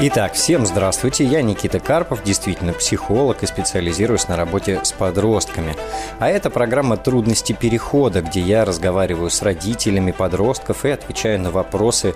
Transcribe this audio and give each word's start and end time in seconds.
Итак, 0.00 0.34
всем 0.34 0.64
здравствуйте, 0.64 1.24
я 1.24 1.42
Никита 1.42 1.80
Карпов, 1.80 2.22
действительно 2.22 2.72
психолог 2.72 3.42
и 3.42 3.46
специализируюсь 3.46 4.28
на 4.28 4.36
работе 4.36 4.78
с 4.84 4.92
подростками. 4.92 5.74
А 6.20 6.28
это 6.28 6.50
программа 6.50 6.96
«Трудности 6.96 7.52
перехода», 7.52 8.22
где 8.22 8.38
я 8.38 8.64
разговариваю 8.64 9.28
с 9.28 9.42
родителями 9.42 10.12
подростков 10.12 10.84
и 10.84 10.90
отвечаю 10.90 11.40
на 11.40 11.50
вопросы 11.50 12.14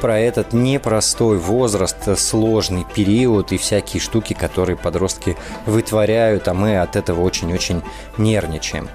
про 0.00 0.16
этот 0.20 0.52
непростой 0.52 1.38
возраст, 1.38 2.16
сложный 2.16 2.84
период 2.94 3.50
и 3.50 3.58
всякие 3.58 4.00
штуки, 4.00 4.34
которые 4.34 4.76
подростки 4.76 5.36
вытворяют, 5.66 6.46
а 6.46 6.54
мы 6.54 6.78
от 6.78 6.94
этого 6.94 7.22
очень-очень 7.22 7.82
нервничаем. 8.16 8.88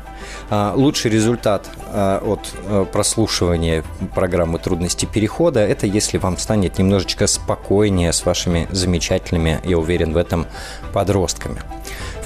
А, 0.50 0.74
лучший 0.76 1.12
результат 1.12 1.70
а, 1.88 2.20
от 2.20 2.52
а, 2.66 2.86
прослушивания 2.86 3.84
программы 4.16 4.58
«Трудности 4.58 5.06
перехода»– 5.06 5.60
это 5.68 5.86
если 5.86 6.18
вам 6.18 6.38
станет 6.38 6.80
немножечко 6.80 7.28
спокойнее 7.28 8.12
с 8.12 8.26
вашими 8.26 8.68
замечательными, 8.72 9.60
я 9.64 9.78
уверен 9.78 10.14
в 10.14 10.18
этом, 10.18 10.48
подростками 10.92 11.62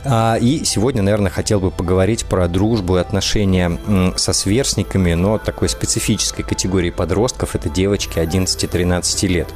И 0.06 0.62
сегодня, 0.66 1.02
наверное, 1.02 1.32
хотел 1.32 1.60
бы 1.60 1.72
поговорить 1.72 2.26
про 2.26 2.48
дружбу 2.48 2.98
и 2.98 3.00
отношения 3.00 3.78
со 4.18 4.34
сверстниками, 4.34 5.14
но 5.14 5.38
такой 5.38 5.70
специфической 5.70 6.44
категории 6.44 6.90
подростков– 6.90 7.56
это 7.56 7.70
девочки 7.70 8.20
11-13 8.20 9.28
лет. 9.28 9.48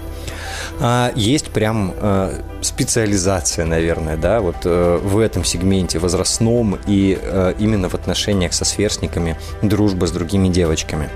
А 0.79 1.11
есть 1.15 1.49
прям 1.49 1.93
э, 1.95 2.41
специализация, 2.61 3.65
наверное, 3.65 4.17
да, 4.17 4.41
вот 4.41 4.57
э, 4.65 4.99
в 5.01 5.17
этом 5.17 5.43
сегменте 5.43 5.99
возрастном 5.99 6.77
и 6.85 7.17
э, 7.19 7.53
именно 7.57 7.89
в 7.89 7.95
отношениях 7.95 8.53
со 8.53 8.63
сверстниками, 8.63 9.37
дружба 9.61 10.05
с 10.05 10.11
другими 10.11 10.49
девочками. 10.49 11.09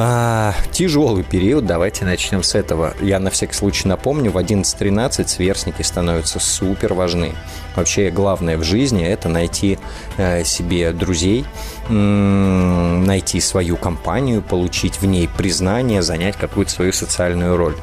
А, 0.00 0.54
тяжелый 0.70 1.24
период, 1.24 1.66
давайте 1.66 2.04
начнем 2.04 2.44
с 2.44 2.54
этого. 2.54 2.94
Я 3.00 3.18
на 3.18 3.30
всякий 3.30 3.54
случай 3.54 3.88
напомню, 3.88 4.30
в 4.30 4.36
11-13 4.38 5.26
сверстники 5.26 5.82
становятся 5.82 6.38
супер 6.38 6.94
важны. 6.94 7.32
Вообще 7.74 8.10
главное 8.10 8.56
в 8.58 8.62
жизни– 8.62 9.04
это 9.06 9.28
найти 9.28 9.76
э, 10.16 10.44
себе 10.44 10.92
друзей, 10.92 11.44
найти 11.88 13.40
свою 13.40 13.76
компанию, 13.76 14.40
получить 14.40 15.00
в 15.00 15.04
ней 15.04 15.28
признание, 15.28 16.00
занять 16.00 16.36
какую-то 16.36 16.70
свою 16.70 16.92
социальную 16.92 17.56
роль. 17.56 17.74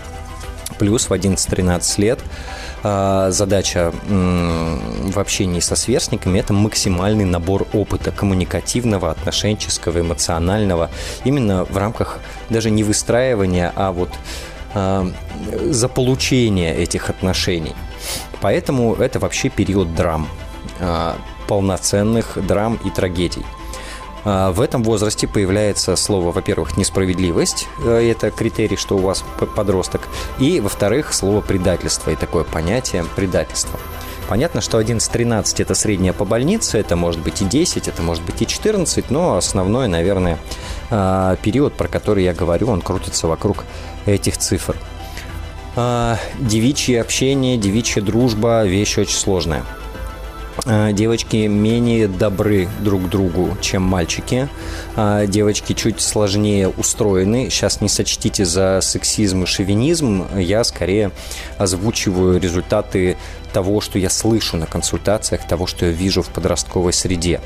Плюс 0.79 1.09
в 1.09 1.13
11-13 1.13 2.01
лет 2.01 2.19
а, 2.83 3.31
задача 3.31 3.93
в 4.07 5.19
общении 5.19 5.59
со 5.59 5.75
сверстниками– 5.75 6.39
это 6.39 6.53
максимальный 6.53 7.25
набор 7.25 7.67
опыта 7.73 8.11
коммуникативного, 8.11 9.11
отношенческого, 9.11 10.01
эмоционального, 10.01 10.89
именно 11.23 11.65
в 11.65 11.77
рамках 11.77 12.19
даже 12.49 12.69
не 12.69 12.83
выстраивания, 12.83 13.71
а 13.75 13.91
вот 13.91 14.09
а, 14.73 15.09
заполучения 15.69 16.75
этих 16.75 17.09
отношений. 17.09 17.75
Поэтому 18.41 18.93
это 18.95 19.19
вообще 19.19 19.49
период 19.49 19.95
драм, 19.95 20.27
а, 20.79 21.15
полноценных 21.47 22.45
драм 22.45 22.77
и 22.83 22.89
трагедий. 22.89 23.45
А, 24.25 24.51
в 24.51 24.59
этом 24.59 24.83
возрасте 24.83 25.27
появляется 25.27 25.95
слово, 25.95 26.31
во-первых, 26.31 26.77
несправедливость, 26.77 27.67
э, 27.79 28.11
это 28.11 28.31
критерий, 28.31 28.75
что 28.75 28.97
у 28.97 29.01
вас 29.01 29.23
подросток, 29.55 30.07
и, 30.39 30.59
во-вторых, 30.59 31.13
слово 31.13 31.41
предательство, 31.41 32.09
и 32.09 32.15
такое 32.15 32.43
понятие 32.43 33.05
предательство. 33.15 33.79
Понятно, 34.27 34.59
что 34.61 34.79
11-13 34.79 35.61
это 35.61 35.75
средняя 35.75 36.11
по 36.11 36.25
больнице, 36.25 36.79
это 36.79 36.95
может 36.95 37.21
быть 37.21 37.43
и 37.43 37.45
10, 37.45 37.87
это 37.87 38.01
может 38.01 38.23
быть 38.23 38.41
и 38.41 38.47
14, 38.47 39.11
но 39.11 39.37
основной, 39.37 39.87
наверное, 39.87 40.39
а, 40.89 41.35
период, 41.37 41.75
про 41.75 41.87
который 41.87 42.23
я 42.23 42.33
говорю, 42.33 42.69
он 42.69 42.81
крутится 42.81 43.27
вокруг 43.27 43.65
этих 44.07 44.37
цифр. 44.37 44.75
А, 45.75 46.17
девичье 46.39 47.01
общение, 47.01 47.57
девичья 47.57 48.01
дружба– 48.01 48.63
вещь 48.65 48.97
очень 48.97 49.17
сложная. 49.17 49.63
Э, 50.63 50.91
девочки 50.93 51.47
менее 51.47 52.07
добры 52.07 52.69
друг 52.79 53.09
другу, 53.09 53.57
чем 53.61 53.83
мальчики. 53.83 54.47
Э, 54.95 55.25
девочки 55.27 55.73
чуть 55.73 56.01
сложнее 56.01 56.69
устроены. 56.69 57.49
Сейчас 57.49 57.81
не 57.81 57.89
сочтите 57.89 58.45
за 58.45 58.79
сексизм 58.81 59.43
и 59.43 59.45
шовинизм. 59.45 60.25
Я 60.35 60.63
скорее 60.63 61.11
озвучиваю 61.57 62.39
результаты 62.39 63.17
того, 63.51 63.81
что 63.81 63.99
я 63.99 64.09
слышу 64.09 64.57
на 64.57 64.65
консультациях, 64.65 65.47
того, 65.47 65.67
что 65.67 65.85
я 65.85 65.91
вижу 65.91 66.21
в 66.21 66.29
подростковой 66.29 66.93
среде. 66.93 67.41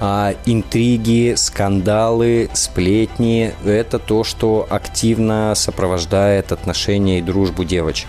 А 0.00 0.34
интриги, 0.46 1.34
скандалы, 1.36 2.50
сплетни– 2.54 3.54
это 3.64 4.00
то, 4.00 4.24
что 4.24 4.66
активно 4.68 5.54
сопровождает 5.54 6.50
отношения 6.50 7.20
и 7.20 7.22
дружбу 7.22 7.62
девочек. 7.62 8.08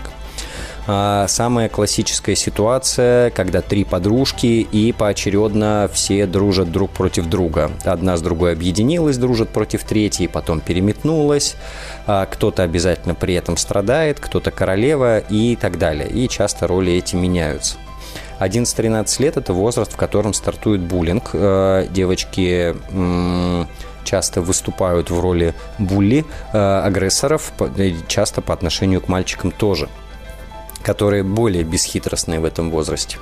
А, 0.86 1.26
самая 1.28 1.68
классическая 1.68 2.34
ситуация, 2.34 3.30
когда 3.30 3.62
три 3.62 3.84
подружки 3.84 4.66
и 4.70 4.92
поочередно 4.92 5.88
все 5.92 6.26
дружат 6.26 6.70
друг 6.70 6.90
против 6.90 7.26
друга. 7.26 7.70
Одна 7.84 8.16
с 8.16 8.22
другой 8.22 8.52
объединилась, 8.52 9.16
дружат 9.16 9.48
против 9.48 9.84
третьей, 9.84 10.28
потом 10.28 10.60
переметнулась. 10.60 11.56
А, 12.06 12.26
кто-то 12.26 12.62
обязательно 12.62 13.14
при 13.14 13.34
этом 13.34 13.56
страдает, 13.56 14.20
кто-то 14.20 14.50
королева 14.50 15.18
и 15.18 15.56
так 15.56 15.78
далее. 15.78 16.08
И 16.08 16.28
часто 16.28 16.66
роли 16.66 16.92
эти 16.92 17.16
меняются. 17.16 17.76
11-13 18.40 19.22
лет– 19.22 19.36
это 19.38 19.52
возраст, 19.52 19.92
в 19.92 19.96
котором 19.96 20.34
стартует 20.34 20.82
буллинг. 20.82 21.30
А, 21.32 21.86
девочки 21.86 22.76
часто 24.04 24.42
выступают 24.42 25.10
в 25.10 25.18
роли 25.18 25.54
булли, 25.78 26.26
агрессоров, 26.52 27.52
часто 28.06 28.42
по 28.42 28.52
отношению 28.52 29.00
к 29.00 29.08
мальчикам 29.08 29.50
тоже– 29.50 29.88
которые 30.84 31.22
более 31.24 31.64
бесхитростные 31.64 32.38
в 32.38 32.44
этом 32.44 32.70
возрасте. 32.70 33.18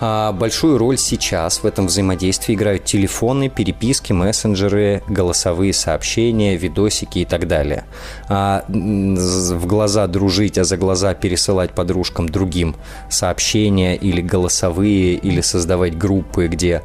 А 0.00 0.32
большую 0.32 0.78
роль 0.78 0.96
сейчас 0.96 1.62
в 1.62 1.66
этом 1.66 1.86
взаимодействии 1.86 2.54
играют 2.54 2.84
телефоны, 2.84 3.48
переписки, 3.48 4.12
мессенджеры, 4.12 5.02
голосовые 5.08 5.72
сообщения, 5.72 6.56
видосики 6.56 7.20
и 7.20 7.24
так 7.24 7.48
далее. 7.48 7.84
А 8.28 8.64
в 8.68 9.66
глаза 9.66 10.06
дружить, 10.06 10.56
а 10.56 10.64
за 10.64 10.76
глаза 10.76 11.14
пересылать 11.14 11.72
подружкам 11.72 12.28
другим 12.28 12.76
сообщения 13.10 13.96
или 13.96 14.20
голосовые, 14.20 15.14
или 15.14 15.40
создавать 15.40 15.98
группы, 15.98 16.46
где 16.46 16.82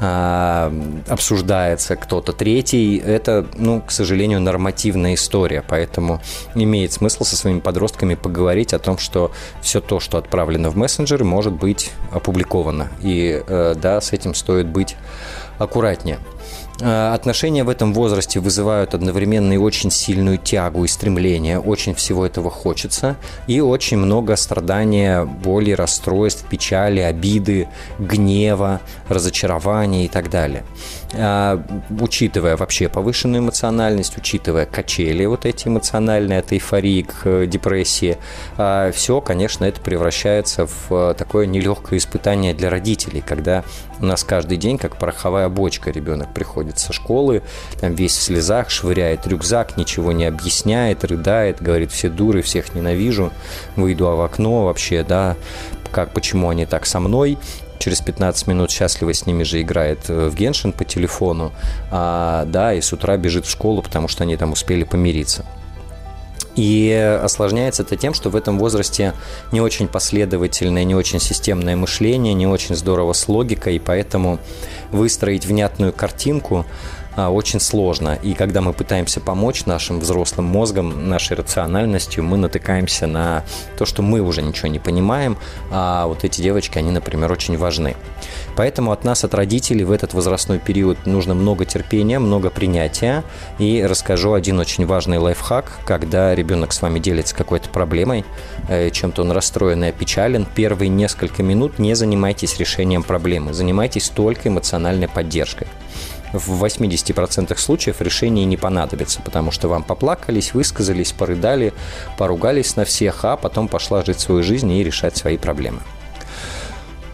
обсуждается 0.00 1.94
кто-то 1.94 2.32
третий, 2.32 2.96
это, 2.96 3.46
ну, 3.56 3.82
к 3.82 3.90
сожалению, 3.90 4.40
нормативная 4.40 5.14
история, 5.14 5.62
поэтому 5.66 6.22
имеет 6.54 6.92
смысл 6.92 7.24
со 7.24 7.36
своими 7.36 7.60
подростками 7.60 8.14
поговорить 8.14 8.72
о 8.72 8.78
том, 8.78 8.96
что 8.96 9.30
все 9.60 9.80
то, 9.82 10.00
что 10.00 10.16
отправлено 10.16 10.70
в 10.70 10.76
мессенджеры, 10.76 11.24
может 11.24 11.52
быть 11.52 11.90
опубликовано, 12.12 12.88
и, 13.02 13.42
э, 13.46 13.74
да, 13.76 14.00
с 14.00 14.12
этим 14.12 14.34
стоит 14.34 14.68
быть 14.68 14.96
аккуратнее. 15.58 16.18
Э, 16.80 17.12
отношения 17.12 17.62
в 17.62 17.68
этом 17.68 17.92
возрасте 17.92 18.40
вызывают 18.40 18.94
одновременно 18.94 19.52
и 19.52 19.56
очень 19.56 19.90
сильную 19.90 20.38
тягу 20.38 20.84
и 20.84 20.88
стремление, 20.88 21.58
очень 21.58 21.94
всего 21.94 22.24
этого 22.24 22.50
хочется, 22.50 23.16
и 23.46 23.60
очень 23.60 23.98
много 23.98 24.36
страдания, 24.36 25.24
боли, 25.24 25.72
расстройств, 25.72 26.46
печали, 26.48 27.00
обиды, 27.00 27.68
гнева, 27.98 28.80
разочарования 29.08 30.06
и 30.06 30.08
так 30.08 30.30
далее. 30.30 30.64
Э, 31.12 31.58
учитывая 32.00 32.56
вообще 32.56 32.88
повышенную 32.88 33.42
эмоциональность, 33.42 34.16
учитывая 34.16 34.64
качели 34.64 35.26
вот 35.26 35.44
эти 35.44 35.68
эмоциональные, 35.68 36.38
от 36.38 36.52
эйфории 36.52 37.02
к 37.02 37.14
э, 37.24 37.46
депрессии, 37.46 38.16
все, 38.92 39.20
конечно, 39.20 39.64
это 39.64 39.80
превращается 39.80 40.66
в 40.66 41.14
такое 41.14 41.46
нелегкое 41.46 41.98
испытание 41.98 42.54
для 42.54 42.70
родителей, 42.70 43.22
когда 43.26 43.64
у 44.00 44.04
нас 44.04 44.24
каждый 44.24 44.56
день, 44.56 44.78
как 44.78 44.96
пороховая 44.96 45.48
бочка, 45.48 45.90
ребенок 45.90 46.32
приходит 46.32 46.69
со 46.78 46.92
школы, 46.92 47.42
там 47.80 47.94
весь 47.94 48.16
в 48.16 48.22
слезах, 48.22 48.70
швыряет 48.70 49.26
рюкзак, 49.26 49.76
ничего 49.76 50.12
не 50.12 50.24
объясняет, 50.24 51.04
рыдает, 51.04 51.60
говорит, 51.60 51.92
все 51.92 52.08
дуры, 52.08 52.42
всех 52.42 52.74
ненавижу, 52.74 53.32
выйду 53.76 54.06
в 54.06 54.20
окно 54.20 54.66
вообще, 54.66 55.02
да, 55.02 55.36
как, 55.90 56.12
почему 56.12 56.48
они 56.48 56.66
так 56.66 56.86
со 56.86 57.00
мной, 57.00 57.38
через 57.78 58.00
15 58.00 58.46
минут 58.46 58.70
счастливо 58.70 59.12
с 59.12 59.26
ними 59.26 59.42
же 59.42 59.60
играет 59.60 60.08
э, 60.08 60.28
в 60.28 60.34
Геншин 60.34 60.72
по 60.72 60.84
телефону, 60.84 61.52
а, 61.90 62.44
да, 62.44 62.74
и 62.74 62.80
с 62.80 62.92
утра 62.92 63.16
бежит 63.16 63.46
в 63.46 63.50
школу, 63.50 63.82
потому 63.82 64.06
что 64.06 64.22
они 64.22 64.36
там 64.36 64.52
успели 64.52 64.84
помириться. 64.84 65.44
И 66.56 66.90
осложняется 67.22 67.82
это 67.82 67.96
тем, 67.96 68.12
что 68.12 68.30
в 68.30 68.36
этом 68.36 68.58
возрасте 68.58 69.14
не 69.52 69.60
очень 69.60 69.88
последовательное, 69.88 70.84
не 70.84 70.94
очень 70.94 71.20
системное 71.20 71.76
мышление, 71.76 72.34
не 72.34 72.46
очень 72.46 72.74
здорово 72.74 73.12
с 73.12 73.28
логикой, 73.28 73.76
и 73.76 73.78
поэтому 73.78 74.38
выстроить 74.90 75.46
внятную 75.46 75.92
картинку 75.92 76.66
очень 77.16 77.60
сложно. 77.60 78.18
И 78.22 78.34
когда 78.34 78.60
мы 78.60 78.72
пытаемся 78.72 79.20
помочь 79.20 79.66
нашим 79.66 80.00
взрослым 80.00 80.46
мозгам, 80.46 81.08
нашей 81.08 81.36
рациональностью, 81.36 82.24
мы 82.24 82.36
натыкаемся 82.36 83.06
на 83.06 83.44
то, 83.76 83.84
что 83.84 84.02
мы 84.02 84.20
уже 84.20 84.42
ничего 84.42 84.68
не 84.68 84.78
понимаем, 84.78 85.36
а 85.70 86.06
вот 86.06 86.24
эти 86.24 86.40
девочки, 86.40 86.78
они, 86.78 86.90
например, 86.90 87.30
очень 87.32 87.58
важны. 87.58 87.96
Поэтому 88.56 88.92
от 88.92 89.04
нас, 89.04 89.24
от 89.24 89.34
родителей 89.34 89.84
в 89.84 89.92
этот 89.92 90.14
возрастной 90.14 90.58
период 90.58 91.06
нужно 91.06 91.34
много 91.34 91.64
терпения, 91.64 92.18
много 92.18 92.50
принятия. 92.50 93.24
И 93.58 93.82
расскажу 93.82 94.32
один 94.32 94.58
очень 94.58 94.86
важный 94.86 95.18
лайфхак, 95.18 95.80
когда 95.84 96.34
ребенок 96.34 96.72
с 96.72 96.82
вами 96.82 96.98
делится 96.98 97.34
какой-то 97.34 97.68
проблемой, 97.70 98.24
э, 98.68 98.90
чем-то 98.90 99.22
он 99.22 99.32
расстроен 99.32 99.84
и 99.84 99.88
опечален, 99.88 100.46
первые 100.54 100.88
несколько 100.88 101.42
минут 101.42 101.78
не 101.78 101.94
занимайтесь 101.94 102.58
решением 102.58 103.02
проблемы, 103.02 103.52
занимайтесь 103.52 104.08
только 104.10 104.48
эмоциональной 104.48 105.08
поддержкой 105.08 105.68
в 106.32 106.64
80% 106.64 107.56
случаев 107.58 108.00
решение 108.00 108.44
не 108.44 108.56
понадобится, 108.56 109.20
потому 109.22 109.50
что 109.50 109.68
вам 109.68 109.82
поплакались, 109.82 110.54
высказались, 110.54 111.12
порыдали, 111.12 111.72
поругались 112.18 112.76
на 112.76 112.84
всех, 112.84 113.24
а 113.24 113.36
потом 113.36 113.68
пошла 113.68 114.04
жить 114.04 114.20
свою 114.20 114.42
жизнь 114.42 114.70
и 114.72 114.84
решать 114.84 115.16
свои 115.16 115.36
проблемы. 115.36 115.80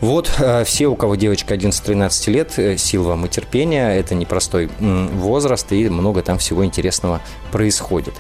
Вот 0.01 0.31
э, 0.39 0.65
все, 0.65 0.89
у 0.89 0.97
кого 0.97 1.17
девочка 1.17 1.55
11-13 1.55 2.31
лет, 2.31 2.59
э, 2.59 2.77
сил 2.77 3.05
вам 3.05 3.25
и 3.25 3.29
терпения, 3.29 3.99
это 3.99 4.15
непростой 4.15 4.69
возраст 4.79 5.73
и 5.73 5.89
много 5.89 6.23
там 6.23 6.39
всего 6.39 6.65
интересного 6.65 7.23
происходит. 7.51 8.15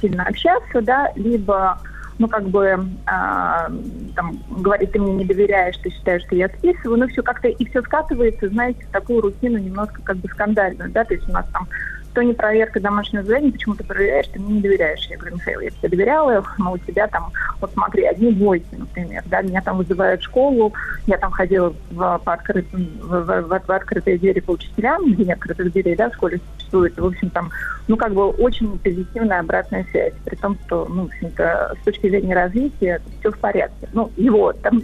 сильно 0.00 0.24
общаться, 0.24 0.82
да, 0.82 1.10
либо 1.16 1.78
ну, 2.18 2.28
как 2.28 2.48
бы, 2.48 2.66
э, 2.66 2.76
там, 3.06 4.42
говорит, 4.48 4.92
ты 4.92 5.00
мне 5.00 5.14
не 5.14 5.24
доверяешь, 5.24 5.76
ты 5.78 5.90
считаешь, 5.90 6.22
что 6.22 6.36
я 6.36 6.48
списываю, 6.48 6.98
ну, 6.98 7.08
все 7.08 7.22
как-то, 7.22 7.48
и 7.48 7.68
все 7.68 7.82
скатывается, 7.82 8.48
знаете, 8.48 8.80
в 8.86 8.90
такую 8.90 9.20
рутину 9.20 9.58
немножко 9.58 10.02
как 10.02 10.18
бы 10.18 10.28
скандальную, 10.28 10.90
да, 10.90 11.04
то 11.04 11.14
есть 11.14 11.28
у 11.28 11.32
нас 11.32 11.46
там 11.52 11.68
то 12.14 12.22
не 12.22 12.32
проверка 12.32 12.80
домашнего 12.80 13.24
задания, 13.24 13.52
почему 13.52 13.74
ты 13.74 13.84
проверяешь, 13.84 14.26
ты 14.28 14.38
мне 14.38 14.54
не 14.54 14.60
доверяешь. 14.60 15.06
Я 15.08 15.16
говорю, 15.16 15.36
Михаил, 15.36 15.60
я 15.60 15.70
тебе 15.70 15.88
доверяла, 15.88 16.44
но 16.58 16.72
у 16.72 16.78
тебя 16.78 17.06
там, 17.08 17.30
вот 17.60 17.72
смотри, 17.72 18.04
одни 18.04 18.32
двойки, 18.32 18.74
например, 18.76 19.22
да, 19.26 19.42
меня 19.42 19.60
там 19.62 19.78
вызывают 19.78 20.20
в 20.20 20.24
школу, 20.24 20.72
я 21.06 21.18
там 21.18 21.30
ходила 21.30 21.74
в, 21.90 22.20
по 22.24 22.32
открытым, 22.34 22.88
в, 23.00 23.22
в, 23.22 23.62
в, 23.66 23.72
открытые 23.72 24.18
двери 24.18 24.40
по 24.40 24.52
учителям, 24.52 25.12
где 25.12 25.24
нет 25.24 25.38
открытых 25.38 25.72
дверей, 25.72 25.96
да, 25.96 26.10
в 26.10 26.14
школе 26.14 26.40
существует, 26.56 26.98
в 26.98 27.06
общем, 27.06 27.30
там, 27.30 27.50
ну, 27.88 27.96
как 27.96 28.12
бы 28.12 28.28
очень 28.30 28.78
позитивная 28.78 29.40
обратная 29.40 29.84
связь, 29.90 30.14
при 30.24 30.36
том, 30.36 30.58
что, 30.66 30.86
ну, 30.88 31.04
в 31.04 31.06
общем-то, 31.06 31.76
с 31.80 31.84
точки 31.84 32.08
зрения 32.08 32.34
развития 32.34 33.00
все 33.20 33.30
в 33.30 33.38
порядке. 33.38 33.88
Ну, 33.92 34.10
его, 34.16 34.52
там, 34.52 34.82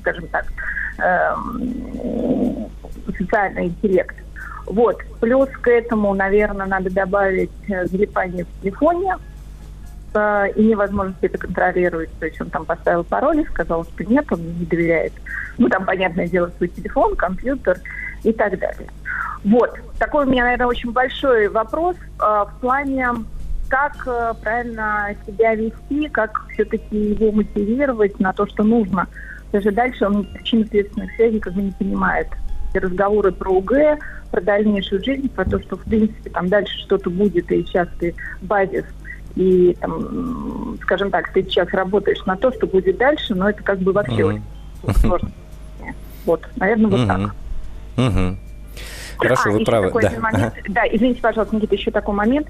скажем 0.00 0.28
так, 0.28 0.46
эм, 0.98 2.68
социальный 3.18 3.66
интеллект 3.66 4.16
вот. 4.66 4.98
Плюс 5.20 5.48
к 5.48 5.68
этому, 5.68 6.12
наверное, 6.14 6.66
надо 6.66 6.90
добавить 6.90 7.50
э, 7.68 7.86
залипание 7.86 8.44
в 8.44 8.62
телефоне 8.62 9.16
э, 10.12 10.50
и 10.56 10.64
невозможность 10.64 11.22
это 11.22 11.38
контролировать. 11.38 12.10
То 12.18 12.26
есть 12.26 12.40
он 12.40 12.50
там 12.50 12.64
поставил 12.64 13.04
пароль 13.04 13.40
и 13.40 13.46
сказал, 13.46 13.84
что 13.84 14.04
нет, 14.04 14.26
он 14.30 14.40
не 14.40 14.66
доверяет. 14.66 15.12
Ну, 15.58 15.68
там, 15.68 15.86
понятное 15.86 16.28
дело, 16.28 16.50
свой 16.56 16.68
телефон, 16.68 17.14
компьютер 17.16 17.78
и 18.24 18.32
так 18.32 18.58
далее. 18.58 18.88
Вот. 19.44 19.78
Такой 19.98 20.26
у 20.26 20.28
меня, 20.28 20.44
наверное, 20.44 20.66
очень 20.66 20.90
большой 20.90 21.48
вопрос 21.48 21.96
э, 21.96 22.24
в 22.24 22.52
плане, 22.60 23.08
как 23.68 24.04
э, 24.06 24.34
правильно 24.42 25.14
себя 25.26 25.54
вести, 25.54 26.08
как 26.08 26.44
все-таки 26.52 27.10
его 27.12 27.30
мотивировать 27.30 28.18
на 28.18 28.32
то, 28.32 28.46
что 28.46 28.64
нужно. 28.64 29.06
Даже 29.52 29.70
дальше 29.70 30.06
он 30.06 30.24
причин 30.24 30.66
следственных 30.66 31.14
связей 31.14 31.38
как 31.38 31.52
бы 31.52 31.62
не 31.62 31.70
понимает 31.70 32.26
разговоры 32.78 33.32
про 33.32 33.50
УГ, 33.50 33.72
про 34.30 34.40
дальнейшую 34.40 35.02
жизнь, 35.04 35.28
про 35.28 35.44
то, 35.44 35.60
что, 35.60 35.76
в 35.76 35.82
принципе, 35.82 36.30
там 36.30 36.48
дальше 36.48 36.78
что-то 36.80 37.10
будет, 37.10 37.50
и 37.50 37.62
сейчас 37.64 37.88
ты 37.98 38.14
базис, 38.42 38.84
и, 39.36 39.76
там, 39.80 40.76
скажем 40.82 41.10
так, 41.10 41.32
ты 41.32 41.42
сейчас 41.42 41.68
работаешь 41.70 42.24
на 42.26 42.36
то, 42.36 42.52
что 42.52 42.66
будет 42.66 42.96
дальше, 42.96 43.34
но 43.34 43.50
это 43.50 43.62
как 43.62 43.78
бы 43.78 43.92
вообще 43.92 44.24
очень 44.24 44.42
сложно. 45.00 45.30
Вот, 46.24 46.48
наверное, 46.56 46.90
вот 46.90 47.00
uh-huh. 47.00 47.06
так. 47.06 47.34
Uh-huh. 47.96 48.36
Хорошо, 49.18 49.50
а, 49.50 49.52
вы 49.52 49.64
правы. 49.64 49.92
Да. 50.02 50.12
Момент. 50.20 50.54
да, 50.68 50.82
извините, 50.90 51.20
пожалуйста, 51.20 51.54
Никита, 51.56 51.74
еще 51.74 51.90
такой 51.90 52.14
момент. 52.14 52.48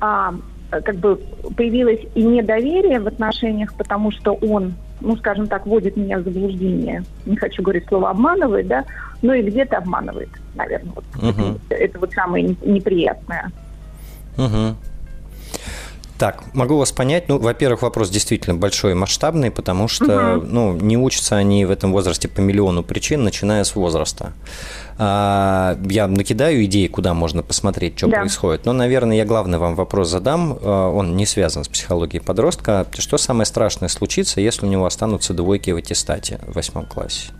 А, 0.00 0.34
как 0.70 0.96
бы 0.96 1.20
появилось 1.56 2.00
и 2.14 2.22
недоверие 2.22 3.00
в 3.00 3.06
отношениях, 3.06 3.74
потому 3.74 4.10
что 4.10 4.32
он, 4.34 4.74
ну, 5.02 5.16
скажем 5.16 5.46
так, 5.46 5.66
вводит 5.66 5.96
меня 5.96 6.18
в 6.18 6.22
заблуждение. 6.22 7.04
Не 7.26 7.36
хочу 7.36 7.62
говорить 7.62 7.86
слово 7.88 8.10
обманывает, 8.10 8.66
да, 8.68 8.84
но 9.20 9.34
и 9.34 9.42
где-то 9.42 9.78
обманывает, 9.78 10.30
наверное. 10.54 10.92
Вот. 10.94 11.04
Uh-huh. 11.16 11.58
Это, 11.68 11.74
это 11.74 11.98
вот 11.98 12.12
самое 12.12 12.56
неприятное. 12.62 13.50
Угу. 14.38 14.76
Так, 16.18 16.42
могу 16.54 16.76
вас 16.76 16.92
понять. 16.92 17.28
Ну, 17.28 17.38
во-первых, 17.38 17.82
вопрос 17.82 18.10
действительно 18.10 18.54
большой 18.56 18.92
и 18.92 18.94
масштабный, 18.94 19.50
потому 19.50 19.88
что 19.88 20.36
угу. 20.36 20.46
ну, 20.46 20.72
не 20.72 20.96
учатся 20.96 21.36
они 21.36 21.64
в 21.64 21.70
этом 21.70 21.92
возрасте 21.92 22.28
по 22.28 22.40
миллиону 22.40 22.82
причин, 22.82 23.24
начиная 23.24 23.64
с 23.64 23.74
возраста. 23.74 24.32
А, 24.98 25.76
я 25.84 26.06
накидаю 26.06 26.64
идеи, 26.66 26.86
куда 26.86 27.14
можно 27.14 27.42
посмотреть, 27.42 27.98
что 27.98 28.08
да. 28.08 28.20
происходит. 28.20 28.66
Но, 28.66 28.72
наверное, 28.72 29.16
я 29.16 29.24
главный 29.24 29.58
вам 29.58 29.74
вопрос 29.74 30.08
задам. 30.08 30.58
А, 30.60 30.90
он 30.90 31.16
не 31.16 31.26
связан 31.26 31.64
с 31.64 31.68
психологией 31.68 32.22
подростка. 32.22 32.86
Что 32.96 33.18
самое 33.18 33.46
страшное 33.46 33.88
случится, 33.88 34.40
если 34.40 34.66
у 34.66 34.68
него 34.68 34.86
останутся 34.86 35.34
двойки 35.34 35.70
в 35.70 35.76
аттестате 35.76 36.38
в 36.46 36.54
восьмом 36.54 36.86
классе? 36.86 37.30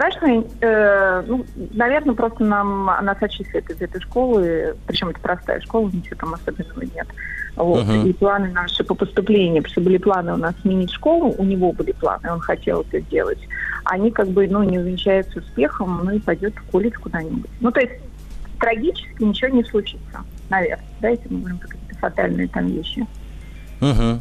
Страшно, 0.00 0.44
э, 0.60 1.24
ну, 1.26 1.44
наверное, 1.74 2.14
просто 2.14 2.42
нам 2.42 2.86
нас 2.86 3.16
отчислят 3.20 3.68
из 3.68 3.82
этой 3.82 4.00
школы, 4.00 4.74
причем 4.86 5.10
это 5.10 5.20
простая 5.20 5.60
школа, 5.60 5.90
ничего 5.92 6.16
там 6.16 6.34
особенного 6.34 6.82
нет. 6.82 7.06
Вот. 7.56 7.84
Uh-huh. 7.84 8.08
И 8.08 8.12
планы 8.14 8.50
наши 8.50 8.82
по 8.82 8.94
поступлению, 8.94 9.62
потому 9.62 9.72
что 9.72 9.80
были 9.82 9.98
планы 9.98 10.32
у 10.32 10.36
нас 10.36 10.54
сменить 10.62 10.90
школу, 10.90 11.34
у 11.36 11.44
него 11.44 11.72
были 11.72 11.92
планы, 11.92 12.32
он 12.32 12.40
хотел 12.40 12.80
это 12.80 13.00
сделать. 13.00 13.40
Они 13.84 14.10
как 14.10 14.28
бы, 14.28 14.48
ну, 14.48 14.62
не 14.62 14.78
увенчаются 14.78 15.40
успехом, 15.40 16.00
ну 16.04 16.12
и 16.12 16.18
пойдет 16.18 16.54
в 16.54 16.70
колледж 16.70 16.94
куда-нибудь. 16.98 17.50
Ну, 17.60 17.70
то 17.70 17.80
есть 17.80 18.00
трагически 18.58 19.22
ничего 19.22 19.50
не 19.50 19.64
случится, 19.64 20.20
наверное, 20.48 20.84
да, 21.00 21.08
если 21.10 21.28
мы 21.28 21.40
говорим 21.40 21.58
про 21.58 21.68
какие-то 21.68 21.98
фатальные 21.98 22.48
там 22.48 22.66
вещи. 22.68 23.06
Угу. 23.80 24.20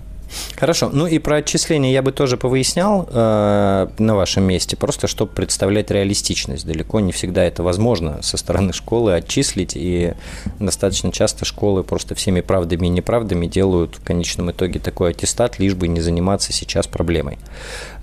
Хорошо. 0.56 0.90
Ну 0.92 1.08
и 1.08 1.20
про 1.20 1.38
отчисления 1.38 1.92
я 1.92 2.02
бы 2.02 2.12
тоже 2.12 2.38
повыяснял 2.38 3.08
э, 3.10 3.88
на 3.98 4.16
вашем 4.16 4.44
месте, 4.44 4.76
просто 4.76 5.08
чтобы 5.08 5.32
представлять 5.32 5.92
реалистичность. 5.92 6.66
Далеко 6.66 7.00
не 7.00 7.12
всегда 7.12 7.44
это 7.44 7.64
возможно 7.64 8.22
со 8.22 8.38
стороны 8.38 8.74
школы 8.74 9.14
отчислить, 9.14 9.74
и 9.76 10.14
достаточно 10.60 11.12
часто 11.12 11.46
школы 11.46 11.84
просто 11.84 12.16
всеми 12.16 12.42
правдами 12.42 12.88
и 12.88 12.90
неправдами 12.90 13.48
делают 13.48 13.96
в 13.96 14.04
конечном 14.04 14.52
итоге 14.52 14.80
такой 14.80 15.12
аттестат, 15.12 15.60
лишь 15.60 15.76
бы 15.76 15.88
не 15.88 16.02
заниматься 16.02 16.54
сейчас 16.54 16.88
проблемой. 16.88 17.38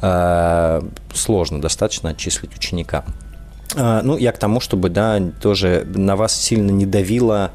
Э, 0.00 0.82
сложно 1.14 1.60
достаточно 1.60 2.10
отчислить 2.10 2.56
ученика. 2.56 3.04
Э, 3.74 4.00
ну, 4.02 4.16
я 4.16 4.32
к 4.32 4.38
тому, 4.38 4.60
чтобы, 4.60 4.88
да, 4.88 5.20
тоже 5.40 5.86
на 5.94 6.16
вас 6.16 6.34
сильно 6.34 6.70
не 6.70 6.86
давило... 6.86 7.52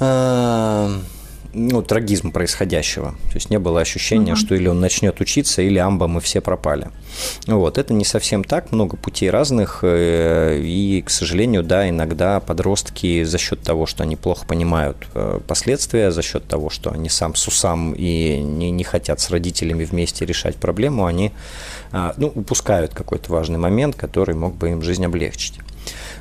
Э, 0.00 0.90
ну, 1.56 1.82
трагизм 1.82 2.32
происходящего. 2.32 3.12
То 3.30 3.34
есть 3.34 3.50
не 3.50 3.58
было 3.58 3.80
ощущения, 3.80 4.32
угу. 4.32 4.40
что 4.40 4.54
или 4.54 4.68
он 4.68 4.80
начнет 4.80 5.20
учиться, 5.20 5.62
или 5.62 5.78
амба 5.78 6.06
мы 6.06 6.20
все 6.20 6.40
пропали. 6.40 6.88
Вот. 7.46 7.78
Это 7.78 7.94
не 7.94 8.04
совсем 8.04 8.44
так, 8.44 8.72
много 8.72 8.96
путей 8.96 9.30
разных, 9.30 9.80
э, 9.82 10.60
и, 10.62 11.02
к 11.02 11.10
сожалению, 11.10 11.62
да, 11.62 11.88
иногда 11.88 12.40
подростки 12.40 13.24
за 13.24 13.38
счет 13.38 13.62
того, 13.62 13.86
что 13.86 14.02
они 14.02 14.16
плохо 14.16 14.46
понимают 14.46 14.98
э, 15.14 15.40
последствия, 15.46 16.10
за 16.10 16.22
счет 16.22 16.46
того, 16.46 16.68
что 16.68 16.92
они 16.92 17.08
сам 17.08 17.34
с 17.34 17.48
усам 17.48 17.94
и 17.94 18.38
не, 18.38 18.70
не 18.70 18.84
хотят 18.84 19.20
с 19.20 19.30
родителями 19.30 19.84
вместе 19.84 20.26
решать 20.26 20.56
проблему, 20.56 21.06
они 21.06 21.32
а, 21.92 22.14
ну, 22.18 22.30
упускают 22.34 22.92
какой-то 22.92 23.32
важный 23.32 23.58
момент, 23.58 23.96
который 23.96 24.34
мог 24.34 24.54
бы 24.54 24.70
им 24.70 24.82
жизнь 24.82 25.04
облегчить. 25.04 25.58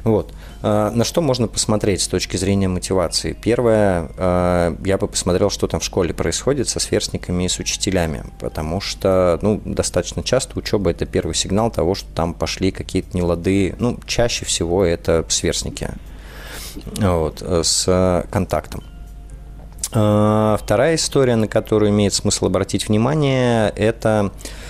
Вот. 0.03 0.31
А, 0.61 0.91
на 0.91 1.03
что 1.03 1.21
можно 1.21 1.47
посмотреть 1.47 2.01
с 2.01 2.07
точки 2.07 2.37
зрения 2.37 2.67
мотивации? 2.67 3.33
Первое, 3.33 4.09
а, 4.17 4.77
я 4.83 4.97
бы 4.97 5.07
посмотрел, 5.07 5.49
что 5.49 5.67
там 5.67 5.79
в 5.79 5.83
школе 5.83 6.13
происходит 6.13 6.69
со 6.69 6.79
сверстниками 6.79 7.43
и 7.43 7.49
с 7.49 7.59
учителями, 7.59 8.23
потому 8.39 8.81
что 8.81 9.39
ну, 9.41 9.61
достаточно 9.63 10.23
часто 10.23 10.57
учеба– 10.57 10.91
это 10.91 11.05
первый 11.05 11.35
сигнал 11.35 11.71
того, 11.71 11.95
что 11.95 12.09
там 12.13 12.33
пошли 12.33 12.71
какие-то 12.71 13.15
нелады. 13.15 13.75
Ну, 13.79 13.99
чаще 14.05 14.45
всего 14.45 14.83
это 14.83 15.25
сверстники 15.29 15.89
вот, 16.97 17.41
с 17.41 18.25
контактом. 18.31 18.83
Вторая 19.89 20.95
история, 20.95 21.37
на 21.37 21.47
которую 21.47 21.91
имеет 21.91 22.13
смысл 22.13 22.47
обратить 22.47 22.89
внимание, 22.89 23.69
это 23.69 24.31
Э, 24.31 24.64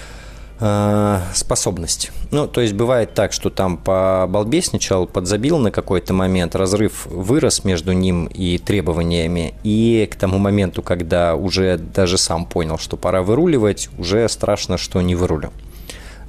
способность. 1.33 2.11
Ну, 2.31 2.47
то 2.47 2.61
есть 2.61 2.73
бывает 2.73 3.13
так, 3.13 3.33
что 3.33 3.49
там 3.49 3.77
побалбесничал, 3.77 5.07
подзабил 5.07 5.57
на 5.57 5.71
какой-то 5.71 6.13
момент, 6.13 6.55
разрыв 6.55 7.05
вырос 7.07 7.63
между 7.63 7.91
ним 7.91 8.25
и 8.25 8.57
требованиями, 8.57 9.53
и 9.63 10.07
к 10.11 10.15
тому 10.15 10.37
моменту, 10.37 10.81
когда 10.81 11.35
уже 11.35 11.77
даже 11.77 12.17
сам 12.17 12.45
понял, 12.45 12.77
что 12.77 12.97
пора 12.97 13.21
выруливать, 13.21 13.89
уже 13.97 14.27
страшно, 14.29 14.77
что 14.77 15.01
не 15.01 15.15
вырулю 15.15 15.51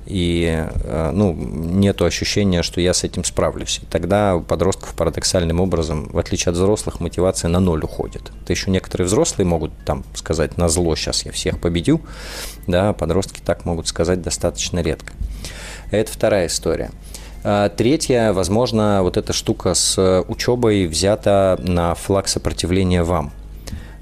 и 0.07 0.67
э, 0.67 1.11
ну, 1.13 1.35
нет 1.35 2.01
ощущения, 2.01 2.63
что 2.63 2.81
я 2.81 2.95
с 2.95 3.05
этим 3.05 3.25
справлюсь. 3.25 3.81
И 3.83 3.87
тогда 3.87 4.37
у 4.37 4.41
подростков 4.41 4.95
парадоксальным 4.95 5.61
образом, 5.61 6.09
в 6.09 6.19
отличие 6.19 6.51
от 6.51 6.57
взрослых, 6.57 7.01
мотивация 7.01 7.49
на 7.49 7.61
ноль 7.61 7.85
уходит. 7.85 8.33
Это 8.43 8.53
еще 8.53 8.71
некоторые 8.71 9.07
взрослые 9.07 9.47
могут 9.47 9.73
там 9.85 10.05
сказать 10.15 10.57
на 10.57 10.69
зло, 10.69 10.95
сейчас 10.97 11.27
я 11.27 11.33
всех 11.33 11.61
победю, 11.61 12.01
да, 12.67 12.93
подростки 12.93 13.41
так 13.45 13.65
могут 13.65 13.89
сказать 13.89 14.23
достаточно 14.23 14.81
редко. 14.81 15.13
Это 15.91 16.11
вторая 16.11 16.47
история. 16.47 16.91
А 17.45 17.69
третья, 17.69 18.33
возможно, 18.33 19.03
вот 19.03 19.17
эта 19.17 19.33
штука 19.33 19.75
с 19.75 20.25
учебой 20.29 20.87
взята 20.87 21.59
на 21.63 21.95
флаг 21.95 22.29
сопротивления 22.29 23.03
вам– 23.03 23.33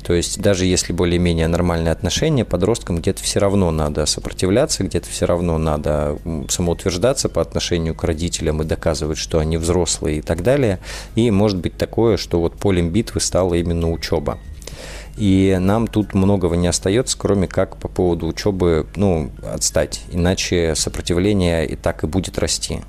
то 0.04 0.12
есть 0.12 0.40
даже 0.40 0.66
если 0.66 0.92
более-менее 0.92 1.48
нормальные 1.48 1.90
отношения, 1.90 2.44
подросткам 2.44 2.98
где-то 2.98 3.22
все 3.22 3.40
равно 3.40 3.70
надо 3.70 4.04
сопротивляться, 4.04 4.84
где-то 4.84 5.08
все 5.08 5.24
равно 5.24 5.56
надо 5.56 6.18
самоутверждаться 6.48 7.30
по 7.30 7.40
отношению 7.40 7.94
к 7.94 8.04
родителям 8.04 8.60
и 8.60 8.66
доказывать, 8.66 9.16
что 9.16 9.38
они 9.38 9.56
взрослые 9.56 10.18
и 10.18 10.20
так 10.20 10.42
далее. 10.42 10.78
И 11.14 11.30
может 11.30 11.58
быть 11.58 11.78
такое, 11.78 12.18
что 12.18 12.38
вот 12.40 12.54
полем 12.56 12.90
битвы 12.90 13.20
стала 13.20 13.54
именно 13.54 13.90
учеба. 13.90 14.38
И 15.16 15.56
нам 15.58 15.86
тут 15.86 16.12
многого 16.12 16.56
не 16.56 16.66
остается, 16.66 17.16
кроме 17.16 17.48
как 17.48 17.76
по 17.78 17.88
поводу 17.88 18.26
учебы, 18.26 18.86
ну, 18.96 19.30
отстать. 19.42 20.02
Иначе 20.12 20.74
сопротивление 20.74 21.66
и 21.66 21.76
так 21.76 22.04
и 22.04 22.06
будет 22.06 22.38
расти 22.38 22.82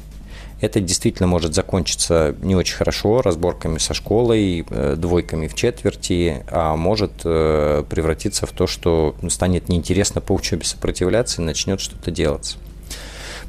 это 0.61 0.79
действительно 0.79 1.27
может 1.27 1.53
закончиться 1.53 2.35
не 2.41 2.55
очень 2.55 2.75
хорошо, 2.75 3.21
разборками 3.21 3.77
со 3.77 3.93
школой, 3.93 4.65
э, 4.69 4.95
двойками 4.97 5.47
в 5.47 5.55
четверти, 5.55 6.43
а 6.49 6.75
может 6.75 7.11
э, 7.23 7.83
превратиться 7.89 8.45
в 8.45 8.51
то, 8.51 8.67
что 8.67 9.15
станет 9.29 9.69
неинтересно 9.69 10.21
по 10.21 10.33
учебе 10.33 10.63
сопротивляться 10.63 11.41
и 11.41 11.45
начнет 11.45 11.79
что-то 11.81 12.11
делаться. 12.11 12.57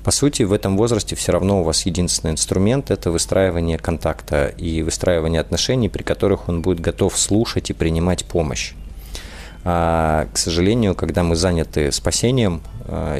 По 0.07 0.13
сути, 0.13 0.45
в 0.45 0.53
этом 0.53 0.77
возрасте 0.77 1.17
все 1.17 1.33
равно 1.33 1.61
у 1.61 1.65
вас 1.65 1.85
единственный 1.85 2.31
инструмент– 2.31 2.91
это 2.93 3.11
выстраивание 3.11 3.77
контакта 3.77 4.47
и 4.47 4.83
выстраивание 4.83 5.41
отношений, 5.41 5.89
при 5.89 6.05
которых 6.05 6.49
он 6.49 6.63
будет 6.63 6.79
готов 6.79 7.19
слушать 7.19 7.71
и 7.71 7.73
принимать 7.73 8.25
помощь. 8.25 8.75
А, 9.65 10.29
к 10.33 10.39
сожалению, 10.39 10.95
когда 10.95 11.25
мы 11.25 11.35
заняты 11.35 11.91
спасением 11.91 12.63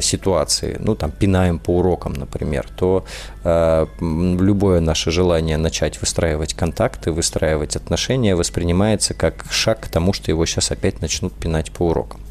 ситуации, 0.01 0.77
ну 0.79 0.95
там 0.95 1.11
пинаем 1.11 1.59
по 1.59 1.77
урокам, 1.77 2.13
например, 2.13 2.67
то 2.75 3.05
э, 3.43 3.85
любое 3.99 4.79
наше 4.79 5.11
желание 5.11 5.57
начать 5.57 5.99
выстраивать 6.01 6.53
контакты, 6.53 7.11
выстраивать 7.11 7.75
отношения 7.75 8.35
воспринимается 8.35 9.13
как 9.13 9.45
шаг 9.49 9.81
к 9.81 9.87
тому, 9.87 10.13
что 10.13 10.31
его 10.31 10.45
сейчас 10.45 10.71
опять 10.71 11.01
начнут 11.01 11.33
пинать 11.33 11.71
по 11.71 11.87
урокам. 11.87 12.21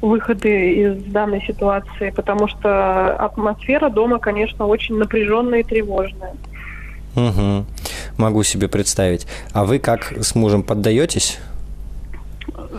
выходы 0.00 0.72
из 0.72 1.04
данной 1.04 1.42
ситуации, 1.42 2.10
потому 2.10 2.48
что 2.48 3.14
атмосфера 3.16 3.90
дома, 3.90 4.18
конечно, 4.18 4.66
очень 4.66 4.96
напряженная 4.96 5.60
и 5.60 5.62
тревожная. 5.62 6.34
Угу. 7.16 7.66
Могу 8.16 8.42
себе 8.44 8.68
представить. 8.68 9.26
А 9.52 9.64
вы 9.64 9.78
как 9.78 10.12
с 10.18 10.34
мужем 10.34 10.62
поддаетесь? 10.62 11.38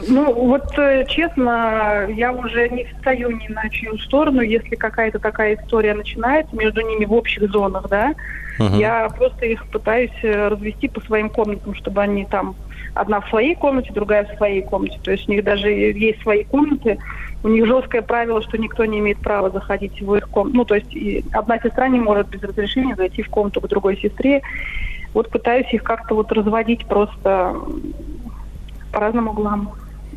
Ну, 0.07 0.33
вот 0.33 0.77
э, 0.77 1.05
честно, 1.07 2.07
я 2.09 2.31
уже 2.31 2.69
не 2.69 2.85
встаю 2.85 3.31
ни 3.31 3.47
на 3.47 3.69
чью 3.69 3.97
сторону, 3.97 4.41
если 4.41 4.75
какая-то 4.75 5.19
такая 5.19 5.55
история 5.55 5.93
начинается 5.93 6.55
между 6.55 6.81
ними 6.81 7.05
в 7.05 7.13
общих 7.13 7.49
зонах, 7.49 7.89
да, 7.89 8.13
uh-huh. 8.59 8.77
я 8.77 9.09
просто 9.09 9.45
их 9.47 9.65
пытаюсь 9.67 10.11
э, 10.21 10.47
развести 10.47 10.87
по 10.87 11.01
своим 11.01 11.29
комнатам, 11.29 11.73
чтобы 11.73 12.01
они 12.01 12.25
там 12.25 12.55
одна 12.93 13.21
в 13.21 13.29
своей 13.29 13.55
комнате, 13.55 13.91
другая 13.93 14.25
в 14.25 14.37
своей 14.37 14.61
комнате. 14.61 14.99
То 15.03 15.11
есть 15.11 15.27
у 15.27 15.31
них 15.31 15.43
даже 15.43 15.69
есть 15.69 16.21
свои 16.21 16.43
комнаты, 16.43 16.99
у 17.43 17.47
них 17.47 17.65
жесткое 17.65 18.01
правило, 18.01 18.41
что 18.41 18.57
никто 18.57 18.85
не 18.85 18.99
имеет 18.99 19.19
права 19.19 19.49
заходить 19.49 20.01
в 20.01 20.15
их 20.15 20.29
комнату. 20.29 20.57
Ну, 20.57 20.65
то 20.65 20.75
есть 20.75 21.25
одна 21.31 21.59
сестра 21.59 21.87
не 21.87 21.99
может 21.99 22.27
без 22.27 22.41
разрешения 22.41 22.95
зайти 22.95 23.21
в 23.21 23.29
комнату 23.29 23.61
к 23.61 23.67
другой 23.67 23.97
сестре. 23.97 24.41
Вот 25.13 25.29
пытаюсь 25.29 25.71
их 25.73 25.83
как-то 25.83 26.13
вот 26.15 26.31
разводить 26.31 26.85
просто 26.85 27.55
по 28.91 28.99
разным 28.99 29.27
углам. 29.27 29.71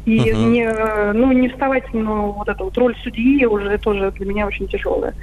И 0.05 0.19
uh-huh. 0.19 0.51
не, 0.51 1.13
ну, 1.13 1.31
не 1.33 1.49
вставать, 1.49 1.85
ну, 1.93 2.33
вот 2.33 2.49
эту 2.49 2.65
вот 2.65 2.77
роль 2.77 2.97
судьи 3.05 3.45
уже 3.47 3.79
тоже 3.79 4.11
для 4.13 4.27
меня 4.27 4.47
очень 4.47 4.67
тяжелая. 4.67 5.15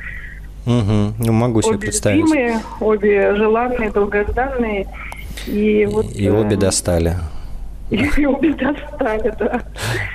Угу. 0.66 1.14
Ну, 1.26 1.32
могу 1.32 1.62
себе 1.62 1.76
обе 1.76 1.88
представить. 1.88 2.22
Любимые, 2.22 2.62
обе 2.80 3.36
желанные, 3.36 3.90
долгожданные. 3.90 4.88
И, 5.48 5.86
вот, 5.86 6.06
и 6.16 6.30
обе 6.30 6.56
э, 6.56 6.60
достали. 6.60 7.16
И 8.18 8.26
обе 8.26 8.54
достали, 8.54 9.34
да. 9.40 9.62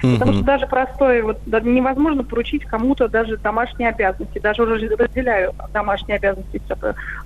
Потому 0.01 0.35
что 0.35 0.45
даже 0.45 0.67
простое, 0.67 1.23
вот 1.25 1.41
невозможно 1.47 2.23
поручить 2.23 2.65
кому-то 2.65 3.09
даже 3.09 3.37
домашние 3.37 3.89
обязанности. 3.89 4.39
Даже 4.39 4.63
уже 4.63 4.89
разделяю 4.97 5.55
домашние 5.73 6.17
обязанности. 6.17 6.63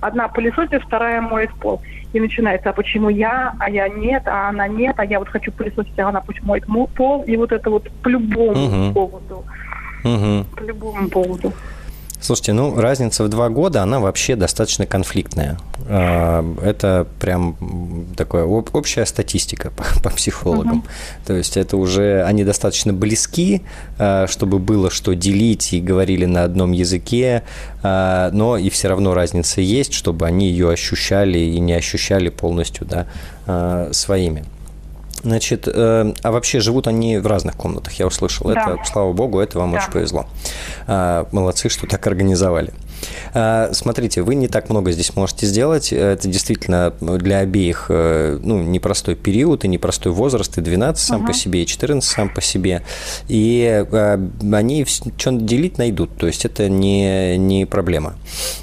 Одна 0.01 0.27
пылесосит, 0.27 0.81
вторая 0.83 1.21
моет 1.21 1.53
пол. 1.53 1.81
И 2.13 2.19
начинается, 2.19 2.71
а 2.71 2.73
почему 2.73 3.09
я, 3.09 3.53
а 3.59 3.69
я 3.69 3.87
нет, 3.87 4.23
а 4.25 4.49
она 4.49 4.67
нет, 4.67 4.95
а 4.97 5.05
я 5.05 5.19
вот 5.19 5.29
хочу 5.29 5.51
пылесосить, 5.51 5.99
а 5.99 6.09
она 6.09 6.21
пусть 6.21 6.41
моет 6.41 6.65
пол. 6.95 7.21
И 7.23 7.37
вот 7.37 7.51
это 7.51 7.69
вот 7.69 7.87
по 8.01 8.07
любому 8.07 8.91
поводу. 8.93 9.45
По 10.01 10.63
любому 10.63 11.09
поводу. 11.09 11.53
Слушайте, 12.21 12.51
ну 12.53 12.79
разница 12.79 13.23
в 13.23 13.29
два 13.29 13.49
года, 13.49 13.81
она 13.81 13.99
вообще 13.99 14.35
достаточно 14.35 14.85
конфликтная. 14.85 15.57
А, 15.87 16.43
это 16.61 17.07
прям 17.19 17.55
такая 18.17 18.43
общая 18.43 19.05
статистика 19.05 19.71
по, 19.75 19.83
по 20.01 20.09
психологам. 20.09 20.79
Uh-huh. 20.79 21.27
То 21.27 21.33
есть 21.35 21.55
это 21.55 21.77
уже 21.77 22.23
они 22.23 22.43
достаточно 22.43 22.91
близки, 22.91 23.61
а, 23.97 24.27
чтобы 24.27 24.59
было 24.59 24.91
что 24.91 25.15
делить 25.15 25.71
и 25.73 25.79
говорили 25.79 26.25
на 26.25 26.43
одном 26.43 26.73
языке, 26.73 27.43
а, 27.83 28.29
но 28.31 28.57
и 28.57 28.69
все 28.69 28.89
равно 28.89 29.13
разница 29.13 29.61
есть, 29.61 29.93
чтобы 29.93 30.25
они 30.25 30.49
ее 30.49 30.71
ощущали 30.71 31.39
и 31.39 31.59
не 31.59 31.73
ощущали 31.73 32.29
полностью 32.29 32.85
да, 32.85 33.07
своими. 33.93 34.43
Значит, 35.23 35.67
э, 35.67 36.13
а 36.21 36.31
вообще 36.31 36.59
живут 36.59 36.87
они 36.87 37.17
в 37.17 37.27
разных 37.27 37.55
комнатах, 37.55 37.93
я 37.93 38.07
услышал. 38.07 38.47
Да. 38.47 38.61
Это, 38.61 38.77
слава 38.85 39.13
богу, 39.13 39.39
это 39.39 39.59
вам 39.59 39.71
да. 39.71 39.79
очень 39.79 39.91
повезло. 39.91 40.27
Э, 40.87 41.25
молодцы, 41.31 41.69
что 41.69 41.87
так 41.87 42.05
организовали. 42.07 42.73
Э, 43.33 43.69
смотрите, 43.73 44.21
вы 44.21 44.35
не 44.35 44.47
так 44.47 44.69
много 44.69 44.91
здесь 44.91 45.15
можете 45.15 45.45
сделать. 45.45 45.93
Это 45.93 46.27
действительно 46.27 46.93
для 46.99 47.39
обеих 47.39 47.87
э, 47.89 48.39
ну, 48.41 48.61
непростой 48.61 49.15
период 49.15 49.65
и 49.65 49.67
непростой 49.67 50.11
возраст, 50.11 50.57
и 50.57 50.61
12 50.61 51.03
сам 51.03 51.21
угу. 51.21 51.27
по 51.27 51.33
себе, 51.33 51.63
и 51.63 51.65
14 51.65 52.09
сам 52.09 52.29
по 52.29 52.41
себе. 52.41 52.83
И 53.27 53.85
э, 53.91 54.29
они 54.51 54.85
что 54.85 55.31
делить 55.31 55.77
найдут, 55.77 56.17
то 56.17 56.27
есть 56.27 56.45
это 56.45 56.69
не, 56.69 57.37
не 57.37 57.65
проблема. 57.65 58.15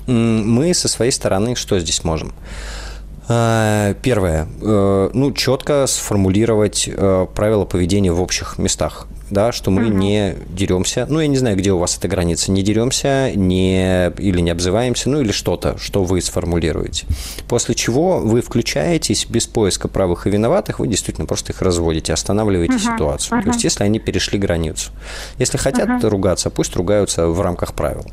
Мы 0.07 0.75
со 0.75 0.88
своей 0.88 1.12
стороны 1.12 1.55
что 1.55 1.79
здесь 1.79 2.05
можем? 2.05 2.33
А, 3.28 3.94
первое. 4.02 4.46
Э, 4.62 5.10
ну, 5.12 5.32
четко 5.32 5.86
сформулировать 5.86 6.88
э, 6.92 7.26
правила 7.34 7.64
поведения 7.64 8.12
в 8.12 8.20
общих 8.20 8.58
местах. 8.58 9.08
Да, 9.30 9.50
что 9.50 9.72
мы 9.72 9.86
угу. 9.86 9.94
не 9.94 10.36
деремся. 10.50 11.06
Ну, 11.08 11.18
я 11.18 11.26
не 11.26 11.36
знаю, 11.36 11.56
где 11.56 11.72
у 11.72 11.78
вас 11.78 11.98
эта 11.98 12.06
граница. 12.06 12.52
Не 12.52 12.62
деремся, 12.62 13.32
не, 13.34 14.10
или 14.18 14.40
не 14.40 14.50
обзываемся, 14.50 15.10
ну, 15.10 15.20
или 15.20 15.32
что-то, 15.32 15.76
что 15.78 16.04
вы 16.04 16.20
сформулируете. 16.20 17.06
После 17.48 17.74
чего 17.74 18.18
вы 18.18 18.40
включаетесь 18.40 19.26
без 19.26 19.46
поиска 19.46 19.88
правых 19.88 20.28
и 20.28 20.30
виноватых, 20.30 20.78
вы 20.78 20.86
действительно 20.86 21.26
просто 21.26 21.52
их 21.52 21.60
разводите, 21.62 22.12
останавливаете 22.12 22.74
угу. 22.74 22.82
ситуацию. 22.82 23.38
Угу. 23.38 23.44
То 23.44 23.50
есть, 23.50 23.64
если 23.64 23.82
они 23.82 23.98
перешли 23.98 24.38
границу. 24.38 24.92
Если 25.38 25.58
хотят 25.58 25.88
угу. 25.88 26.08
ругаться, 26.08 26.48
пусть 26.50 26.76
ругаются 26.76 27.26
в 27.26 27.40
рамках 27.40 27.74
правил. 27.74 28.06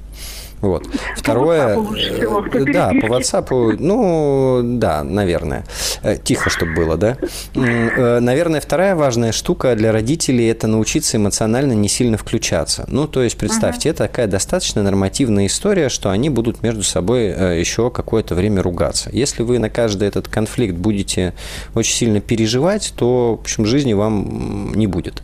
Вот. 0.64 0.88
Второе, 1.18 1.78
э, 1.78 2.64
да, 2.72 2.92
по 3.02 3.08
WhatsApp, 3.08 3.76
ну, 3.80 4.62
да, 4.64 5.04
наверное. 5.04 5.66
Э, 6.04 6.16
тихо, 6.16 6.50
чтобы 6.50 6.74
было, 6.74 6.96
да. 6.96 7.18
Э, 7.54 8.20
наверное, 8.22 8.62
вторая 8.62 8.96
важная 8.96 9.34
штука 9.34 9.76
для 9.76 9.92
родителей– 9.92 10.48
это 10.50 10.68
научиться 10.68 11.18
эмоционально 11.18 11.74
не 11.74 11.90
сильно 11.90 12.18
включаться. 12.18 12.86
Ну, 12.88 13.08
то 13.08 13.22
есть, 13.24 13.36
представьте, 13.36 13.90
это 13.90 14.08
такая 14.08 14.28
достаточно 14.28 14.84
нормативная 14.84 15.48
история, 15.48 15.90
что 15.90 16.12
они 16.12 16.30
будут 16.30 16.64
между 16.64 16.84
собой 16.84 17.60
еще 17.60 17.92
какое-то 17.92 18.34
время 18.34 18.62
ругаться. 18.62 19.10
Если 19.12 19.44
вы 19.44 19.60
на 19.60 19.70
каждый 19.70 20.08
этот 20.08 20.30
конфликт 20.30 20.76
будете 20.76 21.34
очень 21.76 21.94
сильно 21.94 22.22
переживать, 22.22 22.94
то, 22.96 23.36
в 23.36 23.42
общем, 23.42 23.66
жизни 23.66 23.92
вам 23.92 24.74
не 24.76 24.88
будет. 24.88 25.24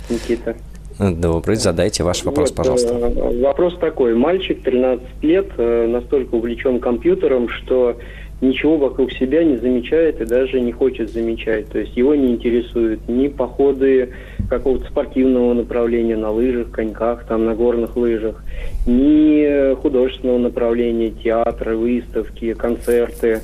Никита. 0.09 0.55
Добрый, 0.99 1.57
задайте 1.57 2.05
ваш 2.05 2.23
вопрос, 2.23 2.51
вот, 2.51 2.57
пожалуйста. 2.57 2.95
Э, 2.95 3.43
вопрос 3.43 3.77
такой. 3.79 4.15
Мальчик 4.15 4.63
13 4.63 5.05
лет, 5.23 5.47
э, 5.57 5.87
настолько 5.89 6.37
увлечен 6.37 6.79
компьютером, 6.79 7.49
что 7.49 7.97
ничего 8.41 8.77
вокруг 8.77 9.11
себя 9.13 9.43
не 9.43 9.57
замечает 9.57 10.21
и 10.21 10.25
даже 10.25 10.61
не 10.61 10.71
хочет 10.71 11.11
замечать. 11.11 11.69
То 11.69 11.81
есть 11.81 11.97
его 11.97 12.15
не 12.15 12.33
интересуют 12.33 13.09
ни 13.09 13.27
походы 13.27 14.11
какого-то 14.49 14.87
спортивного 14.89 15.55
направления 15.55 16.17
на 16.17 16.31
лыжах, 16.31 16.71
коньках, 16.71 17.25
там 17.27 17.45
на 17.45 17.57
горных 17.57 17.97
лыжах, 17.97 18.45
ни 18.87 19.75
художественного 19.75 20.39
направления, 20.39 21.11
театры, 21.11 21.77
выставки, 21.77 22.55
концерты. 22.55 23.41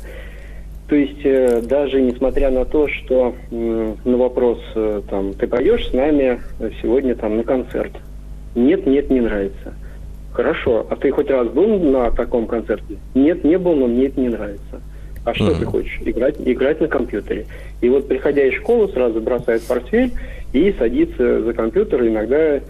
То 0.88 0.96
есть 0.96 1.20
э, 1.24 1.60
даже 1.62 2.00
несмотря 2.00 2.50
на 2.50 2.64
то, 2.64 2.88
что 2.88 3.34
на 3.50 4.16
вопрос, 4.16 4.58
э, 4.74 5.02
там, 5.10 5.34
ты 5.34 5.46
пойдешь 5.46 5.90
с 5.90 5.92
нами 5.92 6.40
сегодня 6.80 7.14
там 7.14 7.36
на 7.36 7.44
концерт? 7.44 7.92
Нет, 8.54 8.86
нет, 8.86 9.10
не 9.10 9.20
нравится. 9.20 9.74
Хорошо, 10.32 10.86
а 10.88 10.96
ты 10.96 11.10
хоть 11.10 11.30
раз 11.30 11.48
был 11.48 11.78
на 11.78 12.10
таком 12.10 12.46
концерте? 12.46 12.96
Нет, 13.14 13.44
не 13.44 13.58
был, 13.58 13.74
но 13.74 13.86
мне 13.86 14.06
это 14.06 14.20
не 14.20 14.28
нравится. 14.28 14.80
А 15.24 15.34
что 15.34 15.48
uh-huh. 15.48 15.58
ты 15.58 15.64
хочешь? 15.66 15.98
Играть, 16.04 16.36
играть 16.38 16.80
на 16.80 16.88
компьютере. 16.88 17.46
И 17.82 17.88
вот 17.90 18.08
приходя 18.08 18.44
из 18.44 18.54
школы, 18.54 18.88
сразу 18.88 19.20
бросает 19.20 19.62
портфель 19.62 20.12
и 20.54 20.72
садится 20.78 21.42
за 21.42 21.52
компьютер, 21.52 22.06
иногда 22.06 22.60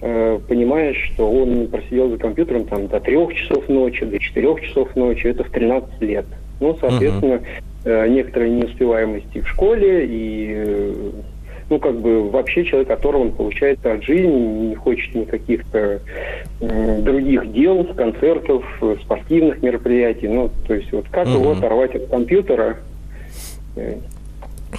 э, 0.00 0.38
понимаешь, 0.48 1.10
что 1.12 1.30
он 1.30 1.66
просидел 1.68 2.08
за 2.08 2.16
компьютером 2.16 2.64
там 2.64 2.86
до 2.86 2.98
трех 3.00 3.34
часов 3.34 3.68
ночи, 3.68 4.06
до 4.06 4.18
четырех 4.18 4.62
часов 4.62 4.96
ночи, 4.96 5.26
это 5.26 5.44
в 5.44 5.50
13 5.50 6.00
лет. 6.00 6.24
Ну, 6.60 6.76
соответственно, 6.80 7.40
uh-huh. 7.84 8.08
некоторые 8.08 8.50
неуспеваемости 8.50 9.40
в 9.40 9.48
школе 9.48 10.06
и 10.06 10.52
э, 10.56 11.10
ну, 11.70 11.78
как 11.78 12.00
бы 12.00 12.30
вообще 12.30 12.64
человек, 12.64 12.88
которого 12.88 13.22
он 13.22 13.32
получает 13.32 13.84
от 13.84 14.02
жизни, 14.02 14.68
не 14.68 14.74
хочет 14.74 15.14
никаких-то 15.14 16.00
э, 16.60 17.00
других 17.02 17.52
дел, 17.52 17.84
концертов, 17.84 18.64
спортивных 19.02 19.62
мероприятий. 19.62 20.28
Ну, 20.28 20.50
то 20.66 20.74
есть 20.74 20.90
вот 20.92 21.06
как 21.10 21.26
uh-huh. 21.26 21.34
его 21.34 21.52
оторвать 21.52 21.94
от 21.94 22.06
компьютера, 22.06 22.78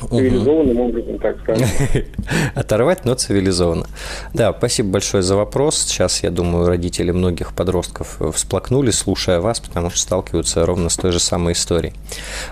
Цивилизованным 0.10 0.80
образом, 0.80 1.19
так 1.19 1.38
скажем. 1.41 1.67
Оторвать, 2.56 3.06
но 3.06 3.15
цивилизованно. 3.15 3.88
Да, 4.34 4.54
спасибо 4.56 4.89
большое 4.89 5.23
за 5.23 5.36
вопрос. 5.36 5.80
Сейчас, 5.80 6.23
я 6.23 6.30
думаю, 6.30 6.67
родители 6.67 7.12
многих 7.12 7.54
подростков 7.54 8.19
всплакнули, 8.34 8.91
слушая 8.91 9.39
вас, 9.39 9.60
потому 9.60 9.89
что 9.89 9.99
сталкиваются 9.99 10.65
ровно 10.65 10.89
с 10.89 10.97
той 10.97 11.12
же 11.12 11.19
самой 11.19 11.54
историей. 11.54 11.93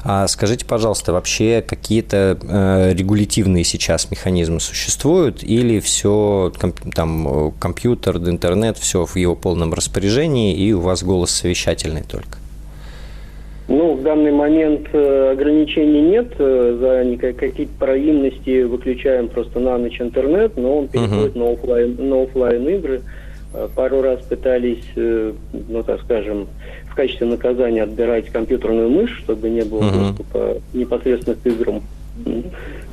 А 0.03 0.27
скажите, 0.27 0.65
пожалуйста, 0.65 1.13
вообще 1.13 1.63
какие-то 1.65 2.37
э, 2.41 2.93
регулятивные 2.93 3.63
сейчас 3.63 4.09
механизмы 4.09 4.59
существуют 4.59 5.43
или 5.43 5.79
все 5.79 6.51
там 6.95 7.53
компьютер, 7.59 8.17
интернет, 8.17 8.77
все 8.77 9.05
в 9.05 9.15
его 9.15 9.35
полном 9.35 9.73
распоряжении 9.73 10.55
и 10.55 10.73
у 10.73 10.81
вас 10.81 11.03
голос 11.03 11.31
совещательный 11.31 12.03
только? 12.03 12.39
Ну, 13.67 13.95
в 13.95 14.03
данный 14.03 14.31
момент 14.31 14.87
э, 14.93 15.31
ограничений 15.31 16.01
нет. 16.01 16.33
Э, 16.39 16.77
за 16.79 17.33
какие-то 17.33 17.73
провинности 17.77 18.63
выключаем 18.63 19.27
просто 19.27 19.59
на 19.59 19.77
ночь 19.77 19.99
интернет, 19.99 20.55
но 20.55 20.79
он 20.79 20.87
переходит 20.87 21.35
uh-huh. 21.35 21.39
на, 21.39 21.51
офлайн, 21.51 21.95
на 21.99 22.23
офлайн 22.23 22.69
игры. 22.69 23.01
Э, 23.53 23.67
пару 23.75 24.01
раз 24.01 24.21
пытались, 24.21 24.85
ну 24.95 25.83
так 25.83 26.01
скажем, 26.01 26.47
в 26.89 26.95
качестве 26.95 27.27
наказания 27.27 27.83
отбирать 27.83 28.29
компьютерную 28.29 28.89
мышь, 28.89 29.17
чтобы 29.17 29.49
не 29.49 29.63
было 29.63 29.81
uh-huh. 29.81 30.07
доступа 30.07 30.57
непосредственно 30.73 31.35
к 31.35 31.45
играм. 31.45 31.81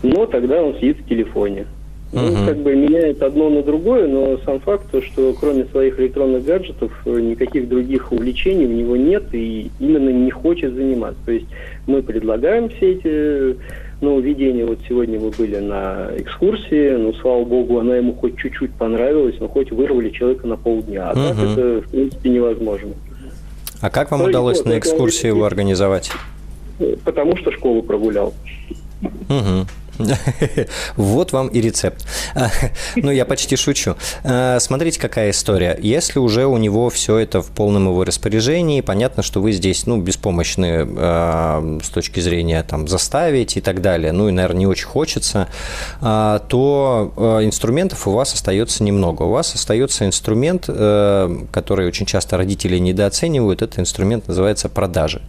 Но 0.03 0.27
тогда 0.27 0.61
он 0.61 0.75
сидит 0.75 0.99
в 0.99 1.09
телефоне. 1.09 1.67
Ну, 2.15 2.29
угу. 2.29 2.47
как 2.47 2.59
бы 2.59 2.77
меняет 2.77 3.23
одно 3.23 3.51
на 3.51 3.63
другое, 3.63 4.07
но 4.07 4.39
сам 4.45 4.61
факт, 4.61 4.87
что 5.03 5.35
кроме 5.39 5.65
своих 5.67 5.99
электронных 5.99 6.45
гаджетов 6.45 6.93
э, 7.07 7.21
никаких 7.21 7.69
других 7.69 8.13
увлечений 8.13 8.67
у 8.67 8.73
него 8.73 8.97
нет 8.97 9.25
и 9.33 9.71
именно 9.81 10.11
не 10.11 10.31
хочет 10.31 10.75
заниматься. 10.75 11.19
То 11.27 11.33
есть 11.33 11.47
мы 11.89 12.03
предлагаем 12.03 12.69
все 12.69 12.93
эти 12.93 13.57
нововведения. 14.01 14.65
Вот 14.65 14.79
сегодня 14.89 15.19
мы 15.19 15.31
были 15.31 15.57
на 15.57 16.11
экскурсии, 16.17 16.97
ну, 16.97 17.13
слава 17.15 17.45
богу, 17.45 17.81
она 17.81 17.97
ему 17.97 18.15
хоть 18.15 18.39
чуть-чуть 18.39 18.73
понравилась, 18.75 19.35
но 19.41 19.49
хоть 19.49 19.73
вырвали 19.73 20.11
человека 20.11 20.47
на 20.47 20.57
полдня. 20.57 21.11
А 21.11 21.13
угу. 21.13 21.21
так 21.21 21.49
это, 21.51 21.83
в 21.83 21.91
принципе, 21.91 22.31
невозможно. 22.31 22.93
А 23.81 23.91
как 23.91 24.13
вам 24.13 24.21
то 24.21 24.29
удалось 24.29 24.59
вот, 24.59 24.67
на 24.67 24.79
экскурсии 24.79 25.27
его 25.27 25.45
организовать? 25.45 26.13
Потому 27.05 27.37
что 27.37 27.51
школу 27.51 27.83
прогулял. 27.83 28.35
Угу. 29.03 29.67
Вот 30.97 31.33
вам 31.33 31.49
и 31.49 31.61
рецепт. 31.61 32.05
Ну, 32.97 33.11
я 33.11 33.25
почти 33.25 33.57
шучу. 33.57 33.97
А, 34.23 34.59
смотрите, 34.61 35.01
какая 35.01 35.31
история. 35.31 35.79
Если 35.81 36.19
уже 36.19 36.47
у 36.47 36.57
него 36.57 36.91
все 36.91 37.19
это 37.19 37.43
в 37.43 37.51
полном 37.51 37.87
его 37.87 38.05
распоряжении, 38.05 38.81
понятно, 38.81 39.23
что 39.23 39.41
вы 39.41 39.53
здесь, 39.53 39.87
ну, 39.87 40.01
беспомощны 40.01 40.87
э, 40.87 41.81
с 41.83 41.89
точки 41.89 42.21
зрения 42.21 42.63
там 42.63 42.89
заставить 42.89 43.57
и 43.57 43.61
так 43.61 43.81
далее, 43.81 44.13
ну, 44.13 44.29
и, 44.29 44.33
наверное, 44.33 44.61
не 44.61 44.67
очень 44.67 44.87
хочется, 44.87 45.49
э, 46.01 46.41
то 46.49 47.13
э, 47.17 47.45
инструментов 47.45 48.07
у 48.07 48.13
вас 48.13 48.35
остается 48.35 48.85
немного. 48.85 49.23
У 49.23 49.31
вас 49.31 49.55
остается 49.55 50.07
инструмент, 50.07 50.65
э, 50.69 51.45
который 51.53 51.87
очень 51.87 52.07
часто 52.07 52.37
родители 52.37 52.79
недооценивают, 52.79 53.63
это 53.63 53.81
инструмент 53.81 54.29
называется 54.29 54.69
продажи. 54.69 55.23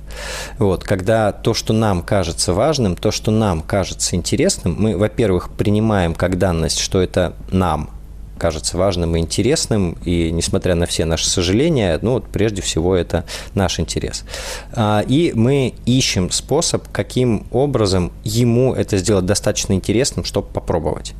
Вот, 0.60 0.84
когда 0.84 1.32
то, 1.32 1.54
что 1.54 1.74
нам 1.74 2.04
кажется 2.04 2.54
важным, 2.54 2.96
то, 2.96 3.12
что 3.12 3.32
нам 3.32 3.62
кажется 3.62 4.16
интересным, 4.16 4.55
интересным, 4.56 4.76
мы, 4.78 4.98
во-первых, 4.98 5.50
принимаем 5.50 6.14
как 6.14 6.38
данность, 6.38 6.80
что 6.80 7.02
это 7.02 7.34
нам 7.52 7.90
кажется 8.38 8.78
важным 8.78 9.16
и 9.16 9.20
интересным, 9.20 9.98
и 10.04 10.30
несмотря 10.30 10.76
на 10.76 10.86
все 10.86 11.06
наши 11.06 11.30
сожаления, 11.30 11.98
ну 12.02 12.14
вот 12.14 12.28
прежде 12.28 12.62
всего 12.62 12.94
это 12.94 13.24
наш 13.54 13.80
интерес. 13.80 14.26
А, 14.74 15.06
и 15.08 15.32
мы 15.34 15.74
ищем 15.86 16.30
способ, 16.32 16.84
каким 16.92 17.46
образом 17.52 18.12
ему 18.26 18.74
это 18.74 18.98
сделать 18.98 19.26
достаточно 19.26 19.74
интересным, 19.74 20.26
чтобы 20.26 20.48
попробовать 20.48 21.14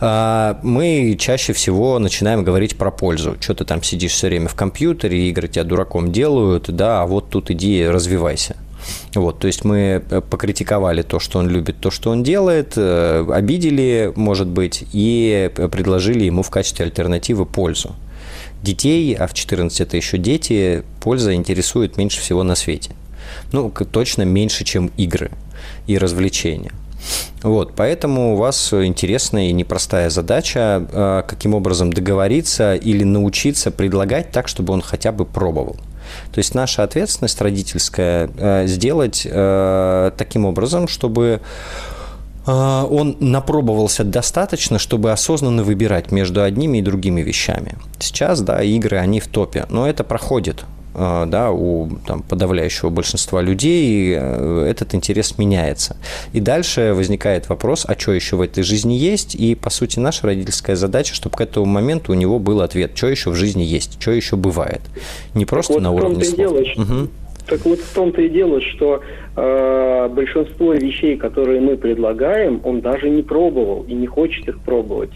а, 0.00 0.58
мы 0.62 1.16
чаще 1.18 1.52
всего 1.52 1.98
начинаем 1.98 2.44
говорить 2.44 2.78
про 2.78 2.90
пользу. 2.90 3.36
Что 3.38 3.54
ты 3.54 3.64
там 3.64 3.82
сидишь 3.82 4.12
все 4.12 4.28
время 4.28 4.48
в 4.48 4.54
компьютере, 4.54 5.28
игры 5.28 5.48
тебя 5.48 5.64
дураком 5.64 6.12
делают, 6.12 6.74
да, 6.74 7.02
а 7.02 7.06
вот 7.06 7.28
тут 7.28 7.50
иди 7.50 7.86
развивайся. 7.86 8.56
Вот, 9.14 9.38
то 9.38 9.46
есть 9.46 9.64
мы 9.64 10.02
э, 10.08 10.20
покритиковали 10.20 11.02
то, 11.02 11.18
что 11.18 11.38
он 11.38 11.48
любит, 11.48 11.78
то, 11.80 11.90
что 11.90 12.10
он 12.10 12.22
делает, 12.22 12.74
э, 12.76 13.26
обидели, 13.30 14.12
может 14.16 14.48
быть, 14.48 14.84
и 14.92 15.50
предложили 15.70 16.24
ему 16.24 16.42
в 16.42 16.50
качестве 16.50 16.86
альтернативы 16.86 17.46
пользу. 17.46 17.94
Детей, 18.62 19.14
а 19.14 19.26
в 19.26 19.34
14 19.34 19.80
это 19.80 19.96
еще 19.96 20.18
дети, 20.18 20.84
польза 21.00 21.34
интересует 21.34 21.96
меньше 21.96 22.20
всего 22.20 22.42
на 22.42 22.54
свете. 22.54 22.92
Ну, 23.52 23.70
точно 23.70 24.22
меньше, 24.22 24.64
чем 24.64 24.90
игры 24.96 25.30
и 25.86 25.98
развлечения. 25.98 26.72
Вот, 27.42 27.72
поэтому 27.74 28.34
у 28.34 28.36
вас 28.36 28.72
интересная 28.72 29.48
и 29.48 29.52
непростая 29.52 30.10
задача, 30.10 30.86
э, 30.92 31.22
каким 31.26 31.54
образом 31.54 31.92
договориться 31.92 32.74
или 32.74 33.02
научиться 33.02 33.70
предлагать 33.70 34.30
так, 34.30 34.48
чтобы 34.48 34.72
он 34.72 34.80
хотя 34.80 35.10
бы 35.10 35.24
пробовал. 35.24 35.76
То 36.32 36.38
есть 36.38 36.54
наша 36.54 36.82
ответственность 36.82 37.40
родительская 37.40 38.30
э, 38.36 38.66
сделать 38.66 39.26
э, 39.28 40.10
таким 40.16 40.44
образом, 40.44 40.88
чтобы 40.88 41.40
он 42.44 43.16
напробовался 43.20 44.02
достаточно, 44.02 44.80
чтобы 44.80 45.12
осознанно 45.12 45.62
выбирать 45.62 46.10
между 46.10 46.42
одними 46.42 46.78
и 46.78 46.82
другими 46.82 47.20
вещами. 47.20 47.76
Сейчас, 48.00 48.40
да, 48.40 48.60
игры, 48.64 48.96
они 48.96 49.20
в 49.20 49.28
топе, 49.28 49.64
но 49.70 49.88
это 49.88 50.02
проходит. 50.02 50.64
А, 50.94 51.26
да, 51.26 51.50
у 51.50 51.88
там, 52.06 52.22
подавляющего 52.22 52.90
большинства 52.90 53.40
людей 53.40 54.14
э, 54.16 54.66
этот 54.68 54.94
интерес 54.94 55.38
меняется. 55.38 55.96
И 56.32 56.40
дальше 56.40 56.92
возникает 56.94 57.48
вопрос, 57.48 57.86
а 57.88 57.98
что 57.98 58.12
еще 58.12 58.36
в 58.36 58.42
этой 58.42 58.62
жизни 58.62 58.94
есть? 58.94 59.34
И, 59.34 59.54
по 59.54 59.70
сути, 59.70 59.98
наша 59.98 60.26
родительская 60.26 60.76
задача, 60.76 61.14
чтобы 61.14 61.36
к 61.36 61.40
этому 61.40 61.66
моменту 61.66 62.12
у 62.12 62.14
него 62.14 62.38
был 62.38 62.60
ответ, 62.60 62.92
что 62.94 63.08
еще 63.08 63.30
в 63.30 63.34
жизни 63.34 63.62
есть, 63.62 64.00
что 64.00 64.10
еще 64.10 64.36
бывает. 64.36 64.82
Не 65.34 65.46
просто 65.46 65.74
вот 65.74 65.82
на 65.82 65.92
уровне 65.92 66.24
слов. 66.24 66.52
Угу. 66.52 67.08
Так 67.46 67.64
вот 67.64 67.78
в 67.80 67.94
том-то 67.94 68.20
и 68.22 68.28
дело, 68.28 68.60
что 68.60 69.00
э, 69.36 70.08
большинство 70.08 70.74
вещей, 70.74 71.16
которые 71.16 71.60
мы 71.60 71.76
предлагаем, 71.76 72.60
он 72.64 72.80
даже 72.80 73.10
не 73.10 73.22
пробовал 73.22 73.84
и 73.88 73.94
не 73.94 74.06
хочет 74.06 74.48
их 74.48 74.60
пробовать. 74.60 75.10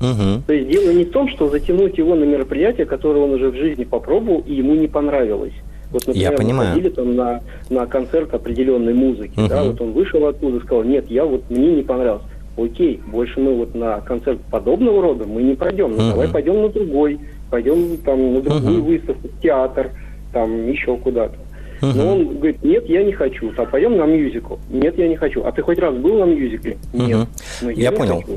Угу. 0.00 0.42
То 0.46 0.52
есть 0.52 0.68
дело 0.68 0.90
не 0.92 1.04
в 1.04 1.10
том, 1.10 1.28
что 1.28 1.48
затянуть 1.48 1.98
его 1.98 2.14
на 2.14 2.24
мероприятие, 2.24 2.86
которое 2.86 3.20
он 3.20 3.30
уже 3.32 3.50
в 3.50 3.54
жизни 3.54 3.84
попробовал, 3.84 4.44
и 4.46 4.54
ему 4.54 4.74
не 4.74 4.88
понравилось. 4.88 5.54
Вот, 5.90 6.06
например, 6.06 6.32
я 6.32 6.36
понимаю. 6.36 6.74
ходили 6.74 6.88
там 6.90 7.14
на, 7.14 7.40
на 7.70 7.86
концерт 7.86 8.34
определенной 8.34 8.92
музыки, 8.92 9.38
угу. 9.38 9.48
да, 9.48 9.64
вот 9.64 9.80
он 9.80 9.92
вышел 9.92 10.26
оттуда 10.26 10.58
и 10.58 10.60
сказал, 10.60 10.84
нет, 10.84 11.10
я 11.10 11.24
вот, 11.24 11.48
мне 11.48 11.76
не 11.76 11.82
понравилось. 11.82 12.22
Окей, 12.56 13.00
больше 13.06 13.38
мы 13.38 13.54
вот 13.54 13.74
на 13.74 14.00
концерт 14.00 14.40
подобного 14.50 15.02
рода 15.02 15.26
мы 15.26 15.42
не 15.42 15.54
пойдем, 15.54 15.90
ну 15.90 15.98
угу. 15.98 16.10
давай 16.10 16.28
пойдем 16.28 16.62
на 16.62 16.68
другой, 16.68 17.18
пойдем 17.50 17.96
там 17.98 18.34
на 18.34 18.40
другую 18.40 18.80
угу. 18.80 18.86
выставку, 18.92 19.28
в 19.28 19.42
театр, 19.42 19.90
там 20.32 20.66
еще 20.66 20.96
куда-то. 20.96 21.36
Uh-huh. 21.80 21.92
Но 21.94 22.12
он 22.14 22.36
говорит, 22.36 22.62
нет, 22.62 22.88
я 22.88 23.02
не 23.02 23.12
хочу. 23.12 23.52
А 23.56 23.64
пойдем 23.64 23.96
на 23.96 24.04
мюзикл. 24.04 24.56
Нет, 24.70 24.98
я 24.98 25.08
не 25.08 25.16
хочу. 25.16 25.44
А 25.44 25.52
ты 25.52 25.62
хоть 25.62 25.78
раз 25.78 25.94
был 25.94 26.18
на 26.18 26.24
мюзикле? 26.24 26.78
Нет. 26.92 27.10
Uh-huh. 27.10 27.26
Ну, 27.62 27.70
я, 27.70 27.82
я 27.82 27.92
понял. 27.92 28.24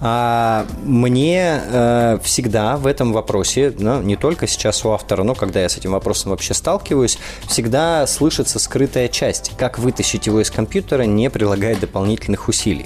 А, 0.00 0.66
мне 0.84 1.62
э, 1.64 2.18
всегда 2.22 2.76
в 2.76 2.86
этом 2.86 3.14
вопросе, 3.14 3.72
ну, 3.78 4.02
не 4.02 4.16
только 4.16 4.46
сейчас 4.46 4.84
у 4.84 4.90
автора, 4.90 5.22
но 5.22 5.34
когда 5.34 5.62
я 5.62 5.70
с 5.70 5.78
этим 5.78 5.92
вопросом 5.92 6.32
вообще 6.32 6.52
сталкиваюсь, 6.52 7.16
всегда 7.48 8.06
слышится 8.06 8.58
скрытая 8.58 9.08
часть, 9.08 9.52
как 9.56 9.78
вытащить 9.78 10.26
его 10.26 10.42
из 10.42 10.50
компьютера, 10.50 11.04
не 11.04 11.30
прилагая 11.30 11.74
дополнительных 11.74 12.48
усилий. 12.48 12.84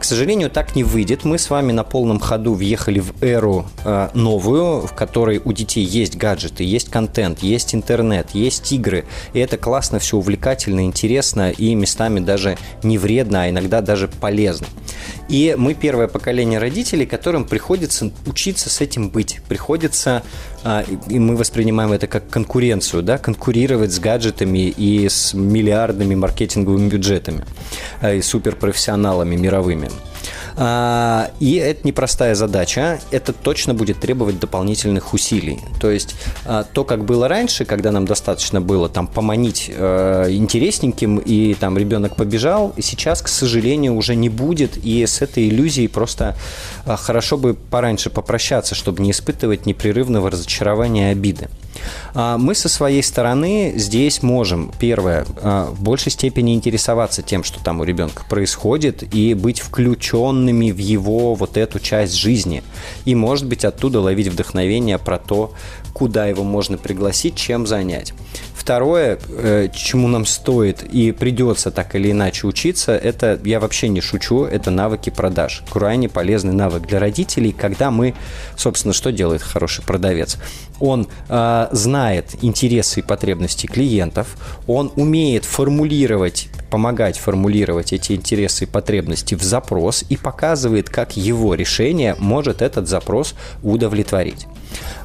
К 0.00 0.04
сожалению, 0.04 0.50
так 0.50 0.74
не 0.74 0.82
выйдет. 0.82 1.24
Мы 1.24 1.38
с 1.38 1.48
вами 1.48 1.59
вами 1.60 1.72
на 1.72 1.84
полном 1.84 2.18
ходу 2.18 2.54
въехали 2.54 3.00
в 3.00 3.22
эру 3.22 3.66
э, 3.84 4.08
новую, 4.14 4.80
в 4.80 4.94
которой 4.94 5.42
у 5.44 5.52
детей 5.52 5.84
есть 5.84 6.16
гаджеты, 6.16 6.64
есть 6.64 6.88
контент, 6.88 7.40
есть 7.40 7.74
интернет, 7.74 8.30
есть 8.30 8.72
игры. 8.72 9.04
И 9.34 9.40
это 9.40 9.58
классно, 9.58 9.98
все 9.98 10.16
увлекательно, 10.16 10.86
интересно 10.86 11.50
и 11.50 11.74
местами 11.74 12.20
даже 12.20 12.56
не 12.82 12.96
вредно, 12.96 13.42
а 13.42 13.50
иногда 13.50 13.82
даже 13.82 14.08
полезно. 14.08 14.68
И 15.28 15.54
мы 15.58 15.74
первое 15.74 16.08
поколение 16.08 16.58
родителей, 16.58 17.04
которым 17.04 17.44
приходится 17.44 18.10
учиться 18.24 18.70
с 18.70 18.80
этим 18.80 19.10
быть. 19.10 19.40
Приходится, 19.46 20.22
э, 20.64 20.84
и 21.08 21.18
мы 21.18 21.36
воспринимаем 21.36 21.92
это 21.92 22.06
как 22.06 22.30
конкуренцию, 22.30 23.02
да, 23.02 23.18
конкурировать 23.18 23.92
с 23.92 23.98
гаджетами 23.98 24.68
и 24.70 25.06
с 25.10 25.34
миллиардными 25.34 26.14
маркетинговыми 26.14 26.88
бюджетами 26.88 27.44
э, 28.00 28.16
и 28.16 28.22
суперпрофессионалами 28.22 29.36
мировыми. 29.36 29.90
А, 30.62 31.30
и 31.40 31.54
это 31.54 31.86
непростая 31.86 32.34
задача, 32.34 33.00
это 33.10 33.32
точно 33.32 33.72
будет 33.72 33.98
требовать 33.98 34.38
дополнительных 34.38 35.14
усилий. 35.14 35.58
То 35.80 35.90
есть 35.90 36.14
а, 36.44 36.64
то, 36.64 36.84
как 36.84 37.06
было 37.06 37.28
раньше, 37.28 37.64
когда 37.64 37.90
нам 37.90 38.04
достаточно 38.04 38.60
было 38.60 38.90
там 38.90 39.06
поманить 39.06 39.70
э, 39.74 40.26
интересненьким, 40.32 41.16
и 41.16 41.54
там 41.54 41.78
ребенок 41.78 42.14
побежал, 42.14 42.74
сейчас, 42.78 43.22
к 43.22 43.28
сожалению, 43.28 43.94
уже 43.94 44.14
не 44.14 44.28
будет, 44.28 44.76
и 44.76 45.06
с 45.06 45.22
этой 45.22 45.48
иллюзией 45.48 45.88
просто 45.88 46.36
а, 46.84 46.96
хорошо 46.96 47.38
бы 47.38 47.54
пораньше 47.54 48.10
попрощаться, 48.10 48.74
чтобы 48.74 49.02
не 49.02 49.12
испытывать 49.12 49.64
непрерывного 49.64 50.30
разочарования 50.30 51.08
и 51.08 51.12
обиды. 51.12 51.48
Мы 52.14 52.54
со 52.54 52.68
своей 52.68 53.02
стороны 53.02 53.72
здесь 53.76 54.22
можем, 54.22 54.72
первое, 54.78 55.24
в 55.24 55.80
большей 55.80 56.12
степени 56.12 56.54
интересоваться 56.54 57.22
тем, 57.22 57.44
что 57.44 57.62
там 57.62 57.80
у 57.80 57.84
ребенка 57.84 58.24
происходит, 58.28 59.14
и 59.14 59.34
быть 59.34 59.60
включенным 59.60 60.10
вовлеченными 60.10 60.70
в 60.70 60.78
его 60.78 61.34
вот 61.34 61.56
эту 61.56 61.78
часть 61.78 62.14
жизни. 62.14 62.62
И, 63.04 63.14
может 63.14 63.46
быть, 63.46 63.64
оттуда 63.64 64.00
ловить 64.00 64.28
вдохновение 64.28 64.98
про 64.98 65.18
то, 65.18 65.52
куда 65.92 66.26
его 66.26 66.44
можно 66.44 66.78
пригласить, 66.78 67.36
чем 67.36 67.66
занять. 67.66 68.12
Второе, 68.60 69.18
э, 69.26 69.68
чему 69.72 70.06
нам 70.06 70.26
стоит 70.26 70.82
и 70.82 71.12
придется 71.12 71.70
так 71.70 71.94
или 71.94 72.10
иначе 72.10 72.46
учиться, 72.46 72.94
это, 72.94 73.40
я 73.42 73.58
вообще 73.58 73.88
не 73.88 74.02
шучу, 74.02 74.44
это 74.44 74.70
навыки 74.70 75.08
продаж. 75.08 75.62
Крайне 75.70 76.10
полезный 76.10 76.52
навык 76.52 76.86
для 76.86 77.00
родителей, 77.00 77.52
когда 77.52 77.90
мы, 77.90 78.14
собственно, 78.56 78.92
что 78.92 79.12
делает 79.12 79.40
хороший 79.40 79.82
продавец? 79.82 80.36
Он 80.78 81.08
э, 81.30 81.68
знает 81.72 82.26
интересы 82.42 83.00
и 83.00 83.02
потребности 83.02 83.66
клиентов, 83.66 84.36
он 84.66 84.92
умеет 84.94 85.46
формулировать 85.46 86.48
помогать 86.70 87.18
формулировать 87.18 87.92
эти 87.92 88.12
интересы 88.12 88.64
и 88.64 88.66
потребности 88.66 89.34
в 89.34 89.42
запрос 89.42 90.04
и 90.08 90.16
показывает, 90.16 90.88
как 90.90 91.16
его 91.16 91.54
решение 91.54 92.14
может 92.18 92.62
этот 92.62 92.86
запрос 92.88 93.34
удовлетворить. 93.64 94.46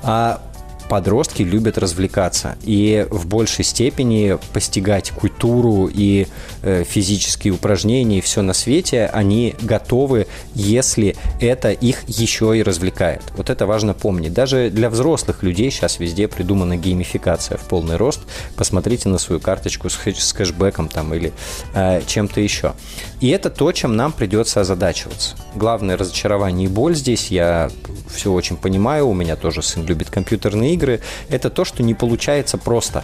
А 0.03 0.41
подростки 0.89 1.41
любят 1.41 1.77
развлекаться 1.77 2.57
и 2.63 3.07
в 3.09 3.25
большей 3.27 3.65
степени 3.65 4.37
постигать 4.53 5.11
культуру 5.11 5.89
и 5.91 6.27
э, 6.61 6.83
физические 6.83 7.53
упражнения 7.53 8.19
и 8.19 8.21
все 8.21 8.41
на 8.41 8.53
свете 8.53 9.09
они 9.13 9.55
готовы, 9.61 10.27
если 10.53 11.15
это 11.39 11.71
их 11.71 12.03
еще 12.07 12.57
и 12.57 12.63
развлекает. 12.63 13.21
Вот 13.35 13.49
это 13.49 13.65
важно 13.65 13.93
помнить. 13.93 14.33
Даже 14.33 14.69
для 14.69 14.89
взрослых 14.89 15.43
людей 15.43 15.71
сейчас 15.71 15.99
везде 15.99 16.27
придумана 16.27 16.77
геймификация 16.77 17.57
в 17.57 17.63
полный 17.63 17.95
рост. 17.95 18.21
Посмотрите 18.55 19.09
на 19.09 19.17
свою 19.17 19.41
карточку 19.41 19.89
с, 19.89 19.97
хэш- 19.97 20.19
с 20.19 20.33
кэшбэком 20.33 20.87
там 20.87 21.13
или 21.13 21.33
э, 21.73 22.01
чем-то 22.05 22.41
еще. 22.41 22.73
И 23.21 23.29
это 23.29 23.49
то, 23.49 23.71
чем 23.71 23.95
нам 23.95 24.11
придется 24.11 24.61
озадачиваться. 24.61 25.35
Главное 25.55 25.97
разочарование 25.97 26.67
и 26.67 26.71
боль 26.71 26.95
здесь, 26.95 27.31
я 27.31 27.71
все 28.13 28.31
очень 28.31 28.57
понимаю, 28.57 29.07
у 29.07 29.13
меня 29.13 29.35
тоже 29.35 29.61
сын 29.61 29.85
любит 29.85 30.09
компьютерные 30.09 30.74
игры, 30.75 31.01
это 31.29 31.49
то, 31.49 31.65
что 31.65 31.83
не 31.83 31.93
получается 31.93 32.57
просто 32.57 33.03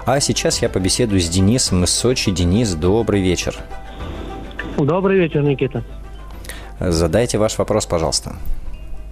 А 0.06 0.20
сейчас 0.20 0.62
я 0.62 0.68
побеседую 0.68 1.20
с 1.20 1.28
Денисом 1.28 1.84
из 1.84 1.90
Сочи. 1.90 2.30
Денис, 2.30 2.74
добрый 2.74 3.20
вечер. 3.20 3.56
Добрый 4.78 5.18
вечер, 5.18 5.42
Никита. 5.42 5.84
Задайте 6.80 7.38
ваш 7.38 7.58
вопрос, 7.58 7.86
пожалуйста. 7.86 8.34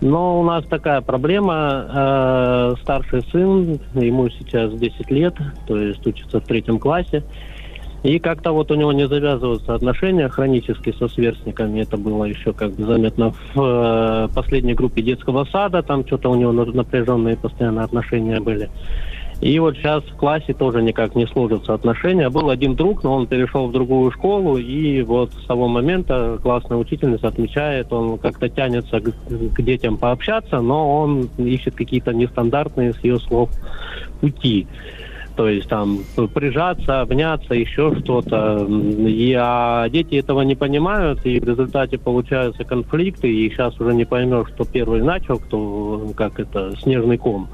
Но 0.03 0.41
у 0.41 0.43
нас 0.43 0.65
такая 0.67 1.01
проблема. 1.01 1.87
Э, 1.89 2.75
старший 2.83 3.23
сын, 3.31 3.79
ему 3.95 4.29
сейчас 4.31 4.73
10 4.73 5.11
лет, 5.13 5.35
то 5.69 5.79
есть 5.79 6.05
учится 6.05 6.41
в 6.41 6.45
третьем 6.45 6.81
классе. 6.81 7.23
И 8.03 8.19
как-то 8.19 8.51
вот 8.51 8.73
у 8.73 8.75
него 8.75 8.93
не 8.93 9.07
завязываются 9.07 9.77
отношения 9.77 10.29
хронически 10.29 10.93
со 10.99 11.07
сверстниками. 11.07 11.83
Это 11.83 11.97
было 11.97 12.25
еще 12.25 12.53
как 12.53 12.73
бы 12.73 12.85
заметно 12.85 13.33
в 13.55 13.61
э, 13.61 14.29
последней 14.35 14.75
группе 14.75 15.03
детского 15.03 15.45
сада. 15.45 15.85
Там 15.85 16.05
что-то 16.05 16.31
у 16.31 16.35
него 16.35 16.51
напряженные 16.51 17.37
постоянно 17.37 17.85
отношения 17.85 18.41
были. 18.41 18.71
И 19.43 19.59
вот 19.59 19.77
сейчас 19.77 20.05
в 20.05 20.15
классе 20.15 20.55
тоже 20.55 20.83
никак 20.83 21.17
не 21.17 21.27
сложатся 21.27 21.75
отношения. 21.75 22.31
Был 22.31 22.49
один 22.49 22.77
друг, 22.77 23.03
но 23.03 23.17
он 23.17 23.27
перешел 23.27 23.67
в 23.67 23.73
другую 23.73 24.13
школу, 24.13 24.57
и 24.57 25.03
вот 25.03 25.33
с 25.33 25.47
того 25.47 25.67
момента 25.67 26.39
классная 26.41 26.79
учительница 26.79 27.27
отмечает, 27.27 27.93
он 27.93 28.19
как-то 28.19 28.49
тянется 28.49 29.01
к, 29.01 29.11
к 29.11 29.63
детям 29.63 29.97
пообщаться, 29.97 30.61
но 30.61 31.01
он 31.01 31.29
ищет 31.39 31.75
какие-то 31.75 32.15
нестандартные, 32.15 32.93
с 32.93 33.03
ее 33.03 33.19
слов, 33.19 33.51
пути. 34.21 34.69
То 35.35 35.49
есть 35.49 35.69
там 35.69 35.99
прижаться, 36.35 37.01
обняться, 37.01 37.55
еще 37.55 37.97
что-то. 37.99 38.65
И, 38.69 39.37
а 39.37 39.89
дети 39.89 40.17
этого 40.17 40.43
не 40.43 40.55
понимают, 40.55 41.27
и 41.27 41.41
в 41.41 41.45
результате 41.45 41.99
получаются 41.99 42.63
конфликты, 42.63 43.29
и 43.29 43.51
сейчас 43.51 43.81
уже 43.81 43.93
не 43.93 44.05
поймешь, 44.05 44.49
кто 44.55 44.65
первый 44.65 45.03
начал, 45.03 45.39
кто, 45.39 46.13
как 46.15 46.39
это, 46.39 46.77
снежный 46.81 47.19
ком. 47.19 47.49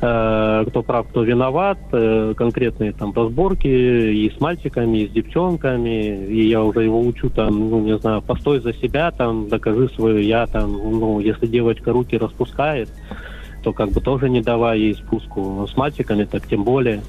Э, 0.00 0.64
кто 0.68 0.82
прав, 0.82 1.08
кто 1.08 1.24
виноват, 1.24 1.78
э, 1.90 2.32
конкретные 2.36 2.92
там 2.92 3.12
разборки 3.12 3.66
и 3.66 4.30
с 4.30 4.40
мальчиками, 4.40 4.98
и 4.98 5.08
с 5.08 5.10
девчонками, 5.10 6.24
и 6.26 6.48
я 6.48 6.62
уже 6.62 6.84
его 6.84 7.00
учу 7.00 7.30
там, 7.30 7.68
ну, 7.68 7.80
не 7.80 7.98
знаю, 7.98 8.22
постой 8.22 8.60
за 8.60 8.72
себя, 8.74 9.10
там, 9.10 9.48
докажи 9.48 9.88
свое 9.88 10.24
я, 10.24 10.46
там, 10.46 10.70
ну, 10.70 11.18
если 11.18 11.48
девочка 11.48 11.90
руки 11.90 12.16
распускает, 12.16 12.88
то 13.64 13.72
как 13.72 13.90
бы 13.90 14.00
тоже 14.00 14.30
не 14.30 14.40
давай 14.40 14.78
ей 14.78 14.94
спуску, 14.94 15.66
с 15.68 15.76
мальчиками 15.76 16.22
так 16.24 16.46
тем 16.46 16.62
более. 16.62 17.00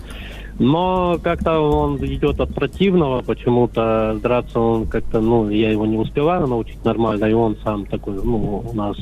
Но 0.59 1.17
как-то 1.23 1.61
он 1.61 1.95
идет 2.05 2.41
от 2.41 2.53
противного, 2.53 3.21
почему-то 3.21 4.19
драться 4.21 4.59
он 4.59 4.87
как-то, 4.87 5.21
ну, 5.21 5.49
я 5.49 5.71
его 5.71 5.85
не 5.85 5.97
успеваю 5.97 6.47
научить 6.47 6.83
нормально, 6.83 7.25
и 7.25 7.33
он 7.33 7.55
сам 7.63 7.85
такой, 7.85 8.15
ну, 8.15 8.65
у 8.69 8.75
нас 8.75 8.97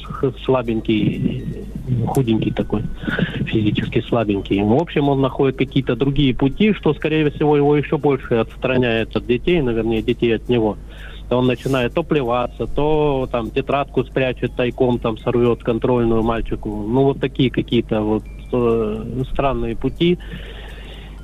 слабенький, 0.46 1.66
худенький 2.06 2.52
такой, 2.52 2.84
физически 3.46 4.02
слабенький. 4.02 4.62
В 4.62 4.74
общем, 4.74 5.10
он 5.10 5.22
находит 5.22 5.58
какие-то 5.58 5.96
другие 5.96 6.36
пути, 6.36 6.74
что, 6.74 6.94
скорее 6.94 7.32
всего, 7.32 7.58
его 7.58 7.76
еще 7.76 7.98
больше 7.98 8.36
отстраняет 8.36 9.16
от 9.16 9.26
детей, 9.26 9.60
наверное, 9.60 10.04
детей 10.04 10.36
от 10.36 10.48
него. 10.50 10.78
То 11.28 11.40
он 11.40 11.48
начинает 11.48 11.94
то 11.94 12.04
плеваться, 12.04 12.68
то 12.68 13.28
там 13.32 13.50
тетрадку 13.50 14.04
спрячет 14.04 14.54
тайком, 14.56 15.00
там 15.00 15.18
сорвет 15.18 15.64
контрольную 15.64 16.22
мальчику. 16.22 16.70
Ну, 16.70 17.04
вот 17.04 17.20
такие 17.20 17.50
какие-то 17.50 18.02
вот 18.02 18.24
э, 18.54 19.24
странные 19.34 19.76
пути 19.76 20.20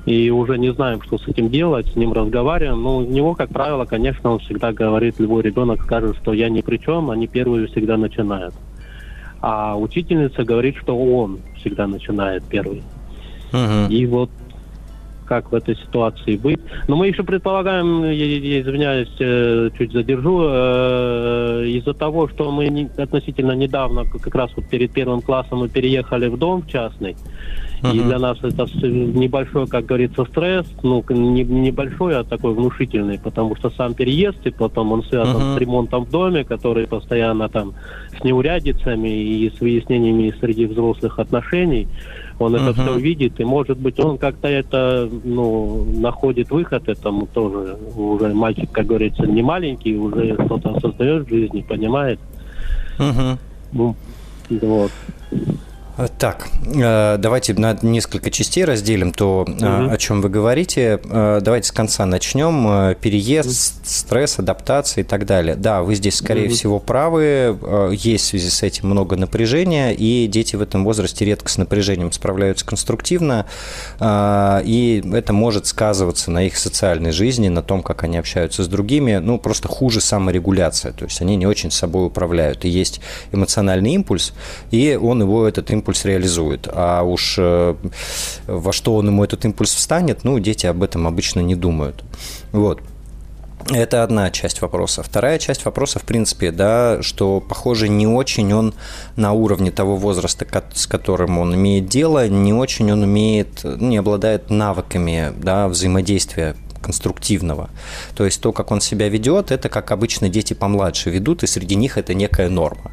и 0.06 0.30
уже 0.30 0.58
не 0.58 0.72
знаем, 0.72 1.00
что 1.02 1.18
с 1.18 1.26
этим 1.26 1.48
делать, 1.48 1.86
с 1.88 1.96
ним 1.96 2.12
разговариваем. 2.12 2.82
Но 2.82 2.98
у 2.98 3.02
него, 3.02 3.34
как 3.34 3.50
правило, 3.50 3.84
конечно, 3.84 4.32
он 4.32 4.38
всегда 4.40 4.72
говорит, 4.72 5.18
любой 5.18 5.42
ребенок 5.42 5.82
скажет, 5.82 6.16
что 6.16 6.32
я 6.32 6.48
ни 6.48 6.60
при 6.60 6.76
чем, 6.76 7.10
они 7.10 7.26
первые 7.26 7.66
всегда 7.68 7.96
начинают. 7.96 8.54
А 9.40 9.76
учительница 9.76 10.44
говорит, 10.44 10.76
что 10.76 10.96
он 10.96 11.40
всегда 11.56 11.86
начинает 11.86 12.44
первый. 12.44 12.82
Uh-huh. 13.52 13.88
И 13.88 14.06
вот 14.06 14.30
как 15.26 15.50
в 15.50 15.54
этой 15.54 15.76
ситуации 15.76 16.36
быть. 16.36 16.60
Но 16.86 16.96
мы 16.96 17.08
еще 17.08 17.22
предполагаем, 17.22 18.04
я, 18.04 18.10
я 18.12 18.60
извиняюсь, 18.60 19.14
э, 19.18 19.70
чуть 19.76 19.92
задержу, 19.92 20.42
э, 20.44 21.64
из-за 21.66 21.94
того, 21.94 22.28
что 22.28 22.50
мы 22.50 22.68
не, 22.68 22.90
относительно 22.96 23.52
недавно, 23.52 24.04
как 24.04 24.34
раз 24.34 24.50
вот 24.54 24.68
перед 24.68 24.92
первым 24.92 25.22
классом, 25.22 25.60
мы 25.60 25.68
переехали 25.68 26.28
в 26.28 26.36
дом 26.36 26.62
в 26.62 26.66
И 27.92 28.00
для 28.00 28.18
нас 28.18 28.38
это 28.42 28.66
небольшой, 28.82 29.66
как 29.66 29.84
говорится, 29.84 30.24
стресс, 30.24 30.66
ну, 30.82 31.04
не, 31.10 31.44
небольшой, 31.44 32.16
а 32.16 32.24
такой 32.24 32.54
внушительный, 32.54 33.18
потому 33.18 33.56
что 33.56 33.68
сам 33.70 33.92
переезд, 33.94 34.38
и 34.46 34.50
потом 34.50 34.92
он 34.92 35.02
связан 35.04 35.36
uh-huh. 35.36 35.56
с 35.56 35.58
ремонтом 35.58 36.04
в 36.06 36.10
доме, 36.10 36.44
который 36.44 36.86
постоянно 36.86 37.48
там 37.48 37.74
с 38.18 38.24
неурядицами 38.24 39.08
и 39.08 39.50
с 39.50 39.60
выяснениями 39.60 40.34
среди 40.40 40.64
взрослых 40.64 41.18
отношений. 41.18 41.86
Он 42.38 42.54
uh-huh. 42.54 42.70
это 42.70 42.72
все 42.72 42.98
видит, 42.98 43.38
и, 43.38 43.44
может 43.44 43.78
быть, 43.78 44.00
он 44.00 44.16
как-то 44.16 44.48
это, 44.48 45.08
ну, 45.22 45.84
находит 45.98 46.50
выход 46.50 46.88
этому 46.88 47.26
тоже. 47.26 47.76
Уже 47.96 48.32
мальчик, 48.32 48.70
как 48.72 48.86
говорится, 48.86 49.26
не 49.26 49.42
маленький, 49.42 49.96
уже 49.96 50.34
что-то 50.46 50.80
создает 50.80 51.26
в 51.26 51.28
жизни, 51.28 51.60
понимает. 51.60 52.18
Uh-huh. 52.98 53.36
Ну, 53.72 53.94
вот. 54.48 54.90
Э, 55.96 56.08
так, 56.18 56.48
э, 56.66 57.16
давайте 57.18 57.54
на 57.54 57.78
несколько 57.82 58.30
частей 58.30 58.64
разделим 58.64 59.12
то, 59.12 59.42
угу. 59.42 59.56
о 59.60 59.96
чем 59.98 60.20
вы 60.20 60.28
говорите. 60.28 61.00
Давайте 61.04 61.68
с 61.68 61.72
конца 61.72 62.04
начнем. 62.06 62.94
Переезд, 62.96 63.86
стресс, 63.86 64.38
адаптация 64.38 65.02
и 65.02 65.06
так 65.06 65.26
далее. 65.26 65.54
Да, 65.54 65.82
вы 65.82 65.94
здесь, 65.94 66.16
скорее 66.16 66.46
угу. 66.46 66.54
всего, 66.54 66.80
правы. 66.80 67.56
Есть 67.92 68.24
в 68.24 68.28
связи 68.28 68.50
с 68.50 68.62
этим 68.62 68.88
много 68.88 69.16
напряжения, 69.16 69.92
и 69.92 70.26
дети 70.26 70.56
в 70.56 70.62
этом 70.62 70.84
возрасте 70.84 71.24
редко 71.24 71.48
с 71.48 71.58
напряжением 71.58 72.10
справляются 72.12 72.64
конструктивно, 72.66 73.46
и 74.02 75.04
это 75.12 75.32
может 75.32 75.66
сказываться 75.66 76.30
на 76.30 76.46
их 76.46 76.56
социальной 76.56 77.12
жизни, 77.12 77.48
на 77.48 77.62
том, 77.62 77.82
как 77.82 78.04
они 78.04 78.18
общаются 78.18 78.64
с 78.64 78.68
другими. 78.68 79.16
Ну, 79.16 79.38
просто 79.38 79.68
хуже 79.68 80.00
саморегуляция, 80.00 80.92
то 80.92 81.04
есть 81.04 81.20
они 81.20 81.36
не 81.36 81.46
очень 81.46 81.70
собой 81.70 82.06
управляют. 82.06 82.64
И 82.64 82.68
есть 82.68 83.00
эмоциональный 83.32 83.92
импульс, 83.92 84.32
и 84.70 84.98
он 85.00 85.22
его, 85.22 85.46
этот 85.46 85.70
импульс 85.70 85.83
импульс 85.84 86.04
реализует. 86.06 86.66
А 86.72 87.02
уж 87.02 87.36
э, 87.38 87.74
во 88.46 88.72
что 88.72 88.96
он 88.96 89.08
ему 89.08 89.22
этот 89.22 89.44
импульс 89.44 89.74
встанет, 89.74 90.24
ну, 90.24 90.38
дети 90.38 90.66
об 90.66 90.82
этом 90.82 91.06
обычно 91.06 91.40
не 91.40 91.54
думают. 91.54 92.02
Вот. 92.52 92.80
Это 93.70 94.02
одна 94.02 94.30
часть 94.30 94.60
вопроса. 94.60 95.02
Вторая 95.02 95.38
часть 95.38 95.64
вопроса, 95.64 95.98
в 95.98 96.02
принципе, 96.02 96.50
да, 96.50 97.02
что, 97.02 97.40
похоже, 97.40 97.88
не 97.88 98.06
очень 98.06 98.52
он 98.52 98.74
на 99.16 99.32
уровне 99.32 99.70
того 99.70 99.96
возраста, 99.96 100.46
с 100.74 100.86
которым 100.86 101.38
он 101.38 101.54
имеет 101.54 101.86
дело, 101.86 102.28
не 102.28 102.52
очень 102.52 102.92
он 102.92 103.02
умеет, 103.02 103.64
не 103.64 103.96
обладает 103.96 104.50
навыками 104.50 105.32
да, 105.36 105.68
взаимодействия 105.68 106.56
конструктивного. 106.84 107.70
То 108.16 108.24
есть 108.24 108.40
то, 108.40 108.52
как 108.52 108.70
он 108.70 108.80
себя 108.80 109.08
ведет, 109.08 109.50
это 109.50 109.68
как 109.68 109.90
обычно 109.90 110.28
дети 110.28 110.54
помладше 110.54 111.10
ведут, 111.10 111.42
и 111.42 111.46
среди 111.46 111.76
них 111.76 111.98
это 111.98 112.14
некая 112.14 112.48
норма. 112.48 112.90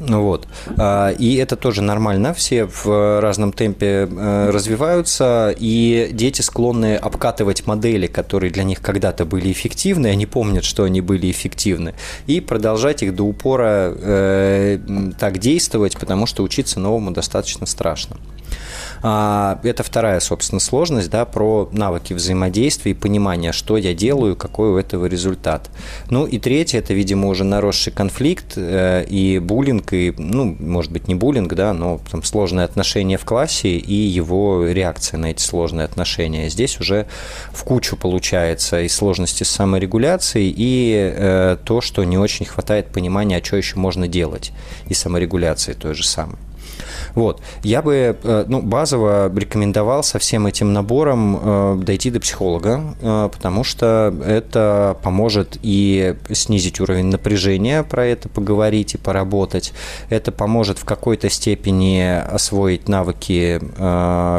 Вот. 0.00 0.48
А, 0.76 1.10
и 1.10 1.36
это 1.36 1.56
тоже 1.56 1.82
нормально, 1.82 2.34
все 2.34 2.64
в 2.64 3.20
разном 3.20 3.52
темпе 3.52 4.08
э, 4.10 4.50
развиваются, 4.50 5.54
и 5.56 6.10
дети 6.12 6.42
склонны 6.42 6.96
обкатывать 6.96 7.66
модели, 7.66 8.06
которые 8.06 8.50
для 8.50 8.64
них 8.64 8.80
когда-то 8.80 9.24
были 9.24 9.52
эффективны, 9.52 10.08
они 10.08 10.26
помнят, 10.26 10.64
что 10.64 10.84
они 10.84 11.00
были 11.00 11.30
эффективны, 11.30 11.94
и 12.26 12.40
продолжать 12.40 13.02
их 13.02 13.14
до 13.14 13.24
упора 13.24 13.94
э, 13.96 14.78
так 15.18 15.38
действовать, 15.38 15.96
потому 15.98 16.26
что 16.26 16.42
учиться 16.42 16.80
новому 16.80 17.12
достаточно 17.12 17.66
страшно. 17.66 18.16
А, 19.02 19.58
это 19.64 19.82
вторая, 19.82 20.20
собственно, 20.20 20.60
сложность, 20.60 21.10
да, 21.10 21.24
про 21.24 21.68
навыки 21.72 22.12
взаимодействия 22.12 22.92
и 22.92 22.94
понимания, 22.94 23.52
что 23.52 23.76
я 23.76 23.94
делаю, 23.94 24.36
какой 24.36 24.70
у 24.70 24.76
этого 24.76 25.06
результат. 25.06 25.70
Ну 26.08 26.24
и 26.24 26.38
третье, 26.38 26.78
это, 26.78 26.94
видимо, 26.94 27.28
уже 27.28 27.42
наросший 27.42 27.92
конфликт 27.92 28.52
э, 28.56 29.04
и 29.08 29.40
буллинг, 29.40 29.92
и, 29.92 30.14
ну, 30.16 30.56
может 30.58 30.92
быть, 30.92 31.08
не 31.08 31.16
буллинг, 31.16 31.52
да, 31.54 31.72
но 31.72 32.00
там 32.10 32.22
сложные 32.22 32.64
отношения 32.64 33.18
в 33.18 33.24
классе 33.24 33.76
и 33.76 33.94
его 33.94 34.66
реакция 34.66 35.18
на 35.18 35.32
эти 35.32 35.42
сложные 35.42 35.84
отношения. 35.84 36.48
Здесь 36.48 36.78
уже 36.78 37.06
в 37.52 37.64
кучу 37.64 37.96
получается 37.96 38.82
и 38.82 38.88
сложности 38.88 39.42
с 39.42 39.50
саморегуляцией, 39.50 40.54
и 40.56 41.14
э, 41.14 41.56
то, 41.64 41.80
что 41.80 42.04
не 42.04 42.18
очень 42.18 42.46
хватает 42.46 42.86
понимания, 42.86 43.38
а 43.38 43.44
что 43.44 43.56
еще 43.56 43.76
можно 43.76 44.06
делать, 44.06 44.52
и 44.86 44.94
саморегуляции 44.94 45.72
той 45.72 45.94
же 45.94 46.04
самой. 46.04 46.36
Вот. 47.14 47.40
Я 47.62 47.82
бы, 47.82 48.16
э, 48.22 48.44
ну, 48.48 48.62
базово 48.62 49.32
рекомендовал 49.34 50.02
со 50.02 50.18
всем 50.18 50.46
этим 50.46 50.72
набором 50.72 51.40
э, 51.42 51.80
дойти 51.82 52.10
до 52.10 52.20
психолога, 52.20 52.94
э, 53.00 53.28
потому 53.32 53.64
что 53.64 54.14
это 54.24 54.96
поможет 55.02 55.58
и 55.62 56.14
снизить 56.30 56.80
уровень 56.80 57.06
напряжения, 57.06 57.82
про 57.82 58.06
это 58.06 58.28
поговорить 58.28 58.94
и 58.94 58.98
поработать. 58.98 59.72
Это 60.08 60.32
поможет 60.32 60.78
в 60.78 60.84
какой-то 60.84 61.28
степени 61.30 62.00
освоить 62.02 62.88
навыки 62.88 63.60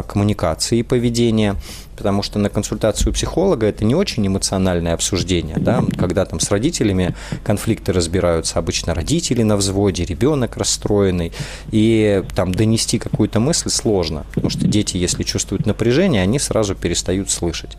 коммуникации 0.06 0.78
и 0.78 0.82
поведения 0.82 1.56
потому 1.96 2.22
что 2.22 2.38
на 2.38 2.48
консультацию 2.48 3.12
психолога 3.12 3.66
это 3.66 3.84
не 3.84 3.94
очень 3.94 4.26
эмоциональное 4.26 4.94
обсуждение, 4.94 5.56
да, 5.58 5.82
когда 5.98 6.24
там 6.24 6.40
с 6.40 6.50
родителями 6.50 7.14
конфликты 7.42 7.92
разбираются, 7.92 8.58
обычно 8.58 8.94
родители 8.94 9.42
на 9.42 9.56
взводе, 9.56 10.04
ребенок 10.04 10.56
расстроенный, 10.56 11.32
и 11.70 12.22
там 12.34 12.54
донести 12.54 12.98
какую-то 12.98 13.40
мысль 13.40 13.70
сложно, 13.70 14.24
потому 14.34 14.50
что 14.50 14.66
дети, 14.66 14.96
если 14.96 15.22
чувствуют 15.22 15.66
напряжение, 15.66 16.22
они 16.22 16.38
сразу 16.38 16.74
перестают 16.74 17.30
слышать. 17.30 17.76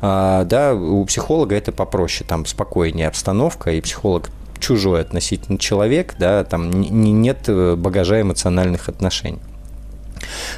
А, 0.00 0.44
да, 0.44 0.74
у 0.74 1.04
психолога 1.04 1.54
это 1.54 1.72
попроще, 1.72 2.26
там 2.28 2.46
спокойнее 2.46 3.08
обстановка, 3.08 3.72
и 3.72 3.80
психолог 3.80 4.30
чужой 4.58 5.00
относительно 5.00 5.58
человек, 5.58 6.14
да, 6.18 6.44
там 6.44 6.70
нет 6.70 7.48
багажа 7.78 8.20
эмоциональных 8.20 8.88
отношений. 8.88 9.40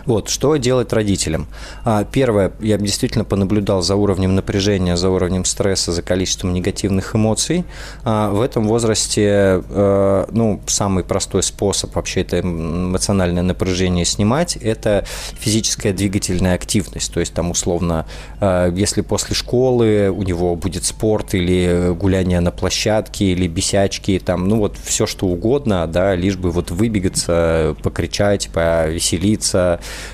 Вот, 0.07 0.29
что 0.29 0.57
делать 0.57 0.93
родителям? 0.93 1.47
А, 1.85 2.05
первое, 2.05 2.53
я 2.61 2.79
действительно 2.79 3.25
понаблюдал 3.25 3.83
за 3.83 3.97
уровнем 3.97 4.35
напряжения, 4.35 4.97
за 4.97 5.11
уровнем 5.11 5.45
стресса, 5.45 5.93
за 5.93 6.03
количеством 6.03 6.53
негативных 6.53 7.14
эмоций. 7.14 7.64
А, 8.05 8.31
в 8.31 8.41
этом 8.41 8.66
возрасте, 8.66 9.62
э, 9.68 10.27
ну, 10.31 10.61
самый 10.66 11.05
простой 11.05 11.43
способ 11.43 11.95
вообще 11.95 12.23
это 12.23 12.41
эмоциональное 12.41 13.43
напряжение 13.43 14.05
снимать, 14.05 14.57
это 14.57 15.05
физическая 15.39 15.93
двигательная 15.93 16.55
активность. 16.55 17.12
То 17.12 17.20
есть 17.20 17.35
там 17.35 17.51
условно, 17.51 18.07
э, 18.41 18.73
если 18.75 19.03
после 19.03 19.35
школы 19.35 20.11
у 20.11 20.23
него 20.23 20.57
будет 20.57 20.85
спорт 20.85 21.35
или 21.35 21.95
гуляние 21.95 22.41
на 22.41 22.51
площадке, 22.51 23.27
или 23.27 23.47
бесячки, 23.47 24.18
там, 24.18 24.49
ну 24.49 24.59
вот 24.59 24.77
все 24.83 25.07
что 25.07 25.27
угодно, 25.27 25.87
да, 25.87 26.14
лишь 26.14 26.37
бы 26.37 26.51
вот 26.51 26.70
выбегаться, 26.70 27.77
покричать, 27.83 28.51
повеселиться, 28.53 29.61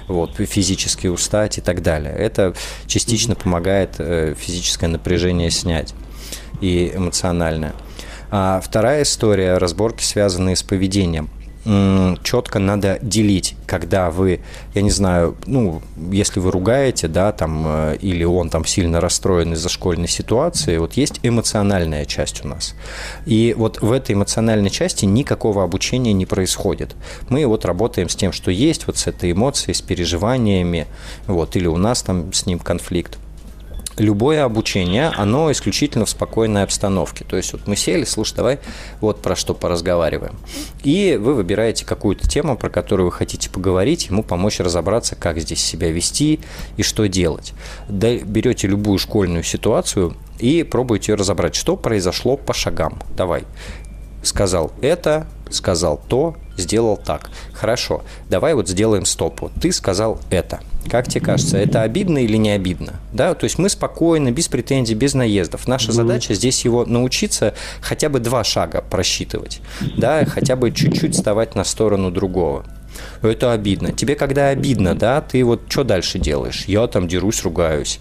вот, 0.06 0.36
физически 0.36 1.06
устать 1.06 1.58
и 1.58 1.60
так 1.60 1.82
далее. 1.82 2.14
Это 2.14 2.54
частично 2.86 3.34
помогает 3.34 3.96
э, 3.98 4.34
физическое 4.38 4.88
напряжение 4.88 5.50
снять 5.50 5.94
и 6.60 6.92
эмоциональное. 6.94 7.74
А 8.30 8.60
вторая 8.60 9.02
история– 9.02 9.56
разборки, 9.58 10.02
связанные 10.02 10.56
с 10.56 10.62
поведением 10.62 11.30
четко 12.22 12.58
надо 12.58 12.98
делить, 13.02 13.56
когда 13.66 14.10
вы, 14.10 14.40
я 14.74 14.82
не 14.82 14.90
знаю, 14.90 15.36
ну, 15.46 15.82
если 16.10 16.40
вы 16.40 16.50
ругаете, 16.50 17.08
да, 17.08 17.32
там, 17.32 17.64
э, 17.66 17.96
или 18.00 18.24
он 18.24 18.48
там 18.48 18.64
сильно 18.64 19.00
расстроен 19.00 19.52
из-за 19.52 19.68
школьной 19.68 20.08
ситуации, 20.08 20.78
вот 20.78 20.94
есть 20.94 21.20
эмоциональная 21.22 22.04
часть 22.06 22.44
у 22.44 22.48
нас. 22.48 22.74
И 23.26 23.54
вот 23.56 23.82
в 23.82 23.92
этой 23.92 24.14
эмоциональной 24.14 24.70
части 24.70 25.04
никакого 25.04 25.62
обучения 25.62 26.12
не 26.12 26.26
происходит. 26.26 26.96
Мы 27.28 27.44
вот 27.46 27.64
работаем 27.64 28.08
с 28.08 28.16
тем, 28.16 28.32
что 28.32 28.50
есть, 28.50 28.86
вот 28.86 28.96
с 28.96 29.06
этой 29.06 29.32
эмоцией, 29.32 29.74
с 29.74 29.82
переживаниями, 29.82 30.86
вот, 31.26 31.56
или 31.56 31.66
у 31.66 31.76
нас 31.76 32.02
там 32.02 32.32
с 32.32 32.46
ним 32.46 32.60
конфликт 32.60 33.18
любое 33.98 34.44
обучение, 34.44 35.12
оно 35.16 35.50
исключительно 35.52 36.04
в 36.04 36.10
спокойной 36.10 36.62
обстановке. 36.62 37.24
То 37.24 37.36
есть 37.36 37.52
вот 37.52 37.66
мы 37.66 37.76
сели, 37.76 38.04
слушай, 38.04 38.34
давай 38.34 38.58
вот 39.00 39.22
про 39.22 39.36
что 39.36 39.54
поразговариваем. 39.54 40.36
И 40.82 41.18
вы 41.20 41.34
выбираете 41.34 41.84
какую-то 41.84 42.28
тему, 42.28 42.56
про 42.56 42.70
которую 42.70 43.06
вы 43.06 43.12
хотите 43.12 43.50
поговорить, 43.50 44.06
ему 44.06 44.22
помочь 44.22 44.60
разобраться, 44.60 45.16
как 45.16 45.38
здесь 45.40 45.64
себя 45.64 45.90
вести 45.90 46.40
и 46.76 46.82
что 46.82 47.06
делать. 47.08 47.52
Берете 47.88 48.68
любую 48.68 48.98
школьную 48.98 49.42
ситуацию 49.42 50.16
и 50.38 50.62
пробуете 50.62 51.12
ее 51.12 51.16
разобрать, 51.16 51.54
что 51.54 51.76
произошло 51.76 52.36
по 52.36 52.52
шагам. 52.54 53.00
Давай. 53.16 53.44
Сказал 54.22 54.72
это, 54.82 55.26
сказал 55.50 56.00
то, 56.08 56.36
сделал 56.56 56.96
так. 56.96 57.30
Хорошо, 57.52 58.02
давай 58.28 58.54
вот 58.54 58.68
сделаем 58.68 59.04
стоп. 59.04 59.40
Вот 59.42 59.52
ты 59.60 59.72
сказал 59.72 60.20
это. 60.30 60.60
Как 60.90 61.06
тебе 61.06 61.20
кажется, 61.20 61.58
это 61.58 61.82
обидно 61.82 62.18
или 62.18 62.36
не 62.36 62.50
обидно? 62.50 62.94
Да, 63.12 63.34
то 63.34 63.44
есть 63.44 63.58
мы 63.58 63.68
спокойно, 63.68 64.30
без 64.32 64.48
претензий, 64.48 64.94
без 64.94 65.14
наездов. 65.14 65.68
Наша 65.68 65.92
задача 65.92 66.34
здесь 66.34 66.64
его 66.64 66.84
научиться 66.84 67.54
хотя 67.80 68.08
бы 68.08 68.20
два 68.20 68.42
шага 68.42 68.82
просчитывать, 68.82 69.60
да, 69.96 70.24
хотя 70.24 70.56
бы 70.56 70.70
чуть-чуть 70.70 71.14
вставать 71.14 71.54
на 71.54 71.64
сторону 71.64 72.10
другого. 72.10 72.64
Это 73.22 73.52
обидно. 73.52 73.92
Тебе 73.92 74.14
когда 74.14 74.48
обидно, 74.48 74.94
да, 74.94 75.20
ты 75.20 75.44
вот 75.44 75.62
что 75.68 75.84
дальше 75.84 76.18
делаешь? 76.18 76.64
Я 76.66 76.86
там 76.86 77.06
дерусь, 77.06 77.42
ругаюсь. 77.42 78.00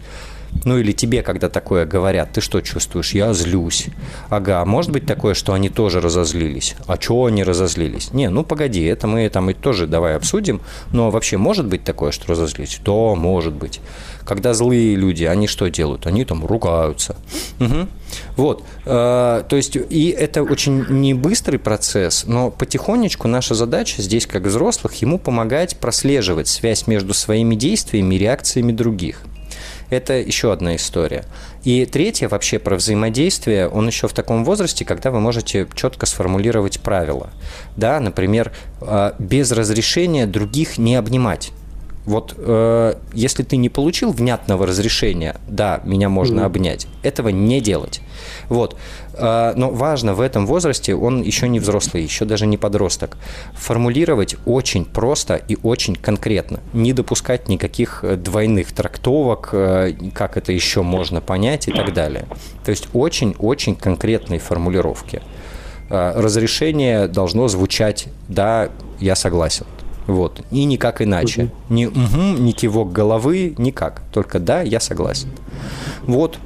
Ну 0.67 0.77
или 0.77 0.91
тебе, 0.91 1.21
когда 1.23 1.47
такое 1.47 1.85
говорят, 1.85 2.33
ты 2.33 2.41
что 2.41 2.59
чувствуешь? 2.59 3.13
Я 3.13 3.31
злюсь. 3.31 3.85
Ага, 4.27 4.65
может 4.65 4.91
быть 4.91 5.05
такое, 5.05 5.33
что 5.33 5.53
они 5.53 5.69
тоже 5.69 6.01
разозлились? 6.01 6.75
А 6.87 6.97
чего 6.97 7.27
они 7.27 7.45
разозлились? 7.45 8.11
Не, 8.11 8.29
ну 8.29 8.43
погоди, 8.43 8.83
это 8.83 9.07
мы 9.07 9.29
там 9.29 9.49
и 9.49 9.53
тоже 9.53 9.87
давай 9.87 10.17
обсудим. 10.17 10.59
Но 10.91 11.09
вообще 11.09 11.37
может 11.37 11.67
быть 11.67 11.85
такое, 11.85 12.11
что 12.11 12.33
разозлились? 12.33 12.81
То 12.83 13.15
может 13.15 13.53
быть. 13.53 13.79
Когда 14.25 14.53
злые 14.53 14.97
люди, 14.97 15.23
они 15.23 15.47
что 15.47 15.69
делают? 15.69 16.05
Они 16.05 16.25
там 16.25 16.45
ругаются. 16.45 17.15
Угу. 17.61 17.87
Вот. 18.35 18.65
Э, 18.83 19.43
то 19.47 19.55
есть, 19.55 19.77
и 19.77 20.09
это 20.09 20.43
очень 20.43 20.85
не 20.89 21.13
быстрый 21.13 21.59
процесс, 21.59 22.25
но 22.27 22.51
потихонечку 22.51 23.29
наша 23.29 23.55
задача 23.55 24.01
здесь, 24.01 24.25
как 24.25 24.43
взрослых, 24.43 24.95
ему 24.95 25.17
помогать 25.17 25.77
прослеживать 25.77 26.49
связь 26.49 26.87
между 26.87 27.13
своими 27.13 27.55
действиями 27.55 28.15
и 28.15 28.17
реакциями 28.17 28.73
других. 28.73 29.21
Это 29.89 30.13
еще 30.13 30.51
одна 30.51 30.75
история. 30.75 31.25
И 31.63 31.85
третье 31.85 32.27
вообще 32.27 32.59
про 32.59 32.75
взаимодействие, 32.75 33.69
он 33.69 33.87
еще 33.87 34.07
в 34.07 34.13
таком 34.13 34.43
возрасте, 34.43 34.85
когда 34.85 35.11
вы 35.11 35.19
можете 35.19 35.67
четко 35.75 36.05
сформулировать 36.05 36.79
правила. 36.79 37.29
Да, 37.75 37.99
например, 37.99 38.51
э, 38.81 39.13
без 39.19 39.51
разрешения 39.51 40.27
других 40.27 40.77
не 40.77 40.95
обнимать. 40.95 41.51
Вот 42.07 42.33
э, 42.37 42.93
если 43.13 43.43
ты 43.43 43.57
не 43.57 43.67
получил 43.67 44.13
внятного 44.13 44.65
разрешения, 44.65 45.35
да, 45.49 45.81
меня 45.83 46.07
можно 46.07 46.39
mm. 46.39 46.45
обнять, 46.45 46.87
этого 47.03 47.27
не 47.27 47.59
делать. 47.59 47.99
Вот. 48.47 48.77
Э, 49.13 49.51
но 49.57 49.71
важно 49.71 50.13
в 50.13 50.21
этом 50.21 50.47
возрасте, 50.47 50.95
он 50.95 51.21
еще 51.21 51.49
не 51.49 51.59
взрослый, 51.59 52.03
еще 52.03 52.23
даже 52.23 52.47
не 52.47 52.55
подросток, 52.55 53.17
формулировать 53.53 54.37
очень 54.45 54.85
просто 54.85 55.35
и 55.35 55.57
очень 55.61 55.97
конкретно. 55.97 56.61
Не 56.71 56.93
допускать 56.93 57.49
никаких 57.49 58.05
э, 58.05 58.15
двойных 58.15 58.71
трактовок, 58.71 59.49
э, 59.51 59.91
как 60.13 60.37
это 60.37 60.53
еще 60.53 60.83
можно 60.83 61.19
понять 61.19 61.67
и 61.67 61.73
так 61.73 61.93
далее. 61.93 62.25
То 62.63 62.71
есть 62.71 62.87
очень-очень 62.93 63.75
конкретные 63.75 64.39
формулировки. 64.39 65.21
Э, 65.89 66.13
разрешение 66.15 67.09
должно 67.09 67.49
звучать 67.49 68.07
«да, 68.29 68.69
я 69.01 69.15
согласен». 69.15 69.65
Вот. 70.07 70.41
И 70.51 70.63
никак 70.63 71.01
иначе. 71.01 71.43
Угу. 71.43 71.51
Ни 71.69 71.85
угу, 71.85 72.39
ни 72.39 72.51
кивок 72.51 72.91
головы, 72.91 73.53
никак. 73.57 74.01
Только 74.11 74.39
да, 74.39 74.61
я 74.61 74.79
согласен. 74.79 75.29
Вот 76.03 76.39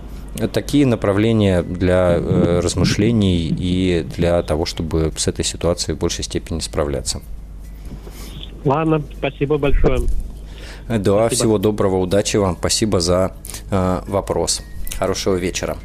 такие 0.52 0.86
направления 0.86 1.62
для 1.62 2.16
э, 2.18 2.60
размышлений 2.64 3.48
и 3.48 4.06
для 4.16 4.42
того, 4.44 4.66
чтобы 4.66 5.12
с 5.16 5.28
этой 5.28 5.46
ситуацией 5.46 5.96
в 5.96 6.00
большей 6.00 6.24
степени 6.24 6.60
справляться. 6.60 7.22
Ладно, 8.66 9.02
спасибо 9.18 9.58
большое. 9.58 10.00
Да, 10.88 10.98
спасибо. 10.98 11.30
всего 11.30 11.58
доброго, 11.58 11.98
удачи 11.98 12.38
вам. 12.38 12.56
Спасибо 12.60 13.00
за 13.00 13.34
э, 13.70 14.02
вопрос. 14.08 14.62
Хорошего 14.98 15.36
вечера. 15.36 15.78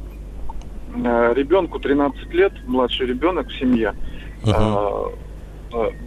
ребенку 1.35 1.79
13 1.79 2.33
лет, 2.33 2.53
младший 2.67 3.07
ребенок 3.07 3.49
в 3.49 3.59
семье, 3.59 3.95
угу. 4.43 4.53
а, 4.53 5.13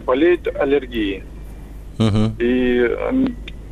болеет 0.06 0.46
аллергией. 0.56 1.24
Угу. 1.98 2.34
И 2.38 2.96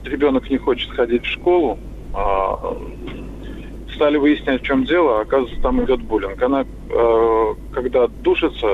ребенок 0.05 0.51
не 0.51 0.59
хочет 0.59 0.91
ходить 0.91 1.25
в 1.25 1.31
школу. 1.31 1.79
А, 2.15 2.77
стали 3.97 4.19
выяснять, 4.19 4.63
в 4.63 4.65
чем 4.65 4.85
дело, 4.85 5.19
а 5.19 5.23
оказывается, 5.23 5.61
там 5.61 5.83
идет 5.85 6.01
буллинг. 6.03 6.41
Она, 6.43 6.65
э, 6.91 7.55
когда 7.73 8.07
душится, 8.07 8.69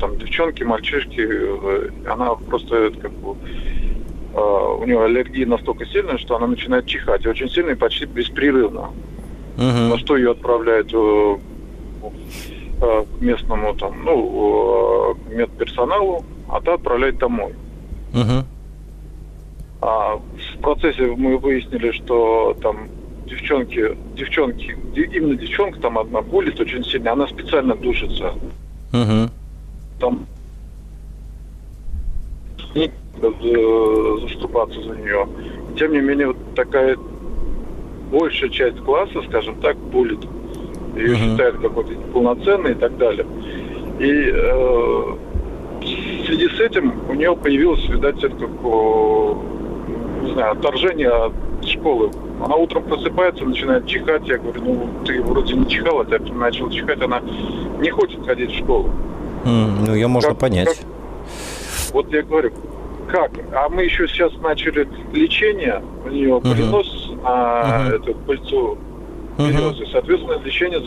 там 0.00 0.18
девчонки, 0.18 0.62
мальчишки, 0.62 1.20
э, 1.20 1.90
она 2.06 2.34
просто 2.34 2.90
как 3.00 3.12
бы 3.12 3.36
э, 4.34 4.38
у 4.80 4.84
нее 4.84 5.04
аллергия 5.04 5.46
настолько 5.46 5.86
сильная, 5.86 6.18
что 6.18 6.36
она 6.36 6.46
начинает 6.46 6.86
чихать. 6.86 7.26
Очень 7.26 7.50
сильно 7.50 7.70
и 7.70 7.74
почти 7.74 8.06
беспрерывно. 8.06 8.90
Uh-huh. 9.56 9.90
На 9.90 9.98
что 9.98 10.16
ее 10.16 10.32
отправляют 10.32 10.92
к 12.78 13.20
местному 13.22 13.74
там, 13.74 14.04
ну, 14.04 15.16
медперсоналу, 15.30 16.26
а 16.48 16.60
та 16.60 16.74
отправляет 16.74 17.16
домой. 17.16 17.54
Uh-huh. 18.12 18.44
А 19.80 20.16
в 20.16 20.60
процессе 20.60 21.02
мы 21.02 21.38
выяснили, 21.38 21.92
что 21.92 22.56
там 22.62 22.88
девчонки, 23.26 23.96
девчонки, 24.14 24.76
именно 24.94 25.36
девчонка 25.36 25.80
там 25.80 25.98
одна 25.98 26.22
болит 26.22 26.58
очень 26.60 26.84
сильно, 26.84 27.12
она 27.12 27.26
специально 27.26 27.74
душится. 27.74 28.34
Угу. 28.92 29.30
Там 30.00 30.26
не 32.74 32.90
заступаться 34.20 34.80
за 34.82 34.96
нее. 34.96 35.26
Тем 35.78 35.92
не 35.92 36.00
менее, 36.00 36.28
вот 36.28 36.36
такая 36.54 36.96
большая 38.10 38.50
часть 38.50 38.78
класса, 38.80 39.22
скажем 39.28 39.60
так, 39.60 39.76
булит. 39.76 40.20
Ее 40.96 41.12
угу. 41.12 41.16
считают 41.16 41.58
какой-то 41.60 41.94
неполноценной 41.94 42.72
и 42.72 42.74
так 42.74 42.96
далее. 42.96 43.26
И 43.98 44.30
э, 44.32 45.16
в 45.80 46.26
связи 46.26 46.48
с 46.48 46.60
этим 46.60 46.94
у 47.08 47.14
нее 47.14 47.36
появилась, 47.36 47.86
видать, 47.88 48.22
это 48.22 48.36
как 48.36 48.50
не 50.22 50.32
знаю, 50.32 50.52
отторжение 50.52 51.08
от 51.08 51.32
школы. 51.64 52.10
Она 52.44 52.56
утром 52.56 52.84
просыпается, 52.84 53.44
начинает 53.44 53.86
чихать. 53.86 54.26
Я 54.26 54.38
говорю, 54.38 54.62
ну, 54.62 54.88
ты 55.04 55.22
вроде 55.22 55.54
не 55.54 55.68
чихала, 55.68 56.04
ты 56.04 56.18
начал 56.32 56.70
чихать. 56.70 57.00
Она 57.00 57.22
не 57.80 57.90
хочет 57.90 58.24
ходить 58.24 58.52
в 58.52 58.58
школу. 58.58 58.90
Mm, 59.44 59.86
ну, 59.86 59.94
ее 59.94 60.08
можно 60.08 60.30
как, 60.30 60.38
понять. 60.38 60.68
Как... 60.68 61.94
Вот 61.94 62.12
я 62.12 62.22
говорю, 62.22 62.52
как? 63.08 63.30
А 63.52 63.68
мы 63.68 63.84
еще 63.84 64.08
сейчас 64.08 64.32
начали 64.38 64.88
лечение, 65.12 65.82
у 66.04 66.08
нее 66.08 66.30
uh-huh. 66.30 66.42
перенос 66.42 67.12
на 67.22 67.88
uh-huh. 67.88 67.96
эту 67.96 68.14
пыльцу 68.14 68.78
березы. 69.38 69.84
Uh-huh. 69.84 69.92
Соответственно, 69.92 70.40
лечение 70.44 70.80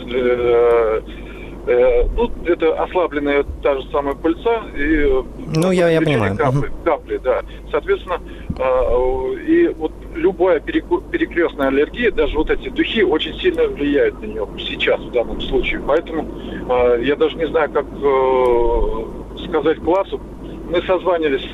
для 1.66 1.74
Э, 1.76 2.04
ну, 2.16 2.30
это 2.46 2.74
ослабленная 2.82 3.44
та 3.62 3.74
же 3.76 3.86
самая 3.90 4.14
пыльца 4.14 4.62
и 4.76 5.22
ну, 5.54 5.70
я, 5.70 5.90
я 5.90 6.00
понимаю. 6.00 6.36
Капли, 6.36 6.58
угу. 6.58 6.74
капли, 6.84 7.20
да. 7.22 7.42
Соответственно, 7.70 8.20
э, 8.58 9.34
и 9.46 9.68
вот 9.68 9.92
любая 10.14 10.60
перекрестная 10.60 11.68
аллергия, 11.68 12.10
даже 12.10 12.36
вот 12.36 12.50
эти 12.50 12.68
духи 12.68 13.02
очень 13.02 13.38
сильно 13.38 13.64
влияют 13.64 14.20
на 14.20 14.26
нее 14.26 14.48
сейчас, 14.58 15.00
в 15.00 15.10
данном 15.10 15.40
случае. 15.42 15.80
Поэтому 15.86 16.26
э, 16.68 17.02
я 17.04 17.16
даже 17.16 17.36
не 17.36 17.46
знаю, 17.46 17.70
как 17.70 17.86
сказать 19.46 19.78
классу. 19.78 20.20
Мы 20.70 20.80
созванивались 20.82 21.46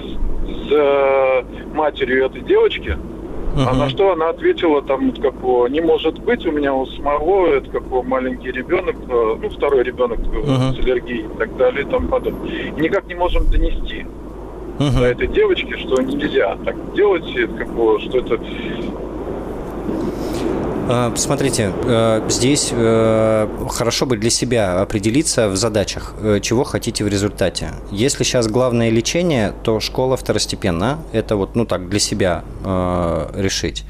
с 0.69 1.45
матерью 1.75 2.27
этой 2.27 2.43
девочки, 2.43 2.97
Uh-huh. 3.57 3.69
А 3.71 3.75
на 3.75 3.89
что 3.89 4.13
она 4.13 4.29
ответила, 4.29 4.83
там, 4.83 5.11
вот, 5.11 5.19
как 5.19 5.33
не 5.73 5.81
может 5.81 6.19
быть, 6.19 6.45
у 6.45 6.53
меня 6.53 6.75
у 6.75 6.85
самого, 6.85 7.47
это 7.47 7.71
как 7.71 7.85
маленький 8.05 8.53
ребенок, 8.53 8.97
э, 9.09 9.37
ну, 9.41 9.49
второй 9.49 9.83
ребенок 9.83 10.19
uh-huh. 10.19 10.75
с 10.75 10.79
аллергией 10.79 11.25
и 11.25 11.39
так 11.39 11.57
далее 11.57 11.87
и 11.87 11.91
тому 11.91 12.07
подобное. 12.09 12.51
И 12.51 12.71
никак 12.79 13.07
не 13.07 13.15
можем 13.15 13.51
донести 13.51 14.05
uh-huh. 14.79 14.99
до 14.99 15.05
этой 15.07 15.29
девочки, 15.29 15.75
что 15.79 16.03
нельзя 16.03 16.59
так 16.67 16.77
делать, 16.95 17.35
это, 17.35 17.55
как 17.55 17.69
что 18.03 18.19
это 18.19 18.39
смотрите, 21.17 21.73
э, 21.85 22.23
здесь 22.29 22.71
э, 22.73 23.49
хорошо 23.69 24.07
бы 24.07 24.17
для 24.17 24.31
себя 24.31 24.81
определиться 24.81 25.49
в 25.49 25.57
задачах, 25.57 26.15
э, 26.21 26.39
чего 26.41 26.65
хотите 26.65 27.05
в 27.05 27.09
результате. 27.09 27.71
Если 27.91 28.25
сейчас 28.25 28.47
главное 28.47 28.91
лечение, 28.91 29.53
то 29.65 29.81
школа 29.81 30.17
второстепенно. 30.17 30.99
Это 31.13 31.37
вот, 31.37 31.57
ну 31.57 31.67
так, 31.67 31.89
для 31.89 31.99
себя 31.99 32.45
решить. 33.35 33.85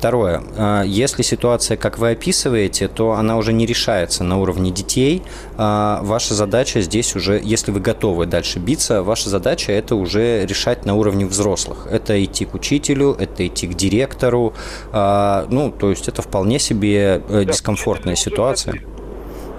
Второе. 0.00 0.42
А, 0.56 0.82
если 0.82 1.20
ситуация, 1.20 1.76
как 1.76 1.98
вы 1.98 2.12
описываете, 2.12 2.88
то 2.88 3.12
она 3.12 3.36
уже 3.36 3.52
не 3.52 3.66
решается 3.66 4.24
на 4.24 4.38
уровне 4.38 4.70
детей. 4.70 5.22
А, 5.58 6.00
ваша 6.02 6.32
задача 6.32 6.80
здесь 6.80 7.14
уже, 7.14 7.38
если 7.44 7.70
вы 7.70 7.80
готовы 7.80 8.24
дальше 8.24 8.60
биться, 8.60 9.02
ваша 9.02 9.28
задача 9.28 9.72
это 9.72 9.96
уже 9.96 10.46
решать 10.46 10.86
на 10.86 10.94
уровне 10.94 11.26
взрослых. 11.26 11.86
Это 11.90 12.24
идти 12.24 12.46
к 12.46 12.54
учителю, 12.54 13.14
это 13.20 13.46
идти 13.46 13.66
к 13.66 13.74
директору. 13.74 14.54
А, 14.90 15.46
ну, 15.50 15.70
то 15.70 15.90
есть 15.90 16.08
это 16.08 16.22
вполне 16.22 16.58
себе 16.58 17.22
э, 17.28 17.44
дискомфортная 17.44 18.16
ситуация. 18.16 18.80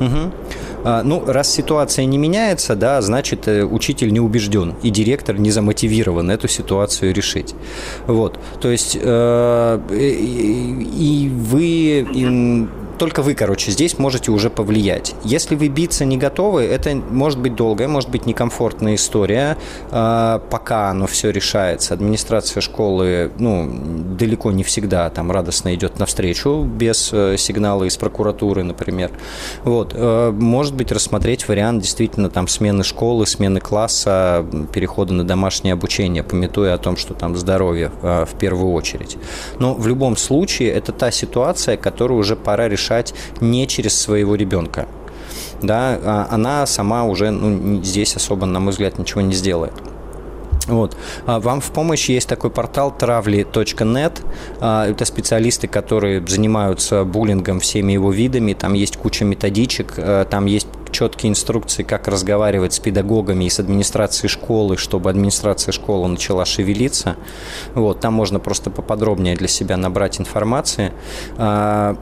Угу. 0.02 0.32
Ну, 1.04 1.24
раз 1.28 1.54
ситуация 1.54 2.06
не 2.06 2.18
меняется, 2.18 2.76
да, 2.76 3.02
значит, 3.02 3.48
э, 3.48 3.64
учитель 3.64 4.12
не 4.12 4.20
убежден, 4.20 4.74
и 4.82 4.90
директор 4.90 5.38
не 5.38 5.52
замотивирован 5.52 6.32
эту 6.32 6.48
ситуацию 6.48 7.14
решить. 7.14 7.54
Вот, 8.08 8.40
то 8.60 8.70
есть, 8.70 8.98
э, 9.00 9.80
и 9.92 11.32
вы, 11.32 12.08
только 13.02 13.24
вы, 13.24 13.34
короче, 13.34 13.72
здесь 13.72 13.98
можете 13.98 14.30
уже 14.30 14.52
повлиять. 14.52 15.16
Если 15.24 15.56
вы 15.56 15.70
биться 15.70 16.06
не 16.06 16.18
готовы, 16.18 16.62
это 16.62 16.94
может 16.96 17.40
быть 17.40 17.56
долгая, 17.56 17.88
может 17.88 18.12
быть 18.12 18.28
некомфортная 18.28 18.94
история, 18.94 19.58
э, 19.90 20.40
пока 20.52 20.92
оно 20.92 21.08
все 21.08 21.32
решается. 21.32 21.96
Администрация 21.96 22.62
школы, 22.62 23.32
ну, 23.40 23.68
далеко 24.20 24.52
не 24.52 24.64
всегда 24.64 25.10
там 25.10 25.32
радостно 25.32 25.74
идет 25.74 25.98
навстречу 25.98 26.64
без 26.64 27.10
э, 27.12 27.38
сигнала 27.38 27.86
из 27.86 27.98
прокуратуры, 27.98 28.62
например. 28.62 29.10
Вот, 29.64 29.94
э, 29.96 30.30
может 30.30 30.76
быть, 30.76 30.92
рассмотреть 30.92 31.48
вариант 31.48 31.82
действительно 31.82 32.30
там 32.30 32.48
смены 32.48 32.84
школы, 32.84 33.26
смены 33.26 33.62
класса, 33.62 34.46
перехода 34.74 35.12
на 35.14 35.24
домашнее 35.24 35.74
обучение, 35.74 36.22
пометуя 36.22 36.76
о 36.76 36.78
том, 36.78 36.98
что 36.98 37.16
там 37.16 37.36
здоровье 37.36 37.92
э, 38.04 38.26
в 38.32 38.38
первую 38.38 38.74
очередь. 38.74 39.18
Но 39.58 39.74
в 39.74 39.88
любом 39.88 40.18
случае 40.18 40.70
это 40.70 40.92
та 40.92 41.10
ситуация, 41.10 41.78
которую 41.78 42.20
уже 42.20 42.36
пора 42.36 42.70
решать 42.70 42.91
не 43.40 43.68
через 43.68 44.00
своего 44.00 44.36
ребенка. 44.36 44.88
Да, 45.62 46.00
а 46.04 46.28
она 46.32 46.66
сама 46.66 47.06
уже 47.06 47.30
ну, 47.30 47.84
здесь 47.84 48.16
особо, 48.16 48.46
на 48.46 48.60
мой 48.60 48.72
взгляд, 48.72 48.98
ничего 49.00 49.22
не 49.22 49.34
сделает. 49.34 49.74
Вот. 50.68 50.96
А 51.26 51.40
вам 51.40 51.60
в 51.60 51.72
помощь 51.72 52.10
есть 52.10 52.28
такой 52.28 52.50
портал 52.50 52.96
travli.net. 52.98 54.22
А, 54.60 54.88
это 54.88 55.06
специалисты, 55.06 55.68
которые 55.68 56.26
занимаются 56.28 57.04
буллингом 57.04 57.60
всеми 57.60 57.94
его 57.94 58.12
видами. 58.12 58.54
Там 58.54 58.74
есть 58.74 58.98
куча 58.98 59.26
методичек, 59.26 59.94
там 60.30 60.46
есть 60.46 60.68
четкие 60.92 61.32
инструкции, 61.32 61.84
как 61.84 62.08
разговаривать 62.08 62.74
с 62.74 62.80
педагогами 62.80 63.46
и 63.46 63.50
с 63.50 63.60
администрацией 63.60 64.30
школы, 64.30 64.78
чтобы 64.78 65.10
администрация 65.10 65.72
школы 65.72 66.08
начала 66.08 66.46
шевелиться. 66.46 67.16
Вот, 67.74 68.00
там 68.00 68.14
можно 68.14 68.40
просто 68.40 68.70
поподробнее 68.70 69.36
для 69.36 69.48
себя 69.48 69.78
набрать 69.78 70.20
информации. 70.20 70.92
А, 71.38 71.96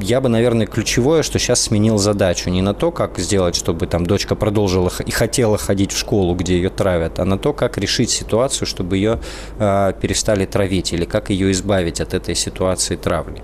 я 0.00 0.20
бы, 0.20 0.28
наверное, 0.28 0.66
ключевое, 0.66 1.22
что 1.22 1.38
сейчас 1.38 1.62
сменил 1.62 1.98
задачу 1.98 2.50
не 2.50 2.62
на 2.62 2.74
то, 2.74 2.90
как 2.90 3.18
сделать, 3.18 3.54
чтобы 3.54 3.86
там 3.86 4.06
дочка 4.06 4.34
продолжила 4.34 4.90
и 5.04 5.10
хотела 5.10 5.58
ходить 5.58 5.92
в 5.92 5.98
школу, 5.98 6.34
где 6.34 6.56
ее 6.56 6.70
травят, 6.70 7.18
а 7.18 7.24
на 7.24 7.38
то, 7.38 7.52
как 7.52 7.78
решить 7.78 8.10
ситуацию, 8.10 8.66
чтобы 8.66 8.96
ее 8.96 9.20
а, 9.58 9.92
перестали 9.92 10.46
травить 10.46 10.92
или 10.92 11.04
как 11.04 11.30
ее 11.30 11.50
избавить 11.52 12.00
от 12.00 12.14
этой 12.14 12.34
ситуации 12.34 12.96
травли. 12.96 13.42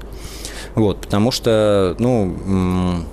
Вот, 0.74 1.00
потому 1.00 1.30
что, 1.30 1.96
ну, 1.98 3.04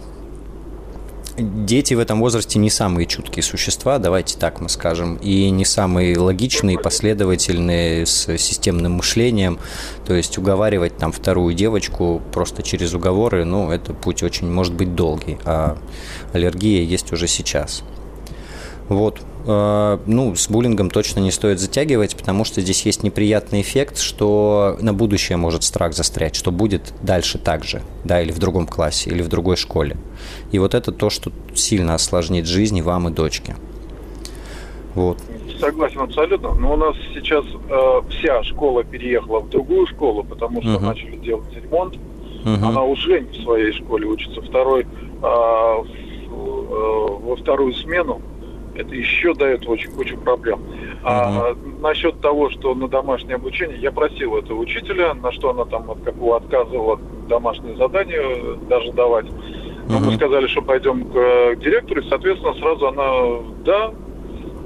дети 1.37 1.93
в 1.93 1.99
этом 1.99 2.19
возрасте 2.19 2.59
не 2.59 2.69
самые 2.69 3.05
чуткие 3.05 3.43
существа, 3.43 3.99
давайте 3.99 4.37
так 4.37 4.59
мы 4.59 4.69
скажем, 4.69 5.15
и 5.17 5.49
не 5.49 5.65
самые 5.65 6.17
логичные, 6.17 6.79
последовательные, 6.79 8.05
с 8.05 8.37
системным 8.37 8.93
мышлением. 8.93 9.59
То 10.05 10.13
есть 10.13 10.37
уговаривать 10.37 10.97
там 10.97 11.11
вторую 11.11 11.53
девочку 11.53 12.21
просто 12.31 12.63
через 12.63 12.93
уговоры, 12.93 13.45
ну, 13.45 13.71
это 13.71 13.93
путь 13.93 14.23
очень 14.23 14.51
может 14.51 14.73
быть 14.73 14.95
долгий, 14.95 15.37
а 15.45 15.77
аллергия 16.33 16.83
есть 16.83 17.11
уже 17.11 17.27
сейчас. 17.27 17.83
Вот. 18.89 19.21
Э, 19.49 19.97
ну, 20.05 20.35
с 20.35 20.49
буллингом 20.49 20.89
точно 20.89 21.21
не 21.21 21.31
стоит 21.31 21.59
затягивать, 21.59 22.17
потому 22.17 22.43
что 22.43 22.59
здесь 22.59 22.85
есть 22.85 23.03
неприятный 23.03 23.61
эффект, 23.61 23.97
что 23.97 24.77
на 24.81 24.93
будущее 24.93 25.37
может 25.37 25.63
страх 25.63 25.93
застрять, 25.93 26.35
что 26.35 26.51
будет 26.51 26.93
дальше 27.01 27.37
так 27.37 27.63
же, 27.63 27.81
да, 28.03 28.21
или 28.21 28.33
в 28.33 28.39
другом 28.39 28.67
классе, 28.67 29.09
или 29.09 29.21
в 29.21 29.29
другой 29.29 29.55
школе. 29.55 29.95
И 30.51 30.59
вот 30.59 30.73
это 30.73 30.91
то, 30.91 31.09
что 31.09 31.31
сильно 31.55 31.93
осложнит 31.93 32.45
жизнь 32.45 32.77
и 32.77 32.81
вам, 32.81 33.07
и 33.07 33.11
дочке. 33.11 33.55
Вот. 34.95 35.17
Согласен 35.61 36.01
абсолютно. 36.01 36.53
Но 36.53 36.73
у 36.73 36.77
нас 36.77 36.97
сейчас 37.13 37.45
э, 37.45 38.01
вся 38.09 38.43
школа 38.43 38.83
переехала 38.83 39.39
в 39.39 39.49
другую 39.49 39.87
школу, 39.87 40.25
потому 40.25 40.61
что 40.61 40.71
uh-huh. 40.71 40.81
начали 40.81 41.15
делать 41.15 41.53
ремонт. 41.55 41.95
Uh-huh. 42.43 42.63
Она 42.63 42.83
уже 42.83 43.21
не 43.21 43.29
в 43.29 43.43
своей 43.43 43.71
школе 43.71 44.07
учится. 44.07 44.41
Второй 44.41 44.81
э, 44.81 44.85
э, 44.85 45.85
во 46.29 47.35
вторую 47.37 47.73
смену 47.73 48.21
это 48.77 48.95
еще 48.95 49.33
дает 49.33 49.67
очень 49.67 49.91
кучу 49.91 50.17
проблем. 50.17 50.59
Uh-huh. 50.59 51.03
А 51.03 51.55
насчет 51.79 52.21
того, 52.21 52.49
что 52.49 52.75
на 52.75 52.87
домашнее 52.87 53.35
обучение, 53.35 53.77
я 53.79 53.91
просил 53.91 54.37
этого 54.37 54.59
учителя, 54.59 55.13
на 55.13 55.31
что 55.31 55.49
она 55.49 55.65
там 55.65 55.89
от 55.89 56.01
какого 56.01 56.37
отказывала 56.37 56.99
домашнее 57.27 57.75
задание 57.75 58.57
даже 58.69 58.91
давать. 58.93 59.25
Но 59.89 59.97
uh-huh. 59.97 60.05
мы 60.05 60.15
сказали, 60.15 60.47
что 60.47 60.61
пойдем 60.61 61.05
к, 61.05 61.13
к 61.55 61.59
директору, 61.59 62.01
и, 62.01 62.09
соответственно, 62.09 62.53
сразу 62.55 62.87
она, 62.87 63.41
да, 63.63 63.91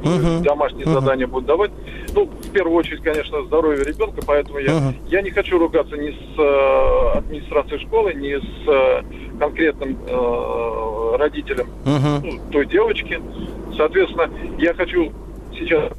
uh-huh. 0.04 0.42
домашние 0.42 0.86
uh-huh. 0.86 0.94
задания 0.94 1.28
будут 1.28 1.48
давать. 1.48 1.72
Ну, 2.14 2.26
в 2.26 2.52
первую 2.52 2.76
очередь, 2.76 3.02
конечно, 3.02 3.44
здоровье 3.44 3.86
ребенка, 3.86 4.22
поэтому 4.26 4.60
я, 4.60 4.72
uh-huh. 4.72 4.94
я 5.08 5.22
не 5.22 5.30
хочу 5.30 5.58
ругаться 5.58 5.96
ни 5.96 6.10
с 6.10 6.40
э, 6.40 7.18
администрацией 7.20 7.80
школы, 7.80 8.14
ни 8.14 8.36
с 8.36 8.68
э, 8.68 9.04
конкретным 9.40 9.98
э, 10.08 11.16
родителем 11.18 11.68
uh-huh. 11.86 12.20
ну, 12.24 12.52
той 12.52 12.66
девочки. 12.66 13.22
Соответственно, 13.76 14.30
я 14.58 14.74
хочу 14.74 15.12
сейчас 15.54 15.92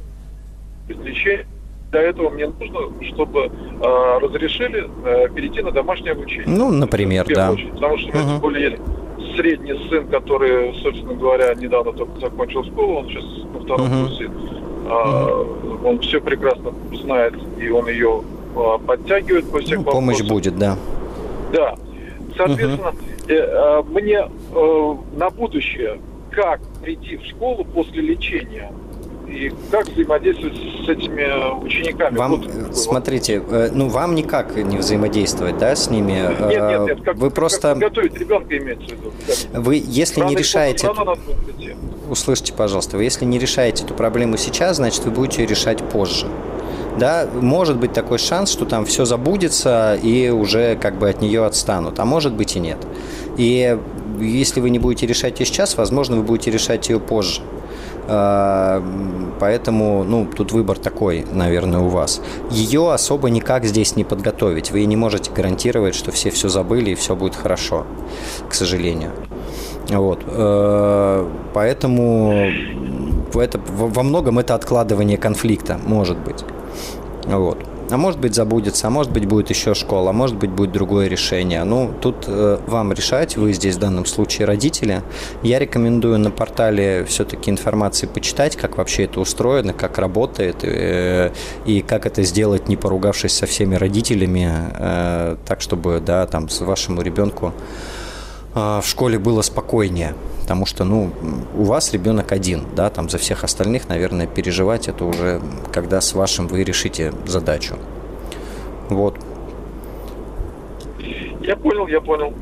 лечение. 0.87 1.45
Для 1.91 2.01
этого 2.01 2.31
мне 2.31 2.47
нужно, 2.47 2.79
чтобы 3.13 3.51
э, 3.51 4.17
разрешили 4.19 4.89
э, 5.05 5.29
перейти 5.29 5.61
на 5.61 5.71
домашнее 5.71 6.13
обучение. 6.13 6.47
Ну, 6.47 6.71
например, 6.71 7.25
да. 7.27 7.51
Очередь, 7.51 7.71
потому 7.73 7.97
что 7.99 8.09
uh-huh. 8.09 8.25
тем 8.25 8.39
более 8.39 8.79
средний 9.35 9.89
сын, 9.89 10.07
который, 10.07 10.73
собственно 10.81 11.13
говоря, 11.13 11.53
недавно 11.53 11.93
только 11.93 12.19
закончил 12.19 12.63
школу, 12.63 12.99
он 12.99 13.09
сейчас 13.09 13.23
на 13.53 13.59
втором 13.59 13.87
uh-huh. 13.87 14.07
курсе. 14.07 14.23
Uh-huh. 14.23 15.87
Он 15.87 15.99
все 15.99 16.19
прекрасно 16.19 16.73
знает, 16.93 17.35
и 17.59 17.69
он 17.69 17.87
ее 17.87 18.23
а, 18.55 18.77
подтягивает 18.79 19.51
по 19.51 19.59
всех 19.59 19.79
ну, 19.79 19.83
Помощь 19.83 20.21
будет, 20.21 20.57
да. 20.57 20.77
Да. 21.51 21.75
Соответственно, 22.35 22.93
uh-huh. 23.27 23.33
э, 23.33 23.35
э, 23.35 23.83
мне 23.89 24.27
э, 24.55 24.95
на 25.15 25.29
будущее 25.29 25.99
как 26.33 26.59
прийти 26.81 27.17
в 27.17 27.25
школу 27.25 27.63
после 27.63 28.01
лечения 28.01 28.71
и 29.27 29.51
как 29.71 29.87
взаимодействовать 29.87 30.55
с 30.55 30.89
этими 30.89 31.63
учениками? 31.63 32.17
Вам, 32.17 32.31
вот, 32.31 32.47
э, 32.47 32.73
смотрите, 32.73 33.41
э, 33.47 33.69
ну 33.73 33.87
вам 33.87 34.15
никак 34.15 34.55
не 34.55 34.77
взаимодействовать, 34.77 35.57
да, 35.57 35.75
с 35.75 35.89
ними? 35.89 36.11
Нет, 36.11 36.39
нет, 36.39 36.87
нет. 36.87 37.01
Как, 37.03 37.15
вы 37.15 37.31
просто... 37.31 37.69
Как 37.69 37.79
готовить 37.79 38.15
ребенка 38.19 38.57
имеется 38.57 38.87
в 38.87 38.91
виду. 38.91 39.13
Вы, 39.53 39.81
если 39.85 40.19
рано 40.19 40.31
не 40.31 40.35
решаете... 40.35 40.89
Услышьте, 42.09 42.53
пожалуйста, 42.53 42.97
вы 42.97 43.05
если 43.05 43.25
не 43.25 43.39
решаете 43.39 43.85
эту 43.85 43.93
проблему 43.93 44.37
сейчас, 44.37 44.77
значит, 44.77 45.05
вы 45.05 45.11
будете 45.11 45.41
ее 45.41 45.47
решать 45.47 45.81
позже. 45.89 46.27
Да, 46.99 47.27
может 47.33 47.77
быть 47.77 47.93
такой 47.93 48.19
шанс, 48.19 48.51
что 48.51 48.65
там 48.65 48.85
все 48.85 49.05
забудется 49.05 49.97
и 50.01 50.29
уже 50.29 50.75
как 50.75 50.99
бы 50.99 51.09
от 51.09 51.21
нее 51.21 51.45
отстанут, 51.45 51.99
а 51.99 52.05
может 52.05 52.33
быть 52.33 52.55
и 52.55 52.59
нет. 52.59 52.77
И 53.37 53.77
если 54.19 54.59
вы 54.59 54.69
не 54.69 54.79
будете 54.79 55.07
решать 55.07 55.39
ее 55.39 55.45
сейчас, 55.45 55.75
возможно, 55.75 56.17
вы 56.17 56.23
будете 56.23 56.51
решать 56.51 56.89
ее 56.89 56.99
позже. 56.99 57.41
А, 58.05 58.83
поэтому, 59.39 60.03
ну, 60.03 60.25
тут 60.25 60.51
выбор 60.51 60.77
такой, 60.77 61.25
наверное, 61.31 61.79
у 61.79 61.87
вас. 61.87 62.21
Ее 62.51 62.91
особо 62.91 63.29
никак 63.29 63.65
здесь 63.65 63.95
не 63.95 64.03
подготовить. 64.03 64.71
Вы 64.71 64.85
не 64.85 64.95
можете 64.95 65.31
гарантировать, 65.31 65.95
что 65.95 66.11
все 66.11 66.29
все 66.29 66.49
забыли 66.49 66.91
и 66.91 66.95
все 66.95 67.15
будет 67.15 67.35
хорошо, 67.35 67.85
к 68.49 68.53
сожалению. 68.53 69.11
Вот. 69.89 70.19
Э, 70.27 71.27
поэтому 71.53 72.49
это, 73.33 73.59
во 73.67 74.03
многом 74.03 74.39
это 74.39 74.55
откладывание 74.55 75.17
конфликта, 75.17 75.79
может 75.85 76.17
быть. 76.17 76.43
Вот. 77.25 77.57
А 77.89 77.97
может 77.97 78.19
быть 78.19 78.33
забудется, 78.33 78.87
а 78.87 78.89
может 78.89 79.11
быть 79.11 79.25
будет 79.25 79.49
еще 79.49 79.73
школа, 79.73 80.11
а 80.11 80.13
может 80.13 80.37
быть 80.37 80.49
будет 80.49 80.71
другое 80.71 81.07
решение. 81.07 81.63
Ну, 81.63 81.93
тут 82.01 82.25
э, 82.27 82.57
вам 82.65 82.93
решать, 82.93 83.37
вы 83.37 83.53
здесь 83.53 83.75
в 83.75 83.79
данном 83.79 84.05
случае 84.05 84.47
родители. 84.47 85.01
Я 85.43 85.59
рекомендую 85.59 86.17
на 86.17 86.31
портале 86.31 87.05
все-таки 87.05 87.51
информации 87.51 88.07
почитать, 88.07 88.55
как 88.55 88.77
вообще 88.77 89.03
это 89.03 89.19
устроено, 89.19 89.73
как 89.73 89.97
работает, 89.97 90.63
э, 90.63 91.31
и 91.65 91.81
как 91.81 92.05
это 92.05 92.23
сделать, 92.23 92.67
не 92.67 92.77
поругавшись 92.77 93.33
со 93.33 93.45
всеми 93.45 93.75
родителями, 93.75 94.49
э, 94.79 95.35
так, 95.45 95.61
чтобы, 95.61 96.01
да, 96.03 96.25
там, 96.25 96.49
с 96.49 96.61
вашему 96.61 97.01
ребенку 97.01 97.53
в 98.53 98.83
школе 98.83 99.17
было 99.19 99.41
спокойнее 99.41 100.13
потому 100.43 100.65
что, 100.65 100.83
ну, 100.83 101.09
у 101.55 101.63
вас 101.63 101.93
ребенок 101.93 102.33
один, 102.33 102.63
да, 102.75 102.89
там 102.89 103.09
за 103.09 103.17
всех 103.17 103.45
остальных, 103.45 103.87
наверное, 103.87 104.27
переживать 104.27 104.89
это 104.89 105.05
уже, 105.05 105.41
когда 105.71 106.01
с 106.01 106.13
вашим 106.13 106.47
вы 106.47 106.65
решите 106.65 107.13
задачу. 107.25 107.75
Вот. 108.89 109.17
Я 111.41 111.55
понял, 111.55 111.87
я 111.87 112.01
понял. 112.01 112.33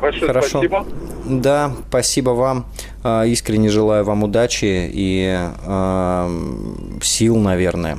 Большое 0.00 0.26
Хорошо. 0.26 0.48
спасибо. 0.48 0.86
Да, 1.24 1.72
спасибо 1.88 2.30
вам. 2.30 2.66
А, 3.02 3.24
искренне 3.24 3.70
желаю 3.70 4.04
вам 4.04 4.22
удачи 4.22 4.90
и 4.92 5.38
э, 5.66 6.28
сил, 7.02 7.36
наверное. 7.36 7.98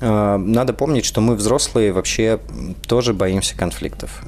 Надо 0.00 0.72
помнить, 0.72 1.04
что 1.04 1.20
мы 1.20 1.36
взрослые 1.36 1.92
вообще 1.92 2.40
тоже 2.88 3.14
боимся 3.14 3.56
конфликтов 3.56 4.22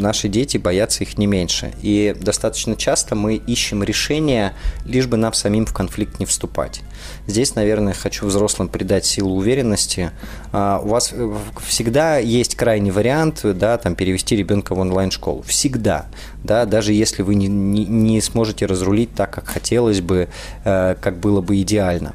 наши 0.00 0.28
дети 0.28 0.56
боятся 0.56 1.04
их 1.04 1.18
не 1.18 1.26
меньше. 1.26 1.72
И 1.82 2.14
достаточно 2.18 2.76
часто 2.76 3.14
мы 3.14 3.36
ищем 3.36 3.82
решения, 3.82 4.54
лишь 4.84 5.06
бы 5.06 5.16
нам 5.16 5.32
самим 5.32 5.66
в 5.66 5.72
конфликт 5.72 6.18
не 6.18 6.26
вступать. 6.26 6.80
Здесь, 7.26 7.54
наверное, 7.54 7.92
хочу 7.92 8.26
взрослым 8.26 8.68
придать 8.68 9.04
силу 9.04 9.36
уверенности. 9.36 10.10
А, 10.52 10.80
у 10.82 10.88
вас 10.88 11.10
э, 11.12 11.36
всегда 11.66 12.18
есть 12.18 12.54
крайний 12.56 12.90
вариант, 12.90 13.40
да, 13.44 13.78
там, 13.78 13.94
перевести 13.94 14.36
ребенка 14.36 14.74
в 14.74 14.78
онлайн-школу. 14.78 15.42
Всегда. 15.42 16.06
Да, 16.48 16.64
даже 16.64 16.94
если 16.94 17.20
вы 17.20 17.34
не, 17.34 17.46
не, 17.46 17.84
не 17.84 18.22
сможете 18.22 18.64
разрулить 18.64 19.14
так, 19.14 19.30
как 19.30 19.46
хотелось 19.46 20.00
бы, 20.00 20.28
э, 20.64 20.96
как 20.98 21.18
было 21.18 21.42
бы 21.42 21.60
идеально. 21.60 22.14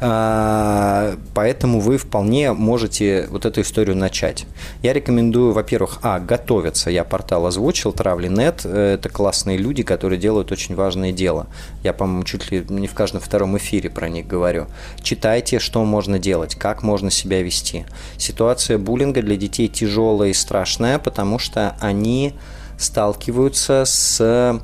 А, 0.00 1.16
поэтому 1.32 1.80
вы 1.80 1.96
вполне 1.96 2.52
можете 2.52 3.26
вот 3.30 3.46
эту 3.46 3.62
историю 3.62 3.96
начать. 3.96 4.44
Я 4.82 4.92
рекомендую, 4.92 5.52
во-первых, 5.52 6.00
а, 6.02 6.20
готовиться. 6.20 6.90
Я 6.90 7.04
портал 7.04 7.46
озвучил, 7.46 7.92
Травли.нет. 7.92 8.66
Это 8.66 9.08
классные 9.08 9.56
люди, 9.56 9.82
которые 9.82 10.18
делают 10.18 10.52
очень 10.52 10.74
важное 10.74 11.12
дело. 11.12 11.46
Я, 11.82 11.94
по-моему, 11.94 12.24
чуть 12.24 12.52
ли 12.52 12.62
не 12.68 12.86
в 12.86 12.92
каждом 12.92 13.22
втором 13.22 13.56
эфире 13.56 13.88
про 13.88 14.10
них 14.10 14.26
говорю. 14.26 14.66
Читайте, 15.02 15.58
что 15.58 15.82
можно 15.86 16.18
делать, 16.18 16.54
как 16.54 16.82
можно 16.82 17.10
себя 17.10 17.42
вести. 17.42 17.86
Ситуация 18.18 18.76
буллинга 18.76 19.22
для 19.22 19.36
детей 19.36 19.68
тяжелая 19.68 20.28
и 20.28 20.34
страшная, 20.34 20.98
потому 20.98 21.38
что 21.38 21.76
они 21.80 22.34
сталкиваются 22.80 23.84
с 23.84 24.60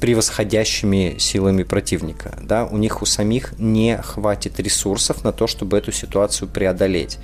превосходящими 0.00 1.16
силами 1.18 1.62
противника. 1.62 2.38
Да? 2.42 2.64
У 2.64 2.78
них 2.78 3.02
у 3.02 3.06
самих 3.06 3.58
не 3.58 3.98
хватит 3.98 4.58
ресурсов 4.58 5.24
на 5.24 5.32
то, 5.32 5.46
чтобы 5.46 5.76
эту 5.76 5.92
ситуацию 5.92 6.48
преодолеть. 6.48 7.18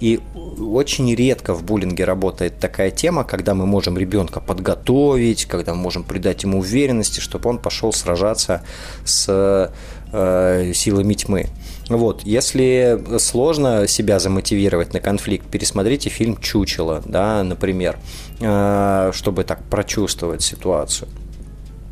И 0.00 0.20
очень 0.58 1.12
редко 1.14 1.54
в 1.54 1.64
буллинге 1.64 2.04
работает 2.04 2.58
такая 2.58 2.90
тема, 2.90 3.24
когда 3.24 3.54
мы 3.54 3.66
можем 3.66 3.98
ребенка 3.98 4.40
подготовить, 4.40 5.46
когда 5.46 5.74
мы 5.74 5.80
можем 5.80 6.04
придать 6.04 6.44
ему 6.44 6.60
уверенности, 6.60 7.20
чтобы 7.20 7.50
он 7.50 7.58
пошел 7.58 7.92
сражаться 7.92 8.62
с 9.04 9.72
э, 10.12 10.72
силами 10.72 11.14
тьмы. 11.14 11.46
Вот, 11.90 12.22
если 12.22 13.02
сложно 13.18 13.88
себя 13.88 14.20
замотивировать 14.20 14.92
на 14.92 15.00
конфликт, 15.00 15.46
пересмотрите 15.50 16.08
фильм 16.08 16.36
«Чучело», 16.36 17.02
да, 17.04 17.42
например, 17.42 17.98
э, 18.38 19.10
чтобы 19.12 19.42
так 19.42 19.64
прочувствовать 19.64 20.40
ситуацию. 20.40 21.08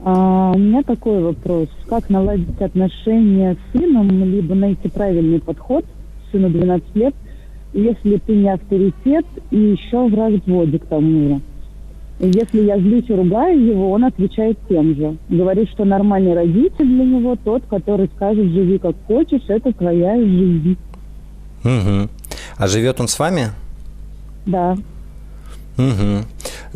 А, 0.08 0.52
у 0.54 0.58
меня 0.58 0.84
такой 0.84 1.20
вопрос. 1.20 1.68
Как 1.88 2.08
наладить 2.10 2.60
отношения 2.60 3.56
с 3.56 3.76
сыном, 3.76 4.08
либо 4.08 4.54
найти 4.54 4.88
правильный 4.88 5.40
подход, 5.40 5.84
сыну 6.30 6.48
12 6.48 6.94
лет, 6.94 7.12
если 7.72 8.18
ты 8.18 8.36
не 8.36 8.48
авторитет 8.48 9.26
и 9.50 9.56
еще 9.56 10.06
в 10.06 10.14
разводе 10.14 10.78
к 10.78 10.86
тому 10.86 11.28
же? 11.28 11.40
Если 12.20 12.62
я 12.62 12.78
злюсь 12.78 13.06
и 13.08 13.14
ругаю 13.14 13.60
его, 13.60 13.90
он 13.90 14.04
отвечает 14.04 14.56
тем 14.68 14.94
же. 14.94 15.16
Говорит, 15.28 15.68
что 15.70 15.84
нормальный 15.84 16.34
родитель 16.34 16.86
для 16.86 17.04
него 17.04 17.34
тот, 17.44 17.64
который 17.68 18.08
скажет, 18.14 18.46
живи 18.52 18.78
как 18.78 18.94
хочешь, 19.08 19.42
это 19.48 19.72
твоя 19.72 20.16
жизнь. 20.20 20.76
Угу. 21.64 22.08
А 22.58 22.66
живет 22.68 23.00
он 23.00 23.08
с 23.08 23.18
вами? 23.18 23.48
Да. 24.46 24.76
Угу. 25.76 26.22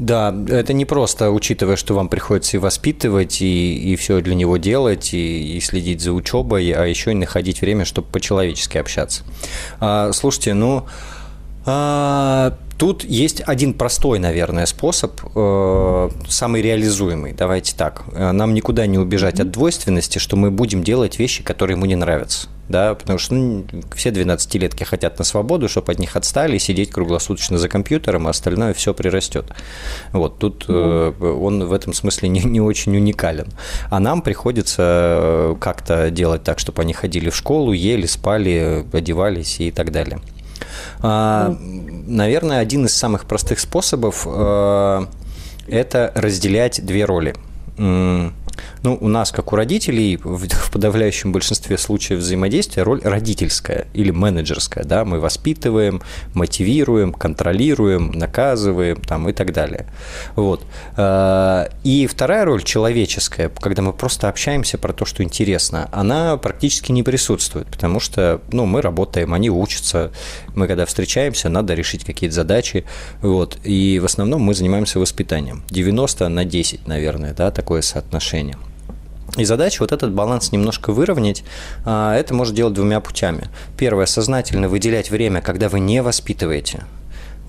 Да, 0.01 0.35
это 0.49 0.73
не 0.73 0.87
просто, 0.87 1.31
учитывая, 1.31 1.77
что 1.77 1.95
вам 1.95 2.09
приходится 2.09 2.57
и 2.57 2.61
воспитывать, 2.61 3.43
и, 3.43 3.93
и 3.93 3.97
все 3.97 4.23
для 4.23 4.35
него 4.35 4.57
делать, 4.57 5.13
и, 5.13 5.59
и 5.59 5.61
следить 5.61 6.01
за 6.01 6.15
учебой, 6.15 6.71
а 6.71 6.87
еще 6.87 7.11
и 7.11 7.15
находить 7.15 7.61
время, 7.61 7.85
чтобы 7.85 8.09
по-человечески 8.09 8.79
общаться. 8.79 9.25
А, 9.79 10.11
слушайте, 10.13 10.55
ну, 10.55 10.87
а, 11.67 12.57
Тут 12.81 13.05
есть 13.05 13.43
один 13.45 13.75
простой, 13.75 14.19
наверное, 14.19 14.65
способ, 14.65 15.21
э, 15.37 16.09
самый 16.27 16.63
реализуемый. 16.63 17.35
Давайте 17.35 17.77
так. 17.77 18.05
Э, 18.15 18.33
нам 18.33 18.55
никуда 18.55 18.87
не 18.87 18.97
убежать 18.97 19.39
от 19.39 19.51
двойственности, 19.51 20.17
что 20.19 20.37
мы 20.37 20.51
будем 20.51 20.83
делать 20.83 21.19
вещи, 21.19 21.43
которые 21.43 21.77
ему 21.77 21.85
не 21.85 21.95
нравятся. 21.95 22.49
Да, 22.71 22.95
потому 22.95 23.19
что 23.19 23.35
ну, 23.35 23.67
все 23.95 24.09
12-летки 24.09 24.85
хотят 24.85 25.19
на 25.19 25.25
свободу, 25.25 25.69
чтобы 25.69 25.93
от 25.93 25.99
них 25.99 26.17
отстали, 26.17 26.57
сидеть 26.57 26.91
круглосуточно 26.91 27.59
за 27.59 27.69
компьютером, 27.69 28.27
а 28.29 28.31
остальное 28.31 28.73
все 28.73 28.95
прирастет. 28.95 29.53
Вот 30.13 30.39
тут 30.39 30.65
э, 30.69 31.13
он 31.21 31.67
в 31.67 31.75
этом 31.75 31.93
смысле 31.93 32.31
не, 32.31 32.41
не 32.41 32.63
очень 32.63 32.97
уникален. 32.97 33.49
А 33.91 34.01
нам 34.01 34.23
приходится 34.23 34.83
э, 34.83 35.57
как-то 35.61 36.11
делать 36.11 36.45
так, 36.45 36.59
чтобы 36.59 36.81
они 36.81 36.95
ходили 36.95 37.29
в 37.29 37.37
школу, 37.37 37.73
ели, 37.75 38.07
спали, 38.07 38.87
одевались 38.91 39.61
и 39.61 39.71
так 39.71 39.93
далее. 39.93 40.19
А, 41.03 41.57
наверное, 42.07 42.59
один 42.59 42.87
из 42.87 42.95
самых 42.95 43.25
простых 43.25 43.61
способов 43.61 44.27
э, 44.27 45.07
это 45.69 46.13
разделять 46.15 46.85
две 46.85 47.05
роли. 47.05 47.35
Ну, 48.83 48.97
у 49.01 49.09
нас, 49.09 49.33
как 49.33 49.53
у 49.53 49.57
родителей, 49.57 50.17
в 50.23 50.71
подавляющем 50.71 51.33
большинстве 51.33 51.79
случаев 51.79 52.21
взаимодействия 52.21 52.83
роль 52.83 53.01
родительская 53.03 53.87
или 53.95 54.11
менеджерская, 54.11 54.85
да, 54.85 55.05
мы 55.05 55.21
воспитываем, 55.21 56.03
мотивируем, 56.35 57.13
контролируем, 57.13 58.13
наказываем 58.13 59.01
там, 59.01 59.29
и 59.29 59.33
так 59.33 59.53
далее. 59.53 59.87
Вот. 60.37 60.65
А, 60.97 61.69
и 61.85 62.07
вторая 62.07 62.45
роль 62.45 62.63
человеческая, 62.63 63.49
когда 63.49 63.83
мы 63.83 63.93
просто 63.93 64.29
общаемся 64.29 64.79
про 64.79 64.93
то, 64.93 65.05
что 65.05 65.23
интересно, 65.23 65.89
она 65.93 66.37
практически 66.37 66.93
не 66.93 67.03
присутствует, 67.03 67.67
потому 67.69 68.01
что, 68.01 68.41
ну, 68.53 68.67
мы 68.67 68.83
работаем, 68.83 69.35
они 69.35 69.51
учатся, 69.51 70.11
мы 70.55 70.67
когда 70.67 70.87
встречаемся, 70.87 71.49
надо 71.49 71.75
решить 71.75 72.05
какие-то 72.05 72.35
задачи, 72.35 72.85
вот, 73.23 73.59
и 73.65 73.99
в 73.99 74.05
основном 74.05 74.43
мы 74.43 74.55
занимаемся 74.55 74.99
воспитанием. 74.99 75.63
90 75.71 76.29
на 76.29 76.45
10, 76.45 76.87
наверное, 76.87 77.35
да, 77.35 77.51
такое 77.51 77.83
соотношение. 77.83 78.50
И 79.37 79.45
задача 79.45 79.81
вот 79.81 79.93
этот 79.93 80.13
баланс 80.13 80.53
немножко 80.53 80.93
выровнять. 80.93 81.45
А, 81.85 82.15
это 82.15 82.35
можно 82.35 82.55
делать 82.55 82.75
двумя 82.75 83.01
путями. 83.01 83.49
Первое, 83.77 84.07
сознательно 84.07 84.69
выделять 84.69 85.11
время, 85.11 85.41
когда 85.41 85.69
вы 85.69 85.81
не 85.81 86.03
воспитываете. 86.03 86.85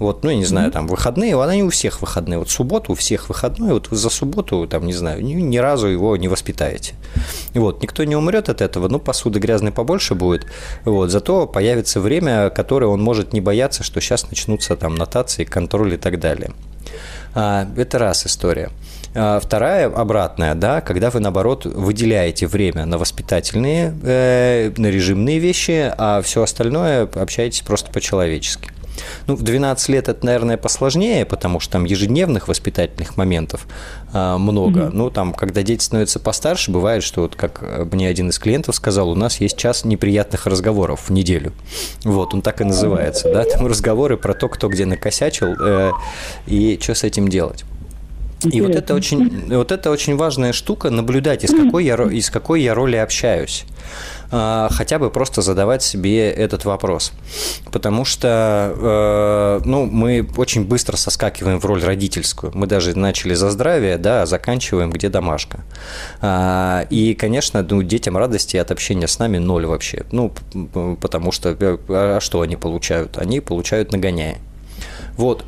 Вот, 0.02 0.24
ну, 0.24 0.32
я 0.32 0.36
не 0.36 0.46
знаю, 0.46 0.72
там, 0.72 0.88
выходные, 0.88 1.40
они 1.40 1.62
у 1.62 1.70
всех 1.70 2.02
выходные. 2.02 2.40
Вот 2.40 2.50
субботу 2.50 2.94
у 2.94 2.96
всех 2.96 3.30
выходной, 3.30 3.74
вот 3.74 3.92
вы 3.92 3.98
за 3.98 4.10
субботу, 4.10 4.66
там, 4.68 4.88
не 4.88 4.94
знаю, 4.94 5.24
ни, 5.24 5.34
ни 5.34 5.58
разу 5.58 5.86
его 5.86 6.18
не 6.18 6.28
воспитаете. 6.28 6.96
Вот, 7.54 7.84
никто 7.84 8.04
не 8.04 8.16
умрет 8.16 8.50
от 8.50 8.62
этого, 8.62 8.88
ну, 8.88 8.98
посуды 8.98 9.40
грязной 9.40 9.72
побольше 9.72 10.16
будет, 10.16 10.48
вот, 10.86 11.12
зато 11.12 11.46
появится 11.46 12.00
время, 12.00 12.50
которое 12.50 12.88
он 12.88 13.00
может 13.00 13.32
не 13.32 13.42
бояться, 13.42 13.84
что 13.84 14.02
сейчас 14.02 14.28
начнутся 14.28 14.76
там 14.76 14.96
нотации, 14.96 15.44
контроль 15.44 15.94
и 15.94 15.98
так 15.98 16.20
далее. 16.20 16.52
А, 17.36 17.68
это 17.78 18.00
раз 18.00 18.26
история. 18.26 18.72
А, 19.14 19.40
вторая, 19.40 19.88
обратная, 19.88 20.56
да, 20.56 20.82
когда 20.82 21.10
вы, 21.10 21.20
наоборот, 21.20 21.66
выделяете 21.66 22.48
время 22.48 22.86
на 22.86 22.98
воспитательные, 22.98 23.94
э, 24.04 24.72
на 24.78 24.88
режимные 24.88 25.40
вещи, 25.40 25.94
а 25.98 26.22
все 26.22 26.44
остальное 26.44 27.04
общаетесь 27.04 27.62
просто 27.62 27.92
по-человечески. 27.92 28.70
Ну, 29.26 29.36
в 29.36 29.42
12 29.42 29.90
лет 29.90 30.10
это, 30.10 30.26
наверное, 30.26 30.58
посложнее, 30.58 31.26
потому 31.26 31.60
что 31.60 31.74
там 31.74 31.86
ежедневных 31.86 32.48
воспитательных 32.48 33.18
моментов 33.18 33.68
э, 34.14 34.38
много. 34.38 34.82
Mm-hmm. 34.82 34.92
Ну, 34.94 35.10
там, 35.10 35.34
когда 35.34 35.62
дети 35.62 35.84
становятся 35.84 36.20
постарше, 36.20 36.72
бывает, 36.72 37.04
что, 37.04 37.22
вот, 37.22 37.36
как 37.36 37.62
мне 37.92 38.08
один 38.08 38.30
из 38.30 38.40
клиентов 38.40 38.76
сказал, 38.76 39.10
у 39.10 39.16
нас 39.16 39.42
есть 39.42 39.58
час 39.58 39.84
неприятных 39.84 40.46
разговоров 40.46 41.10
в 41.10 41.12
неделю. 41.12 41.52
Вот, 42.04 42.34
он 42.34 42.42
так 42.42 42.62
и 42.62 42.64
называется, 42.64 43.32
да, 43.34 43.44
там 43.44 43.68
разговоры 43.68 44.16
про 44.16 44.34
то, 44.34 44.48
кто 44.48 44.70
где 44.70 44.86
накосячил 44.86 45.54
э, 45.60 45.92
и 46.48 46.80
что 46.82 46.96
с 46.96 47.04
этим 47.04 47.28
делать. 47.28 47.66
И 48.44 48.62
вот 48.62 48.76
это 48.76 48.96
очень, 48.96 49.54
вот 49.56 49.72
это 49.72 49.92
очень 49.92 50.16
важная 50.16 50.54
штука, 50.54 50.90
наблюдать, 50.90 51.44
из 51.44 51.52
какой 51.52 51.86
я, 51.86 51.96
из 51.96 52.30
какой 52.30 52.62
я 52.62 52.74
роли 52.74 52.96
общаюсь. 52.96 53.66
А, 54.34 54.70
хотя 54.72 54.98
бы 54.98 55.12
просто 55.12 55.42
задавать 55.42 55.84
себе 55.84 56.32
этот 56.32 56.64
вопрос. 56.64 57.12
Потому 57.72 58.06
что 58.06 58.74
э, 58.76 59.62
ну, 59.66 59.86
мы 59.86 60.28
очень 60.38 60.66
быстро 60.66 60.96
соскакиваем 60.96 61.60
в 61.60 61.66
роль 61.66 61.84
родительскую. 61.84 62.52
Мы 62.56 62.66
даже 62.66 62.98
начали 62.98 63.34
за 63.34 63.50
здравие, 63.52 63.98
да, 63.98 64.22
а 64.22 64.26
заканчиваем 64.26 64.90
где 64.92 65.10
домашка. 65.10 65.60
А, 66.22 66.86
и, 66.90 67.14
конечно, 67.14 67.66
ну, 67.70 67.84
детям 67.84 68.18
радости 68.18 68.56
от 68.56 68.72
общения 68.72 69.08
с 69.08 69.20
нами 69.20 69.38
ноль 69.38 69.66
вообще. 69.66 70.06
Ну, 70.12 70.32
потому 71.02 71.34
что 71.34 71.50
э, 71.50 71.78
а 71.90 72.20
что 72.22 72.42
они 72.42 72.56
получают? 72.56 73.18
Они 73.18 73.42
получают 73.42 73.92
нагоняя. 73.92 74.38
Вот. 75.18 75.44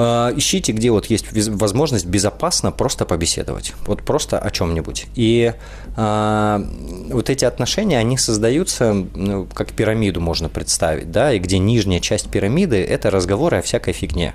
А, 0.00 0.32
ищите, 0.36 0.70
где 0.70 0.92
вот 0.92 1.06
есть 1.06 1.26
возможность 1.32 2.06
безопасно 2.06 2.70
просто 2.70 3.04
побеседовать, 3.04 3.74
вот 3.84 4.04
просто 4.04 4.38
о 4.38 4.48
чем-нибудь. 4.48 5.06
И 5.16 5.52
э, 5.96 6.64
вот 7.10 7.28
эти 7.28 7.44
отношения, 7.44 7.98
они 7.98 8.16
создаются, 8.16 8.92
ну, 8.92 9.48
как 9.52 9.72
пирамиду 9.72 10.20
можно 10.20 10.48
представить, 10.48 11.10
да, 11.10 11.32
и 11.32 11.40
где 11.40 11.58
нижняя 11.58 11.98
часть 11.98 12.30
пирамиды– 12.30 12.76
это 12.88 13.10
разговоры 13.10 13.56
о 13.56 13.62
всякой 13.62 13.92
фигне. 13.92 14.34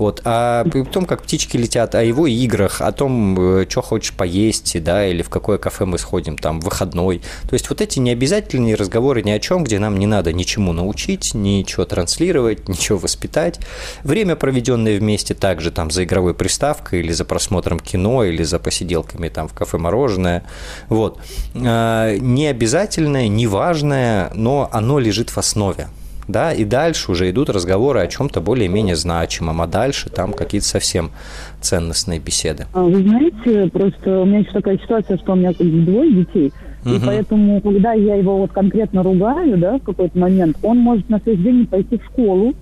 Вот. 0.00 0.22
А 0.24 0.64
том, 0.90 1.04
как 1.04 1.22
птички 1.24 1.58
летят, 1.58 1.94
о 1.94 2.02
его 2.02 2.26
играх, 2.26 2.80
о 2.80 2.90
том, 2.90 3.38
э, 3.38 3.66
что 3.68 3.82
хочешь 3.82 4.14
поесть, 4.14 4.82
да, 4.82 5.06
или 5.06 5.20
в 5.20 5.28
какое 5.28 5.58
кафе 5.58 5.84
мы 5.84 5.98
сходим, 5.98 6.38
там, 6.38 6.58
выходной. 6.60 7.20
То 7.48 7.52
есть 7.52 7.68
вот 7.68 7.82
эти 7.82 7.98
необязательные 7.98 8.76
разговоры 8.76 9.22
ни 9.22 9.30
о 9.30 9.38
чем, 9.38 9.62
где 9.62 9.78
нам 9.78 9.98
не 9.98 10.06
надо 10.06 10.32
ничему 10.32 10.72
научить, 10.72 11.34
ничего 11.34 11.84
транслировать, 11.84 12.66
ничего 12.68 12.96
воспитать. 12.96 13.60
Время, 14.02 14.36
проведенное 14.36 14.98
вместе, 14.98 15.34
также 15.34 15.70
там 15.70 15.90
за 15.90 16.04
игровой 16.04 16.32
приставкой 16.32 17.00
или 17.00 17.12
за 17.12 17.26
просмотром 17.26 17.78
кино, 17.78 18.24
или 18.24 18.42
за 18.42 18.58
посиделками 18.58 19.28
там 19.28 19.48
в 19.48 19.52
кафе 19.52 19.76
мороженое. 19.76 20.44
Вот. 20.88 21.20
А, 21.54 22.16
не 22.16 22.46
обязательное, 22.46 23.28
не 23.28 23.46
важное, 23.46 24.30
но 24.34 24.70
оно 24.72 24.98
лежит 24.98 25.28
в 25.28 25.36
основе 25.36 25.88
да, 26.32 26.52
и 26.52 26.64
дальше 26.64 27.12
уже 27.12 27.30
идут 27.30 27.50
разговоры 27.50 28.00
о 28.00 28.06
чем-то 28.06 28.40
более-менее 28.40 28.96
значимом, 28.96 29.60
а 29.60 29.66
дальше 29.66 30.10
там 30.10 30.32
какие-то 30.32 30.66
совсем 30.66 31.10
ценностные 31.60 32.20
беседы. 32.20 32.66
А 32.72 32.82
вы 32.82 33.02
знаете, 33.02 33.70
просто 33.70 34.20
у 34.20 34.24
меня 34.24 34.40
еще 34.40 34.50
такая 34.52 34.78
ситуация, 34.78 35.18
что 35.18 35.32
у 35.32 35.36
меня 35.36 35.52
двое 35.52 36.12
детей, 36.12 36.52
угу. 36.84 36.94
и 36.94 36.98
поэтому, 37.04 37.60
когда 37.60 37.92
я 37.92 38.16
его 38.16 38.38
вот 38.38 38.52
конкретно 38.52 39.02
ругаю, 39.02 39.58
да, 39.58 39.78
в 39.78 39.82
какой-то 39.82 40.18
момент, 40.18 40.56
он 40.62 40.78
может 40.78 41.08
на 41.08 41.20
следующий 41.20 41.44
день 41.44 41.66
пойти 41.66 41.98
в 41.98 42.04
школу, 42.04 42.54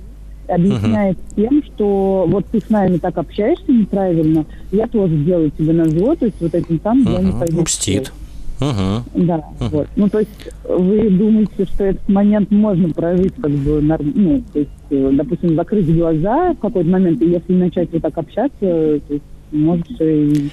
объясняет 0.48 1.18
угу. 1.18 1.42
тем, 1.42 1.62
что 1.62 2.26
вот 2.28 2.46
ты 2.46 2.60
с 2.60 2.70
нами 2.70 2.96
так 2.98 3.18
общаешься 3.18 3.70
неправильно, 3.70 4.46
я 4.72 4.86
тоже 4.86 5.14
делаю 5.16 5.50
тебе 5.50 5.72
на 5.72 5.88
зло, 5.88 6.14
то 6.16 6.26
есть 6.26 6.40
вот 6.40 6.54
этим 6.54 6.80
самым 6.82 7.06
угу. 7.06 7.12
я 7.12 7.20
не 7.20 7.32
пойду 7.32 7.62
Мстит. 7.62 8.12
Угу. 8.60 9.24
Да, 9.26 9.36
угу. 9.36 9.68
вот. 9.70 9.88
Ну, 9.96 10.08
то 10.08 10.18
есть 10.20 10.50
вы 10.68 11.10
думаете, 11.10 11.64
что 11.64 11.84
этот 11.84 12.08
момент 12.08 12.50
можно 12.50 12.88
прожить 12.90 13.34
как 13.40 13.50
бы, 13.50 13.80
ну, 13.80 14.42
то 14.52 14.58
есть, 14.58 14.70
э, 14.90 15.10
допустим, 15.12 15.54
закрыть 15.54 15.94
глаза 15.94 16.54
в 16.54 16.58
какой-то 16.58 16.88
момент, 16.88 17.22
и 17.22 17.28
если 17.30 17.54
начать 17.54 17.92
вот 17.92 18.02
так 18.02 18.18
общаться, 18.18 18.50
то 18.60 19.02
есть 19.08 19.24
может 19.50 20.00
и 20.00 20.50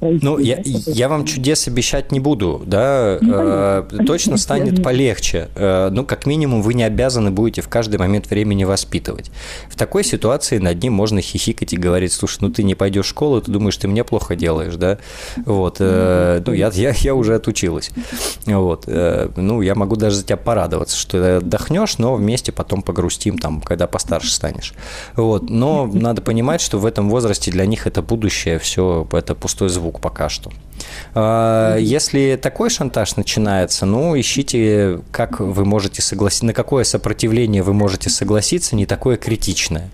Ну, 0.00 0.38
я, 0.38 0.60
я 0.64 1.08
вам 1.08 1.24
чудес 1.24 1.66
обещать 1.68 2.12
не 2.12 2.20
буду, 2.20 2.62
да, 2.66 3.18
ну, 3.20 3.34
э, 3.34 3.84
точно 4.06 4.36
станет 4.36 4.82
полегче. 4.82 5.48
Э, 5.54 5.88
ну, 5.90 6.04
как 6.04 6.26
минимум, 6.26 6.62
вы 6.62 6.74
не 6.74 6.84
обязаны 6.84 7.30
будете 7.30 7.62
в 7.62 7.68
каждый 7.68 7.98
момент 7.98 8.30
времени 8.30 8.64
воспитывать. 8.64 9.30
В 9.68 9.76
такой 9.76 10.04
ситуации 10.04 10.58
над 10.58 10.82
ним 10.82 10.92
можно 10.92 11.20
хихикать 11.20 11.72
и 11.72 11.76
говорить, 11.76 12.12
слушай, 12.12 12.38
ну 12.40 12.50
ты 12.50 12.62
не 12.62 12.74
пойдешь 12.74 13.06
в 13.06 13.08
школу, 13.08 13.40
ты 13.40 13.50
думаешь, 13.50 13.76
ты 13.76 13.88
мне 13.88 14.04
плохо 14.04 14.36
делаешь, 14.36 14.76
да? 14.76 14.98
Вот, 15.44 15.76
э, 15.80 16.42
ну, 16.46 16.52
я, 16.52 16.70
я, 16.74 16.94
я 16.96 17.14
уже 17.14 17.34
отучилась. 17.34 17.90
Вот, 18.44 18.84
э, 18.86 19.30
ну, 19.36 19.62
я 19.62 19.74
могу 19.74 19.96
даже 19.96 20.16
за 20.16 20.24
тебя 20.24 20.36
порадоваться, 20.36 20.96
что 20.96 21.10
ты 21.12 21.28
отдохнешь, 21.44 21.98
но 21.98 22.14
вместе 22.14 22.52
потом 22.52 22.82
погрустим, 22.82 23.38
там, 23.38 23.60
когда 23.60 23.86
постарше 23.86 24.32
станешь. 24.32 24.74
Вот, 25.16 25.48
но 25.50 25.86
надо 25.92 26.22
понимать, 26.22 26.60
что 26.60 26.78
в 26.78 26.86
этом 26.86 27.08
возрасте 27.08 27.50
для 27.50 27.66
них 27.66 27.86
это 27.86 28.02
будущее 28.02 28.25
будущее, 28.26 28.58
все 28.58 29.06
это 29.12 29.34
пустой 29.36 29.68
звук 29.68 30.00
пока 30.00 30.28
что. 30.28 30.50
А, 31.14 31.76
если 31.76 32.38
такой 32.40 32.70
шантаж 32.70 33.16
начинается, 33.16 33.86
ну, 33.86 34.18
ищите, 34.18 35.00
как 35.12 35.38
вы 35.38 35.64
можете 35.64 36.02
согласиться, 36.02 36.46
на 36.46 36.52
какое 36.52 36.82
сопротивление 36.82 37.62
вы 37.62 37.72
можете 37.72 38.10
согласиться, 38.10 38.74
не 38.74 38.84
такое 38.84 39.16
критичное, 39.16 39.90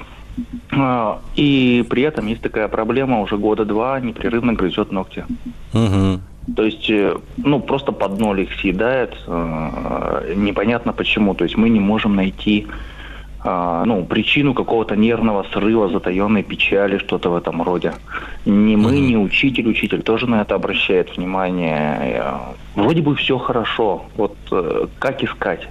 И 1.35 1.85
при 1.89 2.03
этом 2.03 2.27
есть 2.27 2.41
такая 2.41 2.67
проблема, 2.69 3.19
уже 3.19 3.37
года 3.37 3.65
два 3.65 3.99
непрерывно 3.99 4.53
грызет 4.53 4.91
ногти. 4.91 5.25
Угу. 5.73 6.21
То 6.55 6.63
есть, 6.63 6.89
э, 6.89 7.15
ну, 7.37 7.59
просто 7.59 7.91
под 7.91 8.19
ноль 8.19 8.41
их 8.41 8.53
съедает, 8.59 9.15
непонятно 9.27 10.93
почему. 10.93 11.35
То 11.35 11.43
есть 11.43 11.57
мы 11.57 11.69
не 11.69 11.79
можем 11.79 12.15
найти 12.15 12.67
ну, 13.43 14.05
причину 14.05 14.53
какого-то 14.53 14.95
нервного 14.95 15.45
срыва, 15.53 15.89
затаенной 15.89 16.43
печали, 16.43 16.97
что-то 16.97 17.29
в 17.29 17.35
этом 17.35 17.61
роде. 17.61 17.93
Ни 18.45 18.75
мы, 18.75 18.91
mm-hmm. 18.91 19.07
ни 19.07 19.15
учитель, 19.15 19.69
учитель 19.69 20.01
тоже 20.01 20.27
на 20.27 20.41
это 20.41 20.55
обращает 20.55 21.15
внимание. 21.15 22.33
Вроде 22.75 23.01
бы 23.01 23.15
все 23.15 23.37
хорошо, 23.37 24.03
вот 24.17 24.35
э, 24.51 24.87
как 24.99 25.23
искать? 25.23 25.67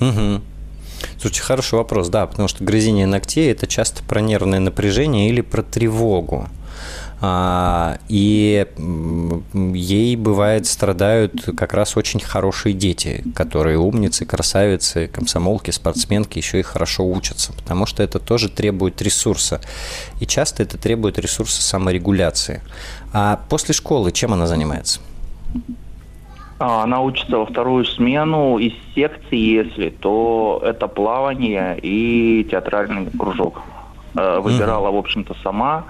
Угу. 0.00 0.42
Слушайте, 1.18 1.42
хороший 1.42 1.74
вопрос, 1.74 2.08
да, 2.08 2.26
потому 2.26 2.48
что 2.48 2.64
грызение 2.64 3.06
ногтей– 3.06 3.50
это 3.52 3.66
часто 3.66 4.02
про 4.02 4.20
нервное 4.20 4.60
напряжение 4.60 5.28
или 5.28 5.40
про 5.40 5.62
тревогу. 5.62 6.48
А, 7.22 7.98
и 8.08 8.66
ей, 9.74 10.16
бывает, 10.16 10.66
страдают 10.66 11.50
как 11.56 11.74
раз 11.74 11.96
очень 11.96 12.20
хорошие 12.20 12.72
дети, 12.72 13.24
которые 13.34 13.78
умницы, 13.78 14.24
красавицы, 14.24 15.06
комсомолки, 15.06 15.70
спортсменки, 15.70 16.38
еще 16.38 16.60
и 16.60 16.62
хорошо 16.62 17.06
учатся, 17.06 17.52
потому 17.52 17.84
что 17.84 18.02
это 18.02 18.18
тоже 18.18 18.48
требует 18.48 19.02
ресурса. 19.02 19.60
И 20.20 20.26
часто 20.26 20.62
это 20.62 20.78
требует 20.78 21.18
ресурса 21.18 21.62
саморегуляции. 21.62 22.62
А 23.12 23.38
после 23.50 23.74
школы 23.74 24.12
чем 24.12 24.32
она 24.32 24.46
занимается? 24.46 25.00
А, 26.58 26.84
она 26.84 27.00
учится 27.00 27.36
во 27.36 27.46
вторую 27.46 27.84
смену 27.84 28.58
из 28.58 28.72
секции, 28.94 29.36
если, 29.36 29.90
то 29.90 30.62
это 30.64 30.88
плавание 30.88 31.78
и 31.82 32.46
театральный 32.50 33.10
кружок. 33.10 33.60
Э, 34.14 34.40
выбирала, 34.40 34.90
в 34.90 34.96
общем-то, 34.96 35.34
сама. 35.42 35.84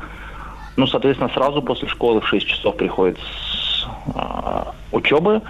Ну, 0.77 0.87
соответственно, 0.87 1.31
сразу 1.35 1.63
после 1.63 1.89
школы 1.89 2.21
в 2.21 2.29
6 2.29 2.47
часов 2.47 2.77
приходит 2.77 3.19
с 3.19 3.87
а, 4.15 4.75
учебы, 4.93 5.43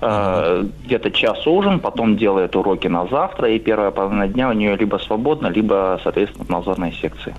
э, 0.00 0.64
где-то 0.84 1.10
час 1.10 1.46
ужин, 1.46 1.80
потом 1.80 2.16
делает 2.16 2.54
уроки 2.56 2.86
на 2.86 3.06
завтра, 3.06 3.50
и 3.50 3.58
первая 3.58 3.90
половина 3.90 4.28
дня 4.28 4.48
у 4.48 4.52
нее 4.52 4.76
либо 4.76 4.98
свободна, 4.98 5.48
либо, 5.48 5.98
соответственно, 6.02 6.44
в 6.44 6.48
назорной 6.50 6.92
секции. 6.92 7.34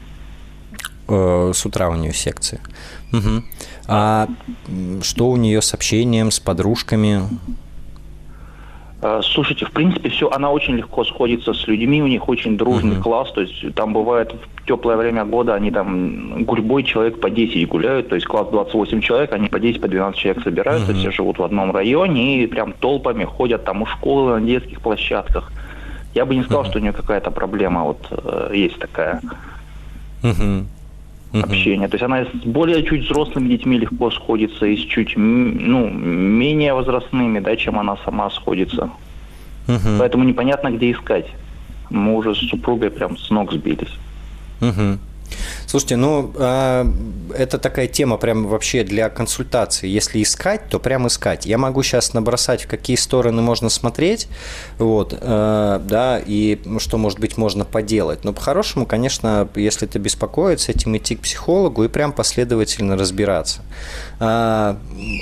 Э, 1.07 1.51
с 1.53 1.65
утра 1.65 1.89
у 1.89 1.95
нее 1.95 2.13
секции. 2.13 2.59
Угу. 3.13 3.43
А 3.87 4.27
что 5.01 5.29
у 5.29 5.37
нее 5.37 5.61
с 5.61 5.73
общением, 5.73 6.31
с 6.31 6.39
подружками? 6.39 7.21
Э, 9.01 9.21
слушайте, 9.23 9.65
в 9.65 9.71
принципе, 9.71 10.09
все, 10.09 10.29
она 10.29 10.49
очень 10.51 10.75
легко 10.75 11.03
сходится 11.03 11.53
с 11.53 11.67
людьми, 11.67 12.01
у 12.01 12.07
них 12.07 12.27
очень 12.27 12.57
дружный 12.57 12.95
uh-huh. 12.95 13.01
класс, 13.01 13.31
то 13.31 13.41
есть 13.41 13.75
там 13.75 13.93
бывает 13.93 14.33
в 14.33 14.67
теплое 14.67 14.97
время 14.97 15.23
года 15.23 15.53
они 15.53 15.69
там 15.69 16.43
гурьбой 16.45 16.83
человек 16.83 17.19
по 17.19 17.29
10 17.29 17.67
гуляют, 17.67 18.09
то 18.09 18.15
есть 18.15 18.25
класс 18.25 18.47
28 18.49 19.01
человек, 19.01 19.33
они 19.33 19.49
по 19.49 19.59
10, 19.59 19.81
по 19.81 19.87
12 19.87 20.19
человек 20.19 20.43
собираются, 20.43 20.91
uh-huh. 20.91 20.99
все 20.99 21.11
живут 21.11 21.37
в 21.37 21.43
одном 21.43 21.71
районе 21.71 22.43
и 22.43 22.47
прям 22.47 22.73
толпами 22.73 23.23
ходят 23.23 23.65
там 23.65 23.83
у 23.83 23.85
школы, 23.85 24.39
на 24.39 24.45
детских 24.45 24.81
площадках. 24.81 25.51
Я 26.15 26.25
бы 26.25 26.33
не 26.33 26.41
сказал, 26.41 26.63
uh-huh. 26.63 26.69
что 26.69 26.79
у 26.79 26.81
нее 26.81 26.93
какая-то 26.93 27.29
проблема 27.29 27.83
вот 27.83 28.07
э, 28.09 28.51
есть 28.55 28.79
такая. 28.79 29.21
Uh-huh 30.23 30.65
uh-huh. 31.33 31.43
общения. 31.43 31.87
То 31.87 31.95
есть 31.95 32.03
она 32.03 32.25
с 32.25 32.45
более 32.45 32.83
чуть 32.83 33.05
взрослыми 33.05 33.49
детьми 33.49 33.77
легко 33.77 34.11
сходится 34.11 34.65
и 34.65 34.77
с 34.77 34.81
чуть 34.81 35.13
ну, 35.15 35.89
менее 35.89 36.73
возрастными, 36.73 37.39
да, 37.39 37.55
чем 37.55 37.79
она 37.79 37.97
сама 38.05 38.29
сходится. 38.29 38.89
Uh-huh. 39.67 39.99
Поэтому 39.99 40.23
непонятно, 40.23 40.71
где 40.71 40.91
искать. 40.91 41.27
Мы 41.89 42.15
уже 42.15 42.35
с 42.35 42.39
супругой 42.39 42.89
прям 42.89 43.17
с 43.17 43.29
ног 43.29 43.51
сбились. 43.51 43.97
Uh-huh. 44.59 44.97
Слушайте, 45.67 45.97
ну, 45.97 46.31
а, 46.37 46.89
это 47.35 47.57
такая 47.57 47.87
тема 47.87 48.15
прям 48.15 48.47
вообще 48.47 48.85
для 48.85 49.09
консультации. 49.09 49.89
Если 49.89 50.23
искать, 50.23 50.69
то 50.69 50.79
прям 50.79 51.07
искать. 51.07 51.45
Я 51.45 51.57
могу 51.57 51.83
сейчас 51.83 52.13
набросать, 52.13 52.63
в 52.63 52.67
какие 52.67 52.95
стороны 52.95 53.41
можно 53.41 53.67
смотреть, 53.69 54.29
вот, 54.77 55.13
э, 55.19 55.79
да, 55.83 56.21
и 56.25 56.57
что, 56.79 56.97
может 56.97 57.19
быть, 57.19 57.35
можно 57.35 57.65
поделать. 57.65 58.23
Но 58.23 58.31
по-хорошему, 58.31 58.85
конечно, 58.85 59.49
если 59.55 59.89
это 59.89 59.99
беспокоит, 59.99 60.61
с 60.61 60.69
этим 60.69 60.95
идти 60.95 61.17
к 61.17 61.19
психологу 61.19 61.83
и 61.83 61.89
прям 61.89 62.13
последовательно 62.13 62.95
разбираться. 62.95 63.61
А, 64.19 64.79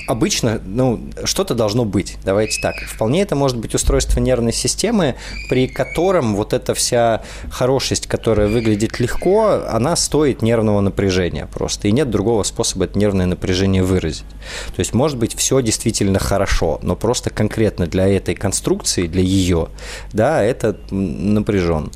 обычно, 0.07 0.61
ну, 0.63 1.09
что-то 1.23 1.55
должно 1.55 1.85
быть, 1.85 2.17
давайте 2.23 2.61
так. 2.61 2.75
Вполне 2.87 3.23
это 3.23 3.35
может 3.35 3.57
быть 3.57 3.73
устройство 3.73 4.19
нервной 4.19 4.53
системы, 4.53 5.15
при 5.49 5.67
котором 5.67 6.35
вот 6.35 6.53
эта 6.53 6.75
вся 6.75 7.23
хорошесть, 7.49 8.05
которая 8.05 8.47
выглядит 8.47 8.99
легко, 8.99 9.63
она 9.67 9.95
стоит 9.95 10.34
нервного 10.41 10.81
напряжения 10.81 11.47
просто. 11.47 11.87
И 11.87 11.91
нет 11.91 12.09
другого 12.09 12.43
способа 12.43 12.85
это 12.85 12.97
нервное 12.97 13.25
напряжение 13.25 13.83
выразить. 13.83 14.25
То 14.75 14.79
есть, 14.79 14.93
может 14.93 15.17
быть, 15.17 15.35
все 15.35 15.61
действительно 15.61 16.19
хорошо, 16.19 16.79
но 16.81 16.95
просто 16.95 17.29
конкретно 17.29 17.87
для 17.87 18.07
этой 18.07 18.35
конструкции, 18.35 19.07
для 19.07 19.21
ее, 19.21 19.69
да, 20.13 20.43
это 20.43 20.77
напряженно. 20.91 21.91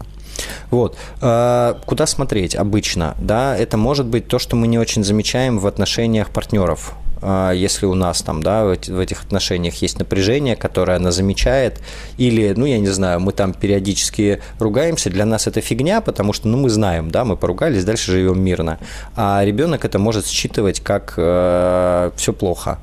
Вот. 0.72 0.98
А, 1.22 1.80
куда 1.86 2.06
смотреть 2.06 2.56
обычно? 2.56 3.16
Да, 3.20 3.58
это 3.58 3.78
может 3.78 4.06
быть 4.06 4.28
то, 4.28 4.40
что 4.40 4.56
мы 4.56 4.68
не 4.68 4.78
очень 4.78 5.04
замечаем 5.04 5.60
в 5.60 5.68
отношениях 5.68 6.30
партнеров. 6.30 6.94
А, 7.22 7.52
если 7.52 7.86
у 7.86 7.94
нас 7.94 8.22
там, 8.22 8.42
да, 8.44 8.64
в 8.66 9.00
этих 9.00 9.24
отношениях 9.24 9.76
есть 9.76 10.00
напряжение, 10.00 10.56
которое 10.56 10.98
она 10.98 11.12
замечает, 11.12 11.82
или, 12.18 12.54
ну, 12.56 12.66
я 12.66 12.80
не 12.80 12.88
знаю, 12.88 13.20
мы 13.20 13.32
там 13.32 13.54
периодически 13.54 14.42
ругаемся, 14.60 15.10
для 15.10 15.26
нас 15.26 15.48
это 15.48 15.62
фигня, 15.62 16.02
потому 16.02 16.34
что, 16.34 16.48
ну, 16.48 16.58
мы 16.58 16.70
знаем, 16.70 17.12
да, 17.12 17.26
мы 17.26 17.36
поругались, 17.38 17.86
дальше 17.86 18.12
живем 18.12 18.42
мирно. 18.44 18.80
А 19.16 19.44
ребенок 19.44 19.86
это 19.86 20.00
может 20.00 20.26
считывать 20.26 20.80
как 20.80 21.14
э, 21.18 22.12
все 22.16 22.34
плохо. 22.34 22.80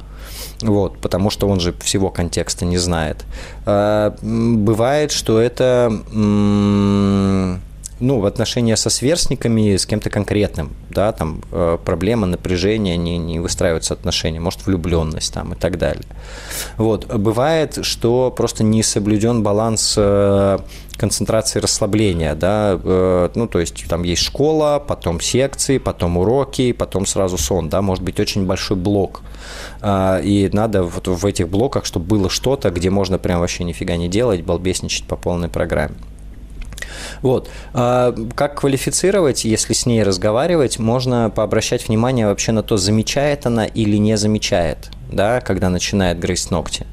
Вот, 0.63 0.99
потому 0.99 1.31
что 1.31 1.49
он 1.49 1.61
же 1.61 1.75
всего 1.81 2.11
контекста 2.11 2.65
не 2.65 2.79
знает. 2.79 3.25
Э, 3.67 4.13
бывает, 4.23 5.13
что 5.13 5.41
это 5.41 5.93
ну, 7.99 8.21
в 8.21 8.27
отношении 8.27 8.75
со 8.75 8.91
сверстниками, 8.91 9.77
с 9.77 9.87
кем-то 9.87 10.11
конкретным, 10.11 10.73
да, 10.91 11.13
там 11.13 11.43
э, 11.51 11.79
проблема, 11.83 12.27
напряжение, 12.27 12.97
не, 12.97 13.17
не 13.17 13.41
выстраиваются 13.41 13.95
отношения, 13.95 14.39
может, 14.39 14.67
влюбленность 14.67 15.33
там 15.33 15.55
и 15.55 15.57
так 15.57 15.79
далее. 15.79 16.05
Вот. 16.77 17.07
Бывает, 17.07 17.85
что 17.85 18.31
просто 18.31 18.65
не 18.65 18.83
соблюден 18.83 19.43
баланс 19.43 19.95
э, 19.97 20.59
концентрации 20.99 21.59
расслабления, 21.59 22.35
да, 22.35 22.79
э, 22.83 23.31
ну, 23.35 23.47
то 23.49 23.61
есть 23.61 23.87
там 23.89 24.03
есть 24.03 24.23
школа, 24.23 24.83
потом 24.87 25.21
секции, 25.21 25.79
потом 25.79 26.19
уроки, 26.19 26.73
потом 26.73 27.07
сразу 27.07 27.39
сон, 27.39 27.71
да, 27.71 27.81
может 27.81 28.05
быть 28.05 28.21
очень 28.21 28.45
большой 28.45 28.77
блок, 28.77 29.23
и 29.85 30.51
надо 30.53 30.83
вот 30.83 31.09
в 31.09 31.25
этих 31.25 31.49
блоках, 31.49 31.85
чтобы 31.85 32.07
было 32.07 32.29
что-то, 32.29 32.71
где 32.71 32.91
можно 32.91 33.19
прям 33.19 33.41
вообще 33.41 33.65
нифига 33.65 33.97
не 33.97 34.09
делать, 34.09 34.43
балбесничать 34.43 35.05
по 35.05 35.17
полной 35.17 35.49
программе. 35.49 35.95
Вот. 37.23 37.49
А 37.73 38.15
как 38.35 38.61
квалифицировать, 38.61 39.45
если 39.45 39.73
с 39.73 39.87
ней 39.87 40.03
разговаривать, 40.03 40.79
можно 40.79 41.31
пообращать 41.35 41.89
внимание 41.89 42.27
вообще 42.27 42.53
на 42.53 42.63
то, 42.63 42.77
замечает 42.77 43.47
она 43.47 43.67
или 43.67 43.97
не 43.97 44.17
замечает, 44.17 44.91
да, 45.11 45.41
когда 45.41 45.69
начинает 45.69 46.19
грызть 46.19 46.51
ногти. 46.51 46.87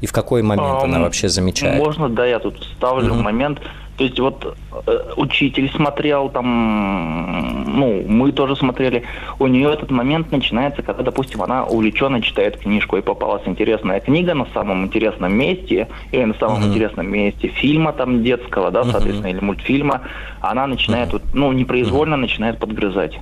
И 0.00 0.06
в 0.06 0.12
какой 0.12 0.42
момент 0.42 0.78
а, 0.80 0.84
она 0.84 1.00
вообще 1.00 1.28
замечает? 1.28 1.78
Можно, 1.78 2.08
да, 2.08 2.26
я 2.26 2.38
тут 2.38 2.62
ставлю 2.76 3.12
угу. 3.14 3.22
момент. 3.22 3.60
То 3.98 4.04
есть 4.04 4.20
вот 4.20 4.56
э, 4.86 5.12
учитель 5.16 5.68
смотрел 5.74 6.28
там, 6.28 7.64
ну, 7.76 8.04
мы 8.06 8.30
тоже 8.30 8.54
смотрели. 8.54 9.02
У 9.40 9.48
нее 9.48 9.72
этот 9.72 9.90
момент 9.90 10.30
начинается, 10.30 10.82
когда, 10.82 11.02
допустим, 11.02 11.42
она 11.42 11.64
увлеченно 11.64 12.22
читает 12.22 12.58
книжку 12.58 12.96
и 12.96 13.00
попалась 13.00 13.42
интересная 13.46 13.98
книга 13.98 14.34
на 14.34 14.46
самом 14.54 14.84
интересном 14.84 15.34
месте 15.34 15.88
или 16.12 16.24
на 16.24 16.34
самом 16.34 16.62
uh-huh. 16.62 16.68
интересном 16.68 17.10
месте 17.10 17.48
фильма 17.48 17.92
там 17.92 18.22
детского, 18.22 18.70
да, 18.70 18.84
соответственно, 18.84 19.26
uh-huh. 19.26 19.36
или 19.36 19.40
мультфильма. 19.40 20.02
Она 20.40 20.68
начинает, 20.68 21.12
uh-huh. 21.12 21.22
ну, 21.34 21.50
непроизвольно 21.50 22.14
uh-huh. 22.14 22.18
начинает 22.18 22.58
подгрызать. 22.58 23.18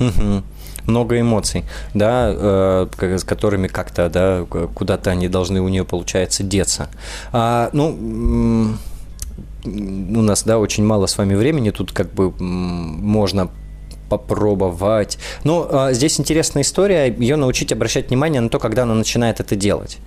Uh-huh 0.00 0.42
много 0.86 1.20
эмоций, 1.20 1.64
да, 1.92 2.32
э, 2.34 2.86
с 2.98 3.22
которыми 3.22 3.66
как-то, 3.68 4.08
да, 4.08 4.46
куда-то 4.74 5.10
они 5.10 5.28
должны 5.28 5.60
у 5.60 5.68
нее, 5.68 5.84
получается, 5.84 6.42
деться. 6.42 6.88
А, 7.30 7.68
ну, 7.74 8.74
у 9.64 10.22
нас, 10.22 10.44
да, 10.44 10.58
очень 10.58 10.84
мало 10.84 11.06
с 11.06 11.18
вами 11.18 11.34
времени, 11.34 11.70
тут 11.70 11.92
как 11.92 12.12
бы 12.12 12.30
можно 12.38 13.50
попробовать. 14.08 15.18
Но 15.44 15.68
а, 15.70 15.92
здесь 15.92 16.18
интересная 16.18 16.62
история, 16.62 17.06
ее 17.12 17.36
научить 17.36 17.72
обращать 17.72 18.08
внимание 18.08 18.40
на 18.40 18.48
то, 18.48 18.58
когда 18.58 18.82
она 18.82 18.94
начинает 18.94 19.40
это 19.40 19.56
делать. 19.56 19.98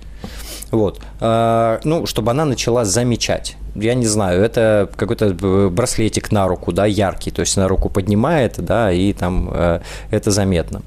Вот. 0.72 1.00
А, 1.20 1.80
ну, 1.84 2.06
чтобы 2.06 2.32
она 2.32 2.44
начала 2.44 2.84
замечать. 2.84 3.56
Я 3.74 3.94
не 3.94 4.06
знаю, 4.06 4.42
это 4.42 4.90
какой-то 4.96 5.30
браслетик 5.70 6.32
на 6.32 6.46
руку, 6.46 6.72
да, 6.72 6.84
яркий, 6.84 7.30
то 7.30 7.40
есть 7.40 7.56
на 7.56 7.68
руку 7.68 7.88
поднимает, 7.88 8.56
да, 8.58 8.92
и 8.92 9.14
там 9.14 9.48
э, 9.50 9.80
это 10.10 10.30
заметно. 10.30 10.82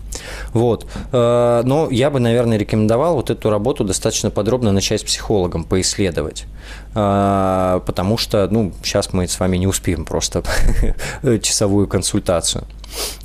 Вот. 0.53 0.85
Э, 1.11 1.63
но 1.65 1.87
я 1.89 2.11
бы, 2.11 2.19
наверное, 2.19 2.57
рекомендовал 2.59 3.15
вот 3.15 3.31
эту 3.31 3.49
работу 3.49 3.83
достаточно 3.83 4.29
подробно 4.29 4.71
начать 4.71 5.01
с 5.01 5.03
психологом, 5.03 5.63
поисследовать. 5.63 6.45
Э, 6.93 7.79
потому 7.87 8.17
что, 8.17 8.47
ну, 8.51 8.71
сейчас 8.83 9.13
мы 9.13 9.27
с 9.27 9.39
вами 9.39 9.57
не 9.57 9.65
успеем 9.65 10.05
просто 10.05 10.43
часовую 11.41 11.87
консультацию. 11.87 12.65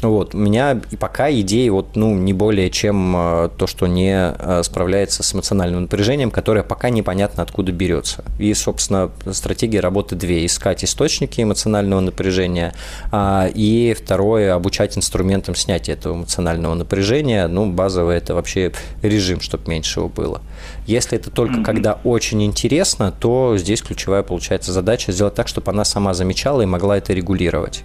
Вот. 0.03 0.35
У 0.35 0.39
меня 0.39 0.81
и 0.91 0.97
пока 0.97 1.31
идеи 1.31 1.69
вот, 1.69 1.97
ну, 1.97 2.15
не 2.15 2.33
более 2.33 2.71
чем 2.71 3.15
э, 3.17 3.51
то, 3.57 3.67
что 3.67 3.87
не 3.87 4.13
э, 4.15 4.63
справляется 4.63 5.23
с 5.23 5.35
эмоциональным 5.35 5.83
напряжением, 5.83 6.31
которое 6.31 6.63
пока 6.63 6.91
непонятно 6.91 7.43
откуда 7.43 7.73
берется. 7.73 8.25
И, 8.39 8.53
собственно, 8.55 9.11
стратегия 9.33 9.81
работы 9.81 10.17
две. 10.17 10.47
Искать 10.47 10.85
источники 10.85 11.41
эмоционального 11.41 12.01
напряжения, 12.01 12.75
а, 13.13 13.49
и 13.55 13.95
второе, 13.95 14.55
обучать 14.55 14.97
инструментам 14.97 15.55
снятия 15.55 15.95
этого 15.95 16.15
эмоционального 16.15 16.75
напряжения. 16.75 17.47
Ну, 17.47 17.71
базовый 17.71 18.17
это 18.17 18.35
вообще 18.35 18.73
режим, 19.03 19.41
чтобы 19.41 19.71
меньше 19.71 20.01
его 20.01 20.09
было. 20.09 20.41
Если 20.87 21.19
это 21.19 21.31
только 21.31 21.57
mm-hmm. 21.57 21.65
когда 21.65 21.99
очень 22.05 22.43
интересно, 22.43 23.13
то 23.13 23.57
здесь 23.57 23.83
ключевая 23.83 24.23
получается 24.23 24.73
задача 24.73 25.13
сделать 25.13 25.35
так, 25.35 25.49
чтобы 25.49 25.71
она 25.71 25.85
сама 25.85 26.15
замечала 26.15 26.63
и 26.63 26.67
могла 26.67 26.99
это 26.99 27.13
регулировать. 27.13 27.85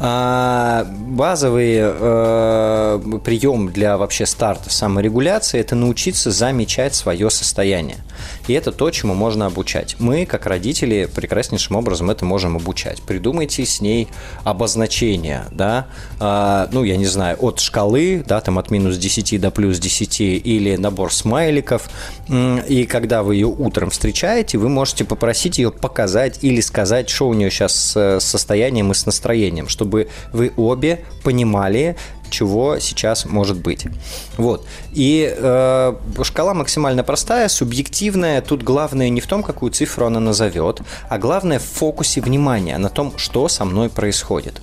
А, 0.00 0.86
базовый 0.90 1.76
э, 1.80 3.00
прием 3.24 3.72
для 3.72 3.96
вообще 3.96 4.26
старта 4.26 4.70
саморегуляции– 4.70 5.58
это 5.60 5.74
научиться 5.74 6.30
замечать 6.30 6.94
свое 6.94 7.30
состояние. 7.30 7.98
И 8.46 8.52
это 8.52 8.70
то, 8.72 8.90
чему 8.90 9.14
можно 9.14 9.46
обучать. 9.46 9.96
Мы, 9.98 10.24
как 10.24 10.46
родители, 10.46 11.08
прекраснейшим 11.12 11.76
образом 11.76 12.10
это 12.10 12.24
можем 12.24 12.56
обучать. 12.56 13.02
Придумайте 13.02 13.66
с 13.66 13.80
ней 13.80 14.08
обозначение, 14.44 15.44
да, 15.50 15.88
а, 16.20 16.68
ну, 16.72 16.84
я 16.84 16.96
не 16.96 17.06
знаю, 17.06 17.36
от 17.40 17.60
шкалы, 17.60 18.22
да, 18.26 18.40
там 18.40 18.58
от 18.58 18.70
минус 18.70 18.96
10 18.96 19.40
до 19.40 19.50
плюс 19.50 19.78
10, 19.78 20.20
или 20.20 20.76
набор 20.76 21.12
смайликов. 21.12 21.88
И 22.28 22.86
когда 22.88 23.22
вы 23.22 23.34
ее 23.34 23.46
утром 23.46 23.90
встречаете, 23.90 24.58
вы 24.58 24.68
можете 24.68 25.04
попросить 25.04 25.58
ее 25.58 25.70
показать 25.70 26.38
или 26.42 26.60
сказать, 26.60 27.08
что 27.10 27.28
у 27.28 27.34
нее 27.34 27.50
сейчас 27.50 27.74
с 27.74 28.20
состоянием 28.20 28.90
и 28.92 28.94
с 28.94 29.06
настроением, 29.06 29.37
чтобы 29.68 30.08
вы 30.32 30.52
обе 30.56 31.04
понимали, 31.22 31.96
чего 32.30 32.78
сейчас 32.78 33.24
может 33.24 33.58
быть. 33.58 33.86
Вот. 34.36 34.66
И 34.92 35.34
э, 35.34 35.94
шкала 36.22 36.54
максимально 36.54 37.02
простая, 37.02 37.48
субъективная. 37.48 38.40
Тут 38.42 38.62
главное 38.62 39.08
не 39.08 39.20
в 39.20 39.26
том, 39.26 39.42
какую 39.42 39.72
цифру 39.72 40.06
она 40.06 40.20
назовет, 40.20 40.80
а 41.08 41.18
главное 41.18 41.58
в 41.58 41.64
фокусе 41.64 42.20
внимания 42.20 42.78
на 42.78 42.88
том, 42.88 43.12
что 43.16 43.48
со 43.48 43.64
мной 43.64 43.88
происходит. 43.88 44.60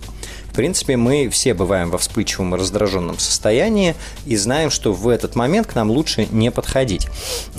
В 0.56 0.58
принципе, 0.58 0.96
мы 0.96 1.28
все 1.28 1.54
бываем 1.54 1.90
во 1.90 1.98
вспыльчивом 1.98 2.56
и 2.56 2.58
раздраженном 2.58 3.20
состоянии 3.20 3.94
и 4.26 4.38
знаем, 4.38 4.70
что 4.70 4.94
в 4.94 5.10
этот 5.10 5.36
момент 5.36 5.68
к 5.68 5.76
нам 5.76 5.92
лучше 5.92 6.30
не 6.32 6.50
подходить. 6.50 7.10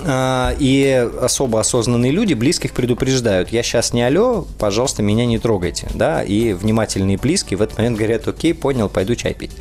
А, 0.01 0.57
и 0.59 1.07
особо 1.21 1.61
осознанные 1.61 2.11
люди 2.11 2.33
близких 2.33 2.73
предупреждают, 2.73 3.51
я 3.51 3.63
сейчас 3.63 3.93
не 3.93 4.03
алё, 4.03 4.47
пожалуйста, 4.59 5.03
меня 5.03 5.27
не 5.27 5.39
трогайте. 5.39 5.89
Да? 5.93 6.23
И 6.23 6.55
внимательные 6.55 7.19
близкие 7.19 7.59
в 7.59 7.61
этот 7.61 7.77
момент 7.77 7.99
говорят, 7.99 8.27
окей, 8.29 8.55
понял, 8.55 8.89
пойду 8.89 9.15
чай 9.15 9.35
пить. 9.35 9.53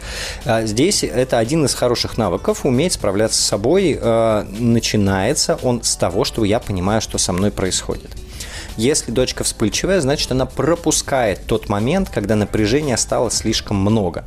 А 0.46 0.66
здесь 0.66 1.04
это 1.04 1.38
один 1.38 1.66
из 1.66 1.74
хороших 1.74 2.18
навыков, 2.18 2.62
уметь 2.64 2.94
справляться 2.94 3.42
с 3.42 3.46
собой. 3.46 4.00
А, 4.02 4.48
начинается 4.58 5.60
он 5.62 5.84
с 5.84 5.98
того, 5.98 6.24
что 6.24 6.46
я 6.46 6.62
понимаю, 6.62 7.02
что 7.02 7.18
со 7.18 7.34
мной 7.34 7.52
происходит. 7.52 8.12
Если 8.78 9.12
дочка 9.12 9.44
вспыльчивая, 9.44 10.02
значит 10.02 10.32
она 10.32 10.46
пропускает 10.46 11.46
тот 11.46 11.70
момент, 11.70 12.10
когда 12.10 12.36
напряжения 12.36 12.98
стало 12.98 13.32
слишком 13.32 13.78
много. 13.78 14.26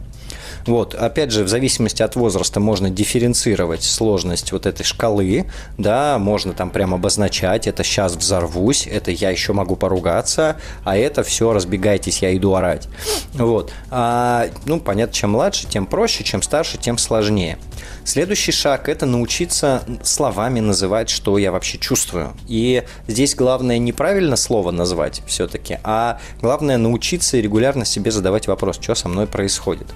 Вот, 0.66 0.94
опять 0.94 1.30
же, 1.30 1.44
в 1.44 1.48
зависимости 1.48 2.02
от 2.02 2.14
возраста 2.16 2.60
можно 2.60 2.90
дифференцировать 2.90 3.82
сложность 3.82 4.52
вот 4.52 4.66
этой 4.66 4.84
шкалы, 4.84 5.46
да, 5.78 6.18
можно 6.18 6.52
там 6.52 6.70
прям 6.70 6.92
обозначать, 6.92 7.66
это 7.66 7.82
сейчас 7.84 8.16
взорвусь, 8.16 8.86
это 8.86 9.10
я 9.10 9.30
еще 9.30 9.54
могу 9.54 9.76
поругаться, 9.76 10.56
а 10.84 10.96
это 10.96 11.22
все, 11.22 11.52
разбегайтесь, 11.52 12.20
я 12.22 12.36
иду 12.36 12.54
орать. 12.54 12.88
Вот, 13.32 13.72
а, 13.90 14.48
ну, 14.66 14.78
понятно, 14.80 15.14
чем 15.14 15.30
младше, 15.30 15.66
тем 15.66 15.86
проще, 15.86 16.22
чем 16.24 16.42
старше, 16.42 16.76
тем 16.76 16.98
сложнее. 16.98 17.58
Следующий 18.04 18.52
шаг– 18.52 18.88
это 18.90 19.06
научиться 19.06 19.82
словами 20.02 20.60
называть, 20.60 21.10
что 21.10 21.38
я 21.38 21.52
вообще 21.52 21.78
чувствую. 21.78 22.32
И 22.46 22.84
здесь 23.06 23.34
главное 23.34 23.78
неправильно 23.78 24.36
слово 24.36 24.70
назвать 24.70 25.22
все-таки, 25.26 25.78
а 25.84 26.20
главное 26.40 26.78
научиться 26.78 27.38
регулярно 27.38 27.84
себе 27.84 28.10
задавать 28.10 28.46
вопрос, 28.46 28.78
что 28.80 28.94
со 28.94 29.08
мной 29.08 29.26
происходит. 29.26 29.88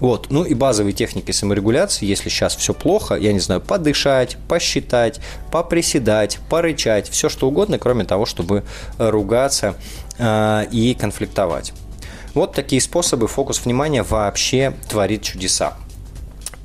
Вот. 0.00 0.26
Ну 0.30 0.44
и 0.44 0.54
базовые 0.54 0.92
техники 0.92 1.30
саморегуляции, 1.30 2.06
если 2.06 2.28
сейчас 2.28 2.54
все 2.56 2.74
плохо, 2.74 3.14
я 3.14 3.32
не 3.32 3.40
знаю, 3.40 3.60
подышать, 3.60 4.36
посчитать, 4.48 5.20
поприседать, 5.50 6.38
порычать, 6.50 7.08
все 7.08 7.28
что 7.28 7.48
угодно, 7.48 7.78
кроме 7.78 8.04
того, 8.04 8.26
чтобы 8.26 8.64
ругаться 8.98 9.76
э, 10.18 10.66
и 10.70 10.94
конфликтовать. 10.94 11.72
Вот 12.34 12.52
такие 12.52 12.82
способы 12.82 13.28
фокус 13.28 13.64
внимания 13.64 14.02
вообще 14.02 14.74
творит 14.90 15.22
чудеса. 15.22 15.74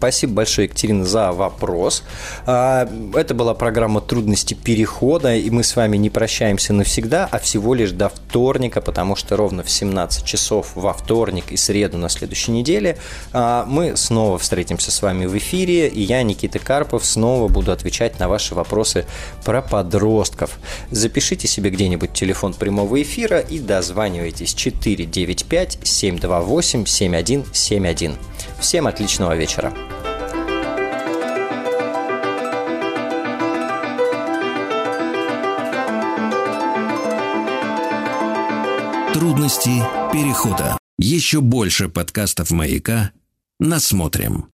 Спасибо 0.01 0.33
большое, 0.33 0.65
Екатерина, 0.67 1.05
за 1.05 1.31
вопрос. 1.31 2.01
А, 2.47 2.89
это 3.13 3.35
была 3.35 3.53
программа 3.53 4.01
«Трудности 4.01 4.55
перехода», 4.55 5.35
и 5.35 5.47
мы 5.51 5.63
с 5.63 5.75
вами 5.75 5.95
не 5.95 6.09
прощаемся 6.09 6.73
навсегда, 6.73 7.29
а 7.29 7.37
всего 7.37 7.75
лишь 7.75 7.91
до 7.91 8.09
вторника, 8.09 8.81
потому 8.81 9.15
что 9.15 9.37
ровно 9.37 9.61
в 9.61 9.69
17 9.69 10.25
часов 10.25 10.71
во 10.73 10.93
вторник 10.93 11.51
и 11.51 11.55
среду 11.55 11.99
на 11.99 12.09
следующей 12.09 12.51
неделе 12.51 12.97
а, 13.31 13.63
мы 13.67 13.95
снова 13.95 14.39
встретимся 14.39 14.89
с 14.89 15.03
вами 15.03 15.27
в 15.27 15.37
эфире, 15.37 15.87
и 15.87 16.01
я, 16.01 16.23
Никита 16.23 16.57
Карпов, 16.57 17.05
снова 17.05 17.47
буду 17.47 17.71
отвечать 17.71 18.19
на 18.19 18.27
ваши 18.27 18.55
вопросы 18.55 19.05
про 19.45 19.61
подростков. 19.61 20.57
Запишите 20.89 21.47
себе 21.47 21.69
где-нибудь 21.69 22.11
телефон 22.11 22.55
прямого 22.55 22.99
эфира 22.99 23.37
и 23.37 23.59
дозванивайтесь 23.59 24.55
495 24.55 25.77
728 25.83 26.85
7171. 26.87 28.15
Всем 28.59 28.87
отличного 28.87 29.35
вечера. 29.35 29.71
Трудности 39.13 39.83
перехода. 40.11 40.77
Еще 40.97 41.41
больше 41.41 41.89
подкастов 41.89 42.51
«Маяка» 42.51 43.11
насмотрим. 43.59 44.49